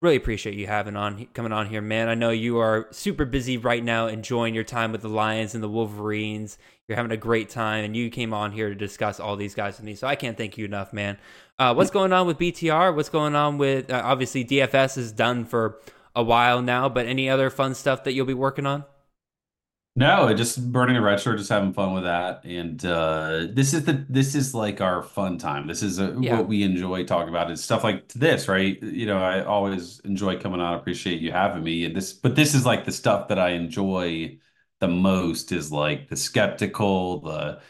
[0.01, 2.09] really appreciate you having on coming on here, man.
[2.09, 5.63] I know you are super busy right now, enjoying your time with the Lions and
[5.63, 6.57] the Wolverines.
[6.87, 9.77] You're having a great time, and you came on here to discuss all these guys
[9.77, 9.95] with me.
[9.95, 11.17] So I can't thank you enough, man.
[11.57, 12.95] Uh, what's going on with BTR?
[12.95, 15.79] What's going on with uh, obviously DFS is done for
[16.15, 18.85] a while now, but any other fun stuff that you'll be working on?
[19.97, 22.43] No, just burning a red shirt, just having fun with that.
[22.43, 25.67] And uh this is the this is like our fun time.
[25.67, 26.37] This is a, Yeah.
[26.37, 28.81] what we enjoy talking about It's stuff like this, right?
[28.83, 30.73] You know, I always enjoy coming on.
[30.77, 31.85] Appreciate you having me.
[31.85, 34.37] And this, but this is like the stuff that I enjoy
[34.81, 37.61] the most is like the skeptical, the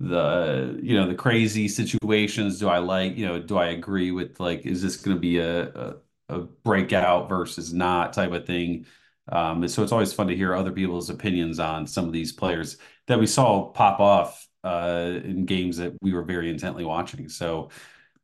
[0.00, 2.58] the you know the crazy situations.
[2.60, 5.38] Do I like, you know, do I agree with like, is this going to be
[5.38, 5.96] a, a
[6.30, 8.86] a breakout versus not type of thing?
[9.30, 12.76] Um, so it's always fun to hear other people's opinions on some of these players
[13.06, 17.28] that we saw pop off uh, in games that we were very intently watching.
[17.28, 17.70] So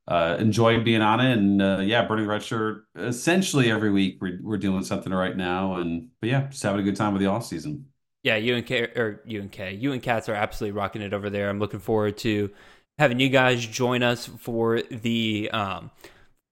[0.08, 4.18] uh, enjoyed being on it, and uh, yeah, burning red shirt essentially every week.
[4.20, 7.22] We're we're doing something right now, and but yeah, just having a good time with
[7.22, 7.86] the off season.
[8.22, 11.14] Yeah, you and K or you and K, you and Cats are absolutely rocking it
[11.14, 11.48] over there.
[11.48, 12.50] I'm looking forward to
[12.98, 15.90] having you guys join us for the um,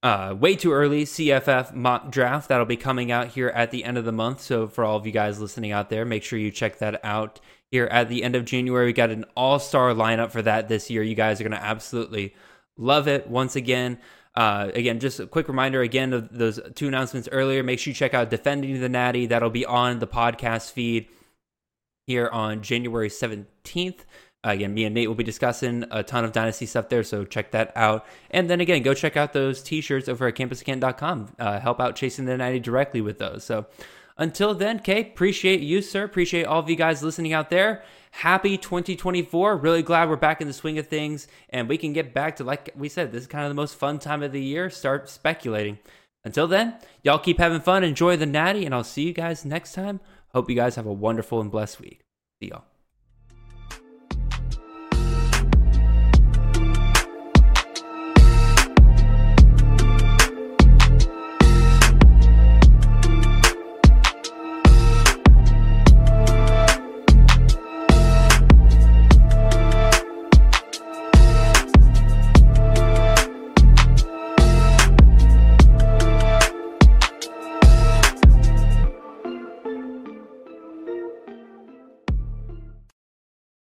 [0.03, 3.99] uh, way too early CFF mock draft that'll be coming out here at the end
[3.99, 4.41] of the month.
[4.41, 7.41] So for all of you guys listening out there, make sure you check that out
[7.70, 8.87] here at the end of January.
[8.87, 11.03] We got an all star lineup for that this year.
[11.03, 12.35] You guys are going to absolutely
[12.77, 13.29] love it.
[13.29, 13.99] Once again.
[14.35, 17.65] Uh, again, just a quick reminder again of those two announcements earlier.
[17.65, 19.27] Make sure you check out Defending the Natty.
[19.27, 21.09] That'll be on the podcast feed
[22.07, 24.01] here on January 17th.
[24.44, 27.51] Again, me and Nate will be discussing a ton of Dynasty stuff there, so check
[27.51, 28.06] that out.
[28.31, 31.35] And then again, go check out those t shirts over at campuscan.com.
[31.39, 33.43] Uh, help out Chasing the Natty directly with those.
[33.43, 33.66] So
[34.16, 36.05] until then, Kay, appreciate you, sir.
[36.05, 37.82] Appreciate all of you guys listening out there.
[38.12, 39.56] Happy 2024.
[39.56, 42.44] Really glad we're back in the swing of things and we can get back to,
[42.44, 44.70] like we said, this is kind of the most fun time of the year.
[44.70, 45.78] Start speculating.
[46.24, 49.73] Until then, y'all keep having fun, enjoy the natty, and I'll see you guys next
[49.73, 50.01] time.
[50.32, 52.01] Hope you guys have a wonderful and blessed week.
[52.43, 52.65] See y'all.